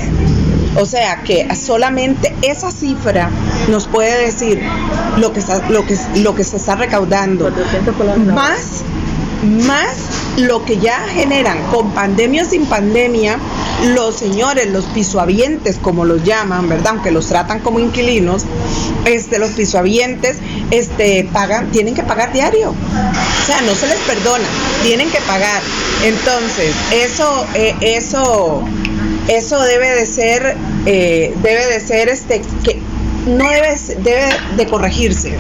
O 0.77 0.85
sea 0.85 1.21
que 1.23 1.47
solamente 1.55 2.35
esa 2.41 2.71
cifra 2.71 3.29
nos 3.69 3.87
puede 3.87 4.25
decir 4.25 4.61
lo 5.17 5.31
que 5.31 5.39
está, 5.39 5.69
lo 5.69 5.85
que, 5.85 5.97
lo 6.17 6.35
que 6.35 6.43
se 6.43 6.57
está 6.57 6.75
recaudando. 6.75 7.51
Más, 8.33 8.83
más 9.43 9.95
lo 10.37 10.65
que 10.65 10.79
ya 10.79 10.99
generan 11.07 11.57
con 11.71 11.91
pandemia 11.91 12.43
o 12.43 12.45
sin 12.45 12.65
pandemia 12.65 13.39
los 13.93 14.15
señores, 14.15 14.71
los 14.71 14.85
pisoavientes, 14.85 15.77
como 15.81 16.05
los 16.05 16.23
llaman, 16.23 16.67
¿verdad? 16.69 16.93
Aunque 16.93 17.11
los 17.11 17.27
tratan 17.27 17.59
como 17.59 17.79
inquilinos, 17.79 18.45
este, 19.05 19.37
los 19.37 19.51
pisoavientes, 19.51 20.37
este, 20.71 21.27
pagan, 21.31 21.71
tienen 21.71 21.93
que 21.93 22.03
pagar 22.03 22.31
diario. 22.33 22.73
O 23.45 23.47
sea, 23.47 23.61
no 23.61 23.75
se 23.75 23.85
les 23.85 23.99
perdona, 23.99 24.43
tienen 24.81 25.07
que 25.11 25.21
pagar. 25.21 25.61
Entonces, 26.03 26.73
eso, 26.91 27.45
eh, 27.53 27.75
eso, 27.79 28.63
eso 29.27 29.61
debe 29.61 29.87
de 29.91 30.07
ser, 30.07 30.57
eh, 30.87 31.31
debe 31.43 31.67
de 31.67 31.79
ser 31.79 32.09
este, 32.09 32.41
que 32.63 32.81
no 33.27 33.47
debe, 33.47 33.75
debe 33.99 34.29
de 34.57 34.65
corregirse. 34.65 35.37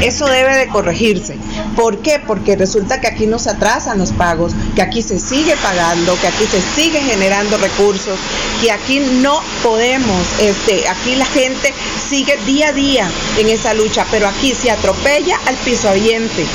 Eso 0.00 0.26
debe 0.26 0.56
de 0.56 0.68
corregirse. 0.68 1.36
¿Por 1.74 1.98
qué? 2.02 2.20
Porque 2.24 2.54
resulta 2.54 3.00
que 3.00 3.08
aquí 3.08 3.26
nos 3.26 3.48
atrasan 3.48 3.98
los 3.98 4.12
pagos, 4.12 4.52
que 4.76 4.82
aquí 4.82 5.02
se 5.02 5.18
sigue 5.18 5.56
pagando, 5.56 6.16
que 6.20 6.28
aquí 6.28 6.44
se 6.48 6.60
sigue 6.60 7.00
generando 7.00 7.58
recursos, 7.58 8.16
que 8.62 8.70
aquí 8.70 9.00
no 9.00 9.40
podemos, 9.60 10.24
este, 10.40 10.86
aquí 10.88 11.16
la 11.16 11.26
gente 11.26 11.74
sigue 12.08 12.36
día 12.46 12.68
a 12.68 12.72
día 12.72 13.10
en 13.38 13.48
esa 13.48 13.74
lucha, 13.74 14.06
pero 14.12 14.28
aquí 14.28 14.54
se 14.54 14.70
atropella 14.70 15.40
al 15.46 15.56
piso 15.56 15.88
aviente. 15.88 16.46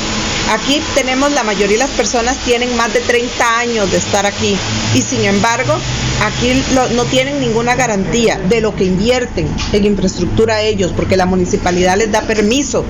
Aquí 0.50 0.82
tenemos 0.96 1.30
la 1.30 1.44
mayoría 1.44 1.76
de 1.76 1.84
las 1.84 1.90
personas 1.90 2.36
tienen 2.38 2.76
más 2.76 2.92
de 2.92 2.98
30 2.98 3.58
años 3.58 3.88
de 3.92 3.98
estar 3.98 4.26
aquí 4.26 4.56
y 4.94 5.00
sin 5.00 5.24
embargo 5.24 5.74
aquí 6.24 6.60
no 6.92 7.04
tienen 7.04 7.38
ninguna 7.38 7.76
garantía 7.76 8.36
de 8.48 8.60
lo 8.60 8.74
que 8.74 8.82
invierten 8.84 9.48
en 9.72 9.84
infraestructura 9.84 10.60
ellos 10.62 10.92
porque 10.96 11.16
la 11.16 11.24
municipalidad 11.24 11.96
les 11.96 12.10
da 12.10 12.22
permiso 12.22 12.84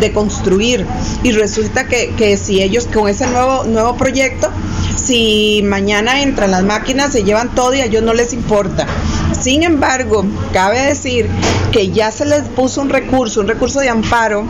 de 0.00 0.10
construir 0.10 0.86
y 1.22 1.32
resulta 1.32 1.86
que, 1.86 2.14
que 2.16 2.38
si 2.38 2.62
ellos 2.62 2.88
con 2.90 3.06
ese 3.10 3.26
nuevo, 3.26 3.64
nuevo 3.64 3.94
proyecto 3.98 4.50
si 4.96 5.60
mañana 5.64 6.22
entran 6.22 6.50
las 6.50 6.62
máquinas 6.62 7.12
se 7.12 7.24
llevan 7.24 7.54
todo 7.54 7.74
y 7.74 7.80
a 7.80 7.86
ellos 7.86 8.02
no 8.02 8.14
les 8.14 8.32
importa. 8.32 8.86
Sin 9.38 9.64
embargo, 9.64 10.24
cabe 10.52 10.80
decir 10.80 11.28
que 11.72 11.90
ya 11.90 12.10
se 12.10 12.24
les 12.24 12.42
puso 12.42 12.80
un 12.80 12.88
recurso, 12.88 13.40
un 13.40 13.48
recurso 13.48 13.80
de 13.80 13.88
amparo 13.90 14.46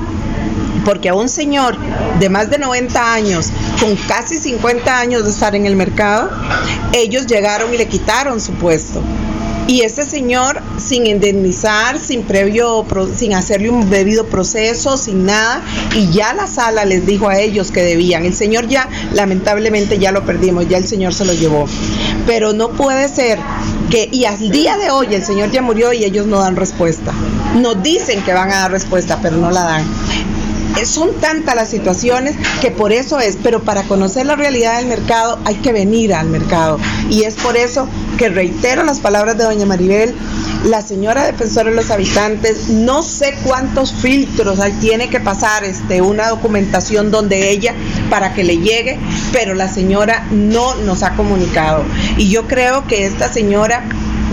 porque 0.84 1.08
a 1.08 1.14
un 1.14 1.28
señor 1.28 1.76
de 2.18 2.28
más 2.28 2.50
de 2.50 2.58
90 2.58 3.12
años, 3.12 3.50
con 3.80 3.96
casi 3.96 4.38
50 4.38 4.98
años 4.98 5.24
de 5.24 5.30
estar 5.30 5.54
en 5.54 5.66
el 5.66 5.76
mercado, 5.76 6.30
ellos 6.92 7.26
llegaron 7.26 7.72
y 7.74 7.78
le 7.78 7.88
quitaron 7.88 8.40
su 8.40 8.52
puesto. 8.52 9.02
Y 9.68 9.82
este 9.82 10.04
señor, 10.04 10.60
sin 10.76 11.06
indemnizar, 11.06 11.98
sin 11.98 12.24
previo, 12.24 12.84
sin 13.16 13.32
hacerle 13.32 13.70
un 13.70 13.88
debido 13.88 14.26
proceso, 14.26 14.96
sin 14.96 15.24
nada, 15.24 15.62
y 15.94 16.10
ya 16.10 16.34
la 16.34 16.48
sala 16.48 16.84
les 16.84 17.06
dijo 17.06 17.28
a 17.28 17.38
ellos 17.38 17.70
que 17.70 17.82
debían. 17.82 18.24
El 18.24 18.34
señor 18.34 18.66
ya, 18.66 18.88
lamentablemente, 19.12 19.98
ya 19.98 20.10
lo 20.10 20.26
perdimos, 20.26 20.68
ya 20.68 20.78
el 20.78 20.86
señor 20.86 21.14
se 21.14 21.24
lo 21.24 21.32
llevó. 21.32 21.66
Pero 22.26 22.52
no 22.52 22.70
puede 22.70 23.08
ser 23.08 23.38
que, 23.88 24.08
y 24.10 24.24
al 24.24 24.50
día 24.50 24.76
de 24.76 24.90
hoy 24.90 25.14
el 25.14 25.24
señor 25.24 25.52
ya 25.52 25.62
murió 25.62 25.92
y 25.92 26.04
ellos 26.04 26.26
no 26.26 26.40
dan 26.40 26.56
respuesta. 26.56 27.12
Nos 27.54 27.82
dicen 27.82 28.22
que 28.24 28.32
van 28.32 28.50
a 28.50 28.62
dar 28.62 28.72
respuesta, 28.72 29.20
pero 29.22 29.36
no 29.36 29.50
la 29.50 29.62
dan 29.62 29.84
son 30.85 31.14
tantas 31.20 31.55
las 31.55 31.68
situaciones 31.68 32.37
que 32.61 32.70
por 32.70 32.93
eso 32.93 33.20
es, 33.20 33.39
pero 33.43 33.62
para 33.62 33.85
conocer 33.85 34.27
la 34.27 34.37
realidad 34.37 34.79
del 34.79 34.87
mercado 34.87 35.39
hay 35.45 35.57
que 35.57 35.73
venir 35.73 36.14
al 36.14 36.29
mercado. 36.29 36.79
Y 37.11 37.25
es 37.25 37.35
por 37.35 37.57
eso 37.57 37.89
que 38.18 38.29
reitero 38.29 38.83
las 38.83 39.01
palabras 39.01 39.39
de 39.39 39.45
doña 39.45 39.66
Maribel, 39.66 40.14
la 40.64 40.83
señora 40.83 41.25
defensora 41.25 41.70
de 41.70 41.77
los 41.77 41.91
habitantes, 41.91 42.68
no 42.68 43.03
sé 43.03 43.35
cuántos 43.45 43.93
filtros 43.93 44.61
hay, 44.61 44.73
tiene 44.73 45.09
que 45.09 45.20
pasar 45.20 45.64
este, 45.64 46.03
una 46.03 46.29
documentación 46.29 47.11
donde 47.11 47.51
ella 47.51 47.75
para 48.11 48.35
que 48.35 48.45
le 48.45 48.59
llegue, 48.59 48.99
pero 49.33 49.55
la 49.55 49.68
señora 49.68 50.27
no 50.31 50.75
nos 50.77 51.03
ha 51.03 51.14
comunicado. 51.14 51.85
Y 52.16 52.29
yo 52.29 52.47
creo 52.47 52.87
que 52.87 53.07
esta 53.07 53.33
señora 53.33 53.85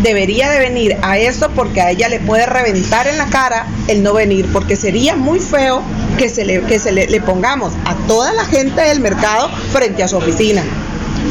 debería 0.01 0.49
de 0.49 0.59
venir 0.59 0.97
a 1.01 1.17
eso 1.17 1.49
porque 1.55 1.81
a 1.81 1.91
ella 1.91 2.09
le 2.09 2.19
puede 2.19 2.45
reventar 2.45 3.07
en 3.07 3.17
la 3.17 3.27
cara 3.27 3.67
el 3.87 4.03
no 4.03 4.13
venir, 4.13 4.47
porque 4.51 4.75
sería 4.75 5.15
muy 5.15 5.39
feo 5.39 5.81
que 6.17 6.29
se 6.29 6.45
le, 6.45 6.61
que 6.61 6.79
se 6.79 6.91
le, 6.91 7.07
le 7.07 7.21
pongamos 7.21 7.73
a 7.85 7.95
toda 8.07 8.33
la 8.33 8.45
gente 8.45 8.81
del 8.81 8.99
mercado 8.99 9.49
frente 9.71 10.03
a 10.03 10.07
su 10.07 10.17
oficina, 10.17 10.63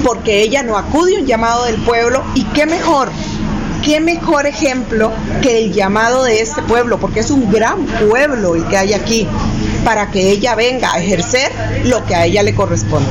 porque 0.05 0.41
ella 0.43 0.63
no 0.63 0.77
acude 0.77 1.17
a 1.17 1.21
un 1.21 1.27
llamado 1.27 1.65
del 1.65 1.77
pueblo. 1.83 2.23
Y 2.35 2.45
qué 2.45 2.67
mejor 2.67 3.11
qué 3.83 4.01
mejor 4.01 4.47
ejemplo 4.47 5.13
que 5.43 5.65
el 5.65 5.73
llamado 5.73 6.25
de 6.25 6.41
este 6.41 6.63
pueblo, 6.63 6.99
porque 6.99 7.21
es 7.21 7.31
un 7.31 7.51
gran 7.51 7.87
pueblo 7.87 8.55
el 8.55 8.67
que 8.67 8.77
hay 8.77 8.93
aquí, 8.93 9.27
para 9.89 10.11
que 10.11 10.33
ella 10.33 10.55
venga 10.55 10.93
a 10.93 10.99
ejercer 11.01 11.51
lo 11.87 12.05
que 12.05 12.15
a 12.15 12.27
ella 12.27 12.43
le 12.43 12.55
corresponde. 12.55 13.09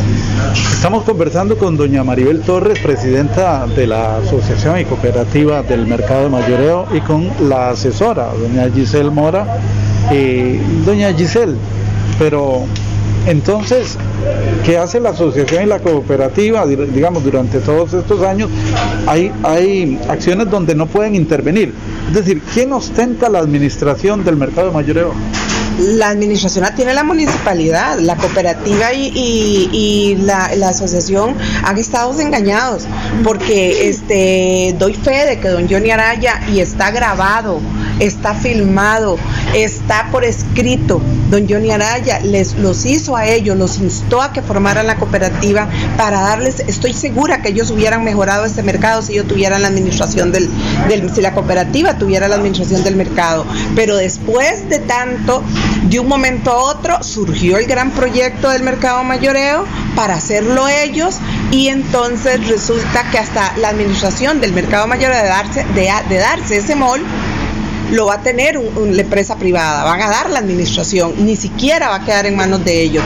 Estamos 0.54 1.06
conversando 1.06 1.58
con 1.58 1.76
doña 1.76 2.04
Maribel 2.04 2.42
Torres, 2.42 2.78
presidenta 2.78 3.66
de 3.66 3.88
la 3.88 4.18
Asociación 4.18 4.80
y 4.80 4.86
Cooperativa 4.86 5.64
del 5.64 5.88
Mercado 5.88 6.26
de 6.26 6.30
Mayoreo, 6.30 6.86
y 6.94 7.00
con 7.00 7.32
la 7.50 7.72
asesora, 7.72 8.30
doña 8.40 8.70
Giselle 8.72 9.10
Mora. 9.10 9.58
Eh, 10.12 10.62
doña 10.86 11.12
Giselle, 11.16 11.56
pero 12.20 12.68
entonces, 13.26 13.98
¿qué 14.64 14.78
hace 14.78 15.00
la 15.00 15.10
asociación 15.10 15.64
y 15.64 15.66
la 15.66 15.80
cooperativa? 15.80 16.64
Digamos, 16.68 17.24
durante 17.24 17.58
todos 17.58 17.92
estos 17.96 18.22
años 18.22 18.52
hay, 19.08 19.32
hay 19.42 20.00
acciones 20.08 20.48
donde 20.52 20.76
no 20.76 20.86
pueden 20.86 21.16
intervenir. 21.16 21.74
Es 22.10 22.14
decir, 22.14 22.40
¿quién 22.54 22.72
ostenta 22.72 23.30
la 23.30 23.40
administración 23.40 24.24
del 24.24 24.38
mercado 24.38 24.68
de 24.68 24.74
mayoreo? 24.76 25.14
La 25.80 26.10
administración 26.10 26.64
la 26.64 26.76
tiene 26.76 26.94
la 26.94 27.04
municipalidad, 27.04 28.00
la 28.00 28.16
cooperativa 28.16 28.94
y, 28.94 29.12
y, 29.14 29.70
y 29.72 30.16
la, 30.18 30.48
asociación 30.68 31.36
han 31.64 31.78
estado 31.78 32.20
engañados 32.20 32.88
porque 33.24 33.90
este 33.90 34.76
doy 34.78 34.94
fe 34.94 35.26
de 35.26 35.40
que 35.40 35.50
don 35.50 35.68
Johnny 35.70 35.92
Araya 35.92 36.42
y 36.52 36.60
está 36.60 36.92
grabado, 36.92 37.60
está 38.00 38.34
filmado, 38.34 39.18
está 39.54 40.10
por 40.12 40.24
escrito. 40.24 41.02
Don 41.30 41.48
Johnny 41.48 41.72
Araya 41.72 42.20
les 42.20 42.56
los 42.56 42.86
hizo 42.86 43.16
a 43.16 43.28
ellos, 43.28 43.58
los 43.58 43.80
instó 43.80 44.22
a 44.22 44.32
que 44.32 44.42
formaran 44.42 44.88
la 44.88 44.98
cooperativa 44.98 45.68
para 45.98 46.22
darles, 46.22 46.62
estoy 46.62 46.94
segura 46.94 47.42
que 47.42 47.50
ellos 47.50 47.70
hubieran 47.72 48.04
mejorado 48.04 48.46
este 48.46 48.64
mercado 48.64 49.02
si 49.02 49.14
ellos 49.14 49.28
tuvieran 49.28 49.62
la 49.62 49.68
administración 49.68 50.32
del, 50.32 50.50
del 50.88 51.14
si 51.14 51.22
la 51.22 51.34
cooperativa 51.34 51.98
tuviera 51.98 52.28
la 52.28 52.36
administración 52.36 52.84
del 52.84 52.96
mercado. 52.96 53.46
Pero 53.76 53.98
después 53.98 54.70
de 54.70 54.80
tanto 54.80 55.44
de 55.84 56.00
un 56.00 56.08
momento 56.08 56.52
a 56.52 56.58
otro 56.58 57.04
surgió 57.04 57.58
el 57.58 57.66
gran 57.66 57.92
proyecto 57.92 58.50
del 58.50 58.64
mercado 58.64 59.04
mayoreo 59.04 59.66
para 59.96 60.16
hacerlo 60.16 60.68
ellos 60.68 61.20
y 61.52 61.68
entonces 61.68 62.48
resulta 62.48 63.10
que 63.12 63.18
hasta 63.18 63.58
la 63.58 63.70
administración 63.70 64.42
del 64.42 64.54
mercado 64.54 64.88
mayoreo 64.88 65.22
de 65.22 65.28
darse, 65.28 65.66
de, 65.76 65.90
de 66.10 66.18
darse 66.18 66.58
ese 66.58 66.76
mall 66.76 67.02
lo 67.92 68.08
va 68.08 68.16
a 68.16 68.22
tener 68.22 68.56
la 68.56 69.02
empresa 69.02 69.38
privada, 69.38 69.84
van 69.84 70.02
a 70.02 70.10
dar 70.10 70.30
la 70.30 70.40
administración, 70.40 71.14
ni 71.26 71.36
siquiera 71.36 71.90
va 71.90 71.96
a 71.96 72.06
quedar 72.06 72.26
en 72.26 72.36
manos 72.36 72.64
de 72.66 72.82
ellos. 72.82 73.04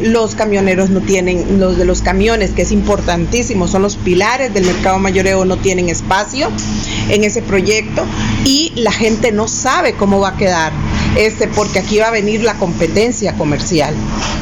los 0.00 0.34
camioneros 0.34 0.90
no 0.90 1.00
tienen, 1.00 1.58
los 1.58 1.76
de 1.76 1.84
los 1.84 2.02
camiones, 2.02 2.50
que 2.52 2.62
es 2.62 2.72
importantísimo, 2.72 3.68
son 3.68 3.82
los 3.82 3.96
pilares 3.96 4.54
del 4.54 4.64
mercado 4.64 4.98
mayoreo, 4.98 5.44
no 5.44 5.56
tienen 5.56 5.88
espacio 5.88 6.50
en 7.08 7.24
ese 7.24 7.42
proyecto 7.42 8.04
y 8.44 8.72
la 8.76 8.92
gente 8.92 9.32
no 9.32 9.48
sabe 9.48 9.94
cómo 9.94 10.20
va 10.20 10.30
a 10.30 10.36
quedar 10.36 10.72
este, 11.16 11.48
porque 11.48 11.78
aquí 11.78 11.98
va 11.98 12.08
a 12.08 12.10
venir 12.10 12.42
la 12.42 12.54
competencia 12.54 13.34
comercial. 13.34 13.94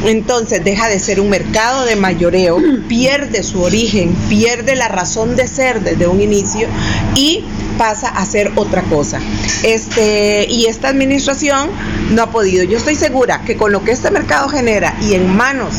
Entonces 0.05 0.65
deja 0.65 0.89
de 0.89 0.99
ser 0.99 1.21
un 1.21 1.31
mercado 1.31 1.85
de 1.85 1.97
mayoreo, 1.97 2.59
pierde 2.89 3.43
su 3.43 3.63
origen, 3.63 4.15
pierde 4.29 4.77
la 4.77 4.89
razón 4.89 5.37
de 5.37 5.47
ser 5.47 5.81
desde 5.83 6.07
un 6.07 6.21
inicio 6.21 6.69
y 7.15 7.45
pasa 7.79 8.09
a 8.09 8.25
ser 8.27 8.53
otra 8.57 8.83
cosa. 8.83 9.21
Este, 9.63 10.47
y 10.49 10.67
esta 10.67 10.89
administración 10.89 11.71
no 12.11 12.23
ha 12.23 12.31
podido. 12.31 12.65
Yo 12.65 12.77
estoy 12.77 12.95
segura 12.95 13.43
que 13.45 13.57
con 13.57 13.73
lo 13.73 13.85
que 13.85 13.93
este 13.93 14.11
mercado 14.11 14.49
genera 14.49 14.97
y 15.01 15.15
en 15.15 15.35
manos 15.35 15.77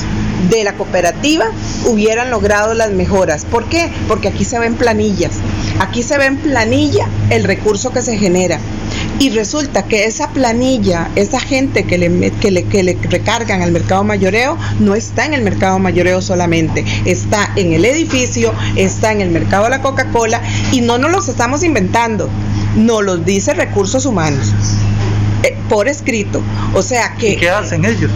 de 0.50 0.64
la 0.64 0.74
cooperativa 0.74 1.46
hubieran 1.86 2.32
logrado 2.32 2.74
las 2.74 2.92
mejoras. 2.92 3.46
¿Por 3.46 3.66
qué? 3.66 3.92
Porque 4.08 4.28
aquí 4.28 4.46
se 4.46 4.60
ven 4.60 4.76
planillas. 4.76 5.34
Aquí 5.80 6.04
se 6.04 6.18
ve 6.18 6.26
en 6.26 6.38
planilla 6.38 7.08
el 7.30 7.44
recurso 7.44 7.92
que 7.92 8.02
se 8.02 8.18
genera. 8.18 8.60
Y 9.22 9.30
resulta 9.30 9.84
que 9.84 10.06
esa 10.06 10.30
planilla, 10.32 11.12
esa 11.16 11.40
gente 11.40 11.84
que 11.84 12.00
le, 12.00 12.32
que 12.32 12.50
le, 12.50 12.98
recargan 13.04 13.62
al 13.62 13.72
mercado 13.72 14.04
mayoreo, 14.04 14.58
no 14.80 14.96
está 14.96 15.28
en 15.28 15.36
el 15.36 15.44
mercado 15.44 15.78
mayoreo 15.78 16.24
solamente, 16.24 16.84
está 17.06 17.52
en 17.56 17.74
el 17.74 17.86
edificio, 17.86 18.52
está 18.76 19.12
en 19.12 19.22
el 19.22 19.30
mercado 19.30 19.66
de 19.66 19.70
la 19.70 19.84
Coca-Cola 19.84 20.42
y 20.72 20.82
no 20.82 20.98
nos 20.98 21.12
los 21.12 21.30
estamos 21.30 21.62
inventando, 21.62 22.32
nos 22.76 23.04
los 23.04 23.24
dice 23.24 23.54
recursos 23.54 24.08
humanos 24.08 24.54
eh, 25.44 25.56
por 25.70 25.88
escrito. 25.88 26.42
O 26.74 26.82
sea 26.82 27.14
que... 27.14 27.36
¿Qué 27.38 27.48
hacen 27.48 27.86
ellos? 27.86 28.10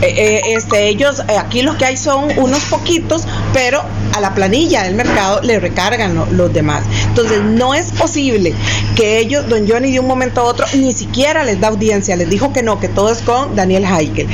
Eh, 0.00 0.14
eh, 0.16 0.42
este, 0.54 0.88
ellos, 0.88 1.20
eh, 1.28 1.36
aquí 1.36 1.62
lo 1.62 1.76
que 1.76 1.84
hay 1.84 1.96
son 1.96 2.30
unos 2.38 2.60
poquitos, 2.66 3.24
pero 3.52 3.82
a 4.12 4.20
la 4.20 4.32
planilla 4.32 4.84
del 4.84 4.94
mercado 4.94 5.40
le 5.42 5.58
recargan 5.58 6.14
los 6.36 6.52
demás. 6.52 6.84
Entonces, 7.08 7.42
no 7.42 7.74
es 7.74 7.90
posible 7.90 8.54
que 8.94 9.18
ellos, 9.18 9.48
don 9.48 9.68
Johnny, 9.68 9.90
de 9.90 9.98
un 9.98 10.06
momento 10.06 10.40
a 10.40 10.44
otro, 10.44 10.66
ni 10.74 10.92
siquiera 10.92 11.42
les 11.42 11.60
da 11.60 11.68
audiencia, 11.68 12.14
les 12.14 12.30
dijo 12.30 12.52
que 12.52 12.62
no, 12.62 12.78
que 12.78 12.88
todo 12.88 13.10
es 13.10 13.22
con 13.22 13.56
Daniel 13.56 13.84
Heikel. 13.84 14.28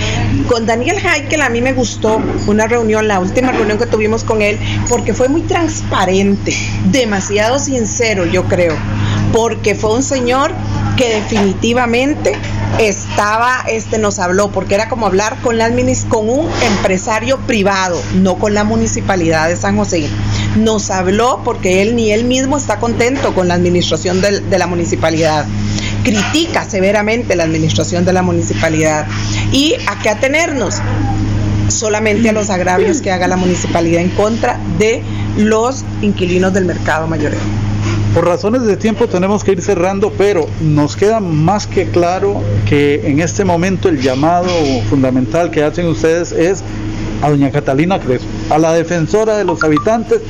Con 0.48 0.66
Daniel 0.66 0.98
Heikel 0.98 1.40
a 1.40 1.48
mí 1.48 1.62
me 1.62 1.72
gustó 1.72 2.20
una 2.46 2.66
reunión, 2.66 3.08
la 3.08 3.18
última 3.18 3.52
reunión 3.52 3.78
que 3.78 3.86
tuvimos 3.86 4.22
con 4.22 4.42
él, 4.42 4.58
porque 4.90 5.14
fue 5.14 5.28
muy 5.28 5.42
transparente, 5.42 6.54
demasiado 6.90 7.58
sincero, 7.58 8.26
yo 8.26 8.44
creo, 8.44 8.76
porque 9.32 9.74
fue 9.74 9.94
un 9.94 10.02
señor 10.02 10.52
que 10.96 11.08
definitivamente 11.08 12.36
estaba, 12.78 13.64
este 13.68 13.98
nos 13.98 14.18
habló, 14.18 14.50
porque 14.50 14.74
era 14.74 14.88
como 14.88 15.06
hablar 15.06 15.36
con, 15.42 15.58
la, 15.58 15.70
con 16.08 16.28
un 16.28 16.48
empresario 16.62 17.38
privado, 17.38 18.00
no 18.14 18.36
con 18.36 18.54
la 18.54 18.64
municipalidad 18.64 19.48
de 19.48 19.56
San 19.56 19.76
José. 19.76 20.08
Nos 20.56 20.90
habló 20.90 21.40
porque 21.44 21.82
él 21.82 21.96
ni 21.96 22.12
él 22.12 22.24
mismo 22.24 22.56
está 22.56 22.78
contento 22.78 23.34
con 23.34 23.48
la 23.48 23.54
administración 23.54 24.20
de, 24.20 24.42
la 24.58 24.66
municipalidad 24.66 25.46
critica 26.04 26.68
severamente 26.68 27.34
la 27.34 27.44
administración 27.44 28.04
de 28.04 28.12
la 28.12 28.22
municipalidad. 28.22 29.06
¿Y 29.52 29.74
a 29.86 29.98
qué 30.02 30.10
atenernos? 30.10 30.76
Solamente 31.68 32.28
a 32.28 32.32
los 32.32 32.50
agravios 32.50 33.00
que 33.00 33.10
haga 33.10 33.26
la 33.26 33.36
municipalidad 33.36 34.02
en 34.02 34.10
contra 34.10 34.60
de 34.78 35.02
los 35.36 35.84
inquilinos 36.02 36.52
del 36.52 36.66
mercado 36.66 37.06
mayoreo. 37.06 37.40
Por 38.14 38.26
razones 38.26 38.62
de 38.62 38.76
tiempo 38.76 39.08
tenemos 39.08 39.42
que 39.42 39.50
ir 39.50 39.60
cerrando, 39.60 40.12
pero 40.16 40.46
nos 40.62 40.94
queda 40.94 41.18
más 41.18 41.66
que 41.66 41.88
claro 41.88 42.40
que 42.64 43.08
en 43.08 43.18
este 43.18 43.44
momento 43.44 43.88
el 43.88 44.00
llamado 44.00 44.50
fundamental 44.88 45.50
que 45.50 45.64
hacen 45.64 45.88
ustedes 45.88 46.30
es 46.30 46.62
a 47.22 47.30
doña 47.30 47.50
Catalina 47.50 47.98
Crespo, 47.98 48.28
a 48.50 48.58
la 48.58 48.72
defensora 48.72 49.36
de 49.36 49.44
los 49.44 49.64
habitantes. 49.64 50.20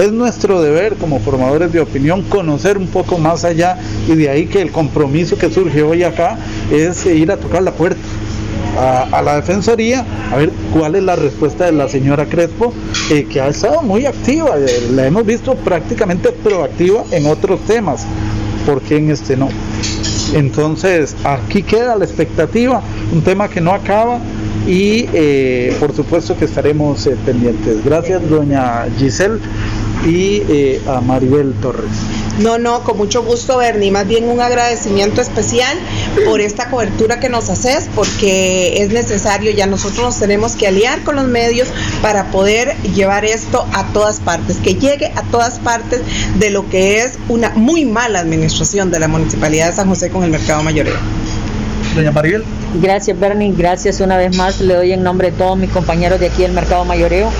Es 0.00 0.10
nuestro 0.10 0.60
deber 0.60 0.96
como 0.96 1.20
formadores 1.20 1.72
de 1.72 1.78
opinión 1.78 2.22
conocer 2.22 2.76
un 2.76 2.88
poco 2.88 3.18
más 3.18 3.44
allá 3.44 3.78
y 4.08 4.16
de 4.16 4.30
ahí 4.30 4.46
que 4.46 4.60
el 4.60 4.72
compromiso 4.72 5.38
que 5.38 5.48
surge 5.48 5.84
hoy 5.84 6.02
acá 6.02 6.38
es 6.72 7.06
ir 7.06 7.30
a 7.30 7.36
tocar 7.36 7.62
la 7.62 7.70
puerta 7.70 8.00
a, 8.78 9.22
la 9.22 9.36
Defensoría 9.36 10.04
a 10.32 10.36
ver 10.36 10.50
cuál 10.72 10.94
es 10.94 11.02
la 11.02 11.16
respuesta 11.16 11.66
de 11.66 11.72
la 11.72 11.88
señora 11.88 12.26
Crespo, 12.26 12.72
eh, 13.10 13.26
que 13.30 13.40
ha 13.40 13.48
estado 13.48 13.82
muy 13.82 14.06
activa, 14.06 14.56
eh, 14.58 14.88
la 14.92 15.06
hemos 15.06 15.26
visto 15.26 15.54
prácticamente 15.56 16.30
proactiva 16.30 17.04
en 17.10 17.26
otros 17.26 17.60
temas, 17.66 18.06
porque 18.66 18.96
en 18.96 19.10
este 19.10 19.36
no. 19.36 19.48
Entonces, 20.34 21.16
aquí 21.24 21.62
queda 21.62 21.96
la 21.96 22.04
expectativa, 22.04 22.82
un 23.12 23.22
tema 23.22 23.48
que 23.48 23.60
no 23.60 23.72
acaba 23.72 24.18
y 24.66 25.06
eh, 25.14 25.74
por 25.80 25.94
supuesto 25.94 26.36
que 26.36 26.44
estaremos 26.44 27.08
pendientes. 27.24 27.82
Gracias, 27.84 28.28
doña 28.28 28.86
Giselle 28.98 29.40
y 30.06 30.78
a 30.86 31.00
Maribel 31.00 31.52
Torres. 31.60 31.90
No, 32.38 32.56
no, 32.56 32.84
con 32.84 32.96
mucho 32.96 33.24
gusto, 33.24 33.58
Bernie. 33.58 33.90
Más 33.90 34.06
bien 34.06 34.28
un 34.28 34.40
agradecimiento 34.40 35.20
especial 35.20 35.76
por 36.24 36.40
esta 36.40 36.70
cobertura 36.70 37.18
que 37.18 37.28
nos 37.28 37.50
haces, 37.50 37.88
porque 37.94 38.80
es 38.82 38.90
necesario, 38.90 39.50
ya 39.50 39.66
nosotros 39.66 40.04
nos 40.04 40.18
tenemos 40.20 40.54
que 40.54 40.68
aliar 40.68 41.02
con 41.02 41.16
los 41.16 41.26
medios 41.26 41.68
para 42.00 42.30
poder 42.30 42.76
llevar 42.94 43.24
esto 43.24 43.66
a 43.72 43.92
todas 43.92 44.20
partes, 44.20 44.58
que 44.58 44.74
llegue 44.74 45.12
a 45.16 45.22
todas 45.22 45.58
partes 45.58 46.00
de 46.38 46.50
lo 46.50 46.68
que 46.68 47.00
es 47.00 47.18
una 47.28 47.50
muy 47.50 47.84
mala 47.84 48.20
administración 48.20 48.90
de 48.92 49.00
la 49.00 49.08
Municipalidad 49.08 49.68
de 49.70 49.72
San 49.72 49.88
José 49.88 50.10
con 50.10 50.22
el 50.22 50.30
mercado 50.30 50.62
mayoreo. 50.62 50.96
Doña 51.96 52.12
Maribel. 52.12 52.44
Gracias, 52.80 53.18
Bernie. 53.18 53.52
Gracias 53.56 54.00
una 54.00 54.16
vez 54.16 54.36
más. 54.36 54.60
Le 54.60 54.74
doy 54.74 54.92
en 54.92 55.02
nombre 55.02 55.32
de 55.32 55.36
todos 55.36 55.58
mis 55.58 55.70
compañeros 55.70 56.20
de 56.20 56.26
aquí 56.26 56.42
del 56.42 56.52
mercado 56.52 56.84
mayoreo 56.84 57.32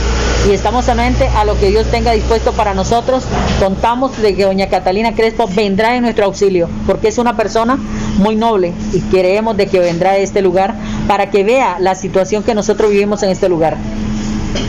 y 0.47 0.53
estamos 0.53 0.85
solamente 0.85 1.27
a 1.29 1.45
lo 1.45 1.59
que 1.59 1.69
Dios 1.69 1.87
tenga 1.91 2.13
dispuesto 2.13 2.53
para 2.53 2.75
nosotros. 2.75 3.25
Contamos 3.61 4.21
de 4.21 4.35
que 4.35 4.45
doña 4.45 4.69
Catalina 4.69 5.15
Crespo 5.15 5.49
vendrá 5.49 5.97
en 5.97 6.03
nuestro 6.03 6.27
auxilio, 6.27 6.69
porque 6.87 7.09
es 7.09 7.19
una 7.19 7.37
persona 7.37 7.79
muy 8.19 8.37
noble 8.37 8.73
y 8.93 9.01
creemos 9.01 9.57
de 9.57 9.67
que 9.67 9.81
vendrá 9.81 10.11
a 10.11 10.17
este 10.19 10.43
lugar 10.43 10.75
para 11.07 11.31
que 11.31 11.45
vea 11.45 11.79
la 11.81 11.95
situación 11.95 12.43
que 12.43 12.55
nosotros 12.55 12.91
vivimos 12.91 13.23
en 13.23 13.31
este 13.31 13.49
lugar. 13.49 13.77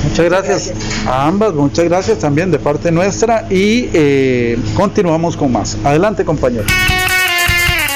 Muchas 0.04 0.26
gracias 0.26 0.74
a 1.08 1.28
ambas, 1.28 1.54
muchas 1.54 1.86
gracias 1.86 2.20
también 2.20 2.52
de 2.52 2.60
parte 2.60 2.92
nuestra 2.92 3.46
y 3.50 3.90
eh, 3.94 4.58
continuamos 4.76 5.38
con 5.38 5.52
más. 5.52 5.78
Adelante 5.84 6.26
compañeros. 6.26 6.72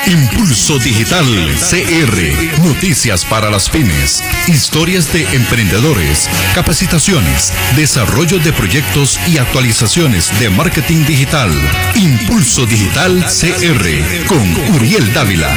Impulso 0.06 0.80
Digital 0.80 1.26
CR. 1.58 2.62
Noticias 2.62 3.24
para 3.24 3.50
las 3.50 3.70
pymes. 3.70 4.22
Historias 4.48 5.12
de 5.14 5.24
emprendedores. 5.34 6.30
Capacitaciones. 6.54 7.54
Desarrollo 7.78 8.40
de 8.40 8.52
proyectos 8.52 9.18
y 9.28 9.38
actualizaciones 9.38 10.38
de 10.40 10.50
marketing 10.50 11.06
digital. 11.06 11.52
Impulso 11.96 12.66
Digital 12.66 13.24
CR. 13.26 14.26
Con 14.28 14.76
Uriel 14.76 15.14
Dávila. 15.14 15.56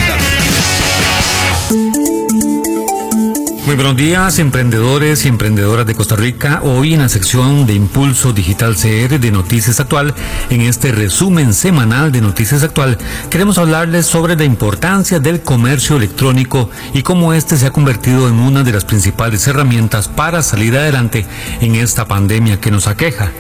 Muy 3.67 3.75
buenos 3.75 3.97
días, 3.97 4.39
emprendedores 4.39 5.25
y 5.25 5.29
emprendedoras 5.29 5.85
de 5.85 5.97
Costa 5.97 6.14
Rica. 6.14 6.61
Hoy 6.62 6.95
en 6.95 7.01
la 7.01 7.09
sección 7.09 7.67
de 7.67 7.75
Impulso 7.75 8.33
Digital 8.33 8.77
CR 8.77 9.19
de 9.19 9.33
Noticias 9.33 9.81
Actual, 9.81 10.14
en 10.51 10.61
este 10.61 10.93
resumen 10.93 11.53
semanal 11.53 12.12
de 12.12 12.21
Noticias 12.21 12.62
Actual, 12.62 12.97
queremos 13.29 13.59
hablarles 13.59 14.07
sobre 14.07 14.37
la 14.37 14.45
importancia 14.45 15.19
del 15.19 15.41
comercio 15.41 15.97
electrónico 15.97 16.71
y 16.95 17.03
cómo 17.03 17.33
este 17.33 17.57
se 17.57 17.67
ha 17.67 17.73
convertido 17.73 18.29
en 18.29 18.35
una 18.35 18.62
de 18.62 18.71
las 18.71 18.85
principales 18.85 19.45
herramientas 19.49 20.07
para 20.07 20.45
salir 20.45 20.77
adelante 20.77 21.27
en 21.61 21.75
esta 21.75 22.07
pandemia 22.07 22.61
que 22.61 22.71
nos 22.71 22.87
aqueja. 22.87 23.33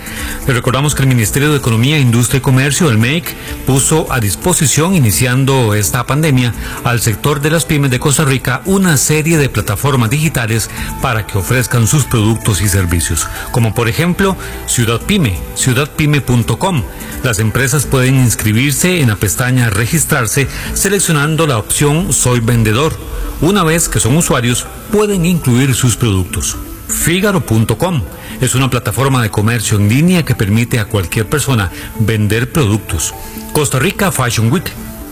Le 0.48 0.54
recordamos 0.54 0.96
que 0.96 1.02
el 1.02 1.08
Ministerio 1.08 1.52
de 1.52 1.58
Economía, 1.58 2.00
Industria 2.00 2.38
y 2.38 2.42
Comercio, 2.42 2.90
el 2.90 2.98
MEIC, 2.98 3.32
puso 3.64 4.12
a 4.12 4.18
disposición, 4.18 4.96
iniciando 4.96 5.72
esta 5.72 6.04
pandemia, 6.04 6.52
al 6.82 7.00
sector 7.00 7.40
de 7.40 7.50
las 7.50 7.64
pymes 7.64 7.92
de 7.92 8.00
Costa 8.00 8.24
Rica 8.24 8.62
una 8.64 8.96
serie 8.96 9.38
de 9.38 9.48
plataformas 9.48 10.10
digitales 10.16 10.70
para 11.02 11.26
que 11.26 11.38
ofrezcan 11.38 11.86
sus 11.86 12.04
productos 12.04 12.60
y 12.62 12.68
servicios, 12.68 13.28
como 13.52 13.74
por 13.74 13.88
ejemplo 13.88 14.36
Ciudad 14.66 15.00
Pyme, 15.00 15.38
ciudadpyme.com. 15.54 16.82
Las 17.22 17.38
empresas 17.38 17.86
pueden 17.86 18.16
inscribirse 18.16 19.00
en 19.00 19.08
la 19.08 19.16
pestaña 19.16 19.70
Registrarse 19.70 20.48
seleccionando 20.74 21.46
la 21.46 21.58
opción 21.58 22.12
Soy 22.12 22.40
vendedor. 22.40 22.98
Una 23.40 23.64
vez 23.64 23.88
que 23.88 24.00
son 24.00 24.16
usuarios, 24.16 24.66
pueden 24.90 25.26
incluir 25.26 25.74
sus 25.74 25.96
productos. 25.96 26.56
Figaro.com 26.88 28.02
es 28.40 28.54
una 28.54 28.70
plataforma 28.70 29.22
de 29.22 29.30
comercio 29.30 29.76
en 29.76 29.88
línea 29.88 30.24
que 30.24 30.34
permite 30.34 30.78
a 30.78 30.86
cualquier 30.86 31.28
persona 31.28 31.70
vender 31.98 32.52
productos. 32.52 33.14
Costa 33.52 33.78
Rica 33.78 34.10
Fashion 34.12 34.50
Week, 34.50 34.70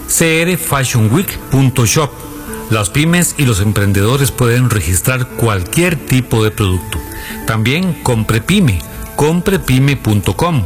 crfashionweek.shop 0.09 2.34
las 2.71 2.91
pymes 2.91 3.35
y 3.39 3.45
los 3.45 3.61
emprendedores 3.61 4.31
pueden 4.31 4.71
registrar 4.71 5.27
cualquier 5.29 5.97
tipo 5.97 6.45
de 6.45 6.51
producto. 6.51 6.99
También 7.47 7.95
ComprePyme, 8.03 8.81
comprepyme.com 9.17 10.65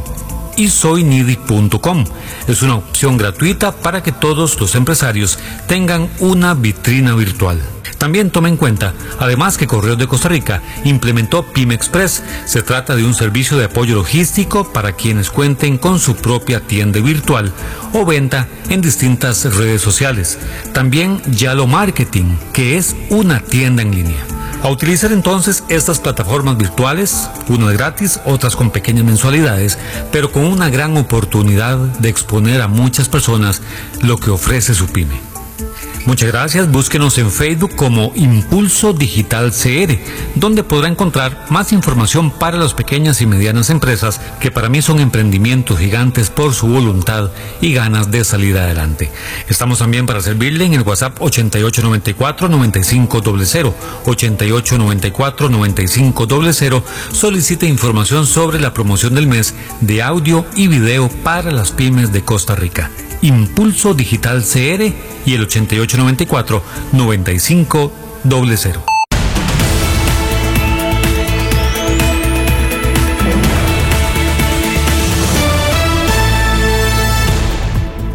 y 0.57 0.69
soynidi.com. 0.69 2.05
Es 2.47 2.61
una 2.61 2.75
opción 2.75 3.17
gratuita 3.17 3.71
para 3.71 4.03
que 4.03 4.11
todos 4.11 4.59
los 4.59 4.75
empresarios 4.75 5.39
tengan 5.67 6.09
una 6.19 6.53
vitrina 6.53 7.15
virtual. 7.15 7.61
También 7.99 8.31
tome 8.31 8.49
en 8.49 8.57
cuenta, 8.57 8.93
además 9.19 9.57
que 9.57 9.67
Correos 9.67 9.97
de 9.97 10.07
Costa 10.07 10.29
Rica 10.29 10.61
implementó 10.85 11.43
PYME 11.43 11.75
Express. 11.75 12.23
Se 12.45 12.63
trata 12.63 12.95
de 12.95 13.03
un 13.03 13.13
servicio 13.13 13.57
de 13.57 13.65
apoyo 13.65 13.95
logístico 13.95 14.71
para 14.71 14.93
quienes 14.93 15.29
cuenten 15.29 15.77
con 15.77 15.99
su 15.99 16.15
propia 16.15 16.61
tienda 16.61 17.01
virtual 17.01 17.53
o 17.93 18.05
venta 18.05 18.47
en 18.69 18.81
distintas 18.81 19.53
redes 19.55 19.81
sociales. 19.81 20.39
También 20.73 21.21
Yalo 21.29 21.67
Marketing, 21.67 22.37
que 22.53 22.77
es 22.77 22.95
una 23.09 23.41
tienda 23.41 23.81
en 23.81 23.93
línea. 23.93 24.25
A 24.63 24.69
utilizar 24.69 25.11
entonces 25.11 25.63
estas 25.69 25.99
plataformas 25.99 26.57
virtuales, 26.57 27.29
unas 27.47 27.73
gratis, 27.73 28.19
otras 28.25 28.55
con 28.55 28.71
pequeñas 28.71 29.05
mensualidades, 29.05 29.77
pero 30.11 30.31
con 30.31 30.45
una 30.45 30.69
gran 30.69 30.97
oportunidad 30.97 31.77
de 31.77 32.09
exponer 32.09 32.61
a 32.61 32.67
muchas 32.67 33.07
personas 33.07 33.61
lo 34.01 34.17
que 34.17 34.31
ofrece 34.31 34.73
su 34.73 34.87
pyme. 34.87 35.28
Muchas 36.05 36.29
gracias, 36.29 36.71
búsquenos 36.71 37.17
en 37.17 37.29
Facebook 37.29 37.75
como 37.75 38.13
Impulso 38.15 38.93
Digital 38.93 39.51
CR, 39.51 39.99
donde 40.35 40.63
podrá 40.63 40.87
encontrar 40.87 41.45
más 41.49 41.73
información 41.73 42.31
para 42.31 42.57
las 42.57 42.73
pequeñas 42.73 43.19
y 43.21 43.25
medianas 43.25 43.69
empresas 43.69 44.21
que 44.39 44.49
para 44.49 44.69
mí 44.69 44.81
son 44.81 44.99
emprendimientos 44.99 45.77
gigantes 45.77 46.29
por 46.29 46.53
su 46.53 46.67
voluntad 46.67 47.31
y 47.61 47.73
ganas 47.73 48.11
de 48.11 48.23
salir 48.23 48.57
adelante. 48.57 49.11
Estamos 49.49 49.79
también 49.79 50.05
para 50.05 50.21
servirle 50.21 50.63
en 50.65 50.73
el 50.73 50.83
WhatsApp 50.83 51.19
8894-9500, 51.19 53.73
8894-9500. 54.05 56.83
Solicite 57.11 57.67
información 57.67 58.25
sobre 58.25 58.59
la 58.59 58.73
promoción 58.73 59.15
del 59.15 59.27
mes 59.27 59.53
de 59.81 60.01
audio 60.01 60.45
y 60.55 60.67
video 60.67 61.09
para 61.23 61.51
las 61.51 61.71
pymes 61.71 62.13
de 62.13 62.23
Costa 62.23 62.55
Rica. 62.55 62.89
Impulso 63.21 63.93
Digital 63.93 64.43
CR 64.43 64.93
y 65.29 65.35
el 65.35 65.43
8894 65.43 66.63
9500. 66.93 68.98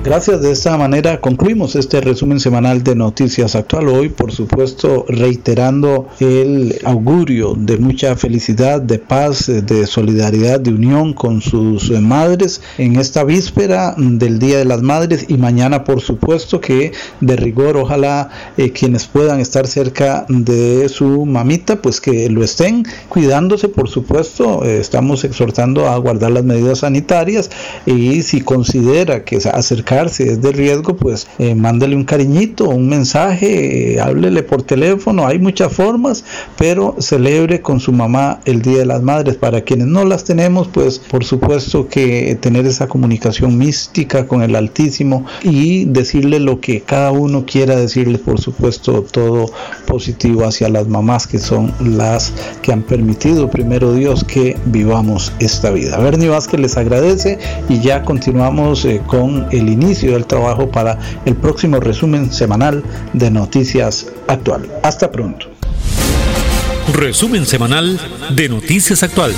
Gracias, 0.05 0.42
de 0.42 0.52
esta 0.52 0.76
manera 0.76 1.18
concluimos 1.18 1.76
este 1.76 2.02
resumen 2.02 2.38
semanal 2.38 2.84
de 2.84 2.94
Noticias 2.94 3.55
Actual. 3.55 3.88
Hoy, 3.88 4.11
por 4.11 4.32
supuesto, 4.32 5.07
reiterando 5.09 6.09
el 6.20 6.78
augurio 6.84 7.55
de 7.57 7.78
mucha 7.78 8.14
felicidad, 8.14 8.82
de 8.82 8.98
paz, 8.98 9.46
de 9.46 9.86
solidaridad, 9.86 10.61
de 10.61 10.74
unión 10.74 11.14
con 11.14 11.40
sus 11.40 11.90
madres 11.90 12.61
en 12.76 12.96
esta 12.96 13.24
víspera 13.24 13.94
del 13.96 14.38
Día 14.38 14.59
de 14.59 14.66
las 14.66 14.82
Madres 14.82 15.24
y 15.28 15.38
mañana, 15.38 15.84
por 15.84 16.02
supuesto, 16.02 16.61
que 16.61 16.92
de 17.22 17.36
rigor, 17.36 17.78
ojalá 17.78 18.28
eh, 18.59 18.72
quienes 18.72 19.07
puedan 19.07 19.40
estar 19.40 19.66
cerca 19.66 20.26
de 20.28 20.86
su 20.90 21.24
mamita, 21.24 21.80
pues 21.80 22.02
que 22.02 22.28
lo 22.28 22.44
estén 22.44 22.84
cuidándose, 23.09 23.70
por 23.70 23.88
supuesto. 23.88 24.66
Eh, 24.66 24.80
estamos 24.80 25.24
exhortando 25.24 25.88
a 25.88 25.96
guardar 25.96 26.32
las 26.32 26.44
medidas 26.44 26.80
sanitarias 26.80 27.50
y 27.86 28.20
si 28.20 28.42
considera 28.42 29.24
que 29.24 29.40
si 30.09 30.24
es 30.24 30.42
de 30.42 30.53
riesgo, 30.53 30.97
pues 30.97 31.26
eh, 31.38 31.55
mándale 31.55 31.97
un 31.97 32.05
cariñito, 32.05 32.68
un 32.68 32.88
mensaje, 32.88 33.95
eh, 33.95 34.01
háblele 34.01 34.42
por 34.42 34.62
teléfono, 34.62 35.26
hay 35.26 35.38
muchas 35.38 35.72
formas, 35.72 36.24
pero 36.57 36.97
celebre 36.99 37.61
con 37.61 37.80
su 37.80 37.92
mamá 37.92 38.40
el 38.45 38.62
Día 38.62 38.78
de 38.78 38.86
las 38.86 39.03
Madres. 39.03 39.36
Para 39.36 39.62
quienes 39.62 39.86
no 39.86 40.05
las 40.05 40.24
tenemos, 40.24 40.68
pues 40.68 40.99
por 40.99 41.24
supuesto 41.24 41.88
que 41.88 42.36
tener 42.40 42.66
esa 42.66 42.88
comunicación 42.88 43.57
mística 43.57 44.26
con 44.26 44.42
el 44.42 44.57
Altísimo 44.57 45.24
y 45.42 45.84
decirle 45.84 46.40
lo 46.40 46.61
que 46.61 46.80
cada 46.80 47.12
uno 47.12 47.45
quiera 47.47 47.76
decirle, 47.76 48.18
por 48.18 48.40
supuesto, 48.40 49.03
todo 49.03 49.47
positivo 49.86 50.45
hacia 50.45 50.68
las 50.68 50.88
mamás 50.88 51.26
que 51.26 51.38
son 51.38 51.72
las 51.80 52.32
que 52.62 52.72
han 52.72 52.82
permitido 52.82 53.51
primero 53.51 53.92
Dios 53.92 54.24
que 54.24 54.57
vivamos 54.66 55.32
esta 55.38 55.70
vida. 55.70 55.99
Bernie 55.99 56.28
Vázquez 56.28 56.61
les 56.61 56.76
agradece 56.76 57.38
y 57.68 57.80
ya 57.80 58.03
continuamos 58.03 58.84
eh, 58.84 59.01
con 59.07 59.47
el 59.51 59.68
inicio 59.68 59.84
inicio 59.85 60.12
del 60.12 60.26
trabajo 60.26 60.70
para 60.70 60.99
el 61.24 61.37
próximo 61.37 61.78
resumen 61.78 62.32
semanal 62.32 62.82
de 63.12 63.30
Noticias 63.30 64.07
Actual. 64.26 64.68
Hasta 64.82 65.11
pronto. 65.11 65.47
Resumen 66.93 67.47
semanal 67.47 67.99
de 68.35 68.49
Noticias 68.49 69.03
Actual. 69.03 69.32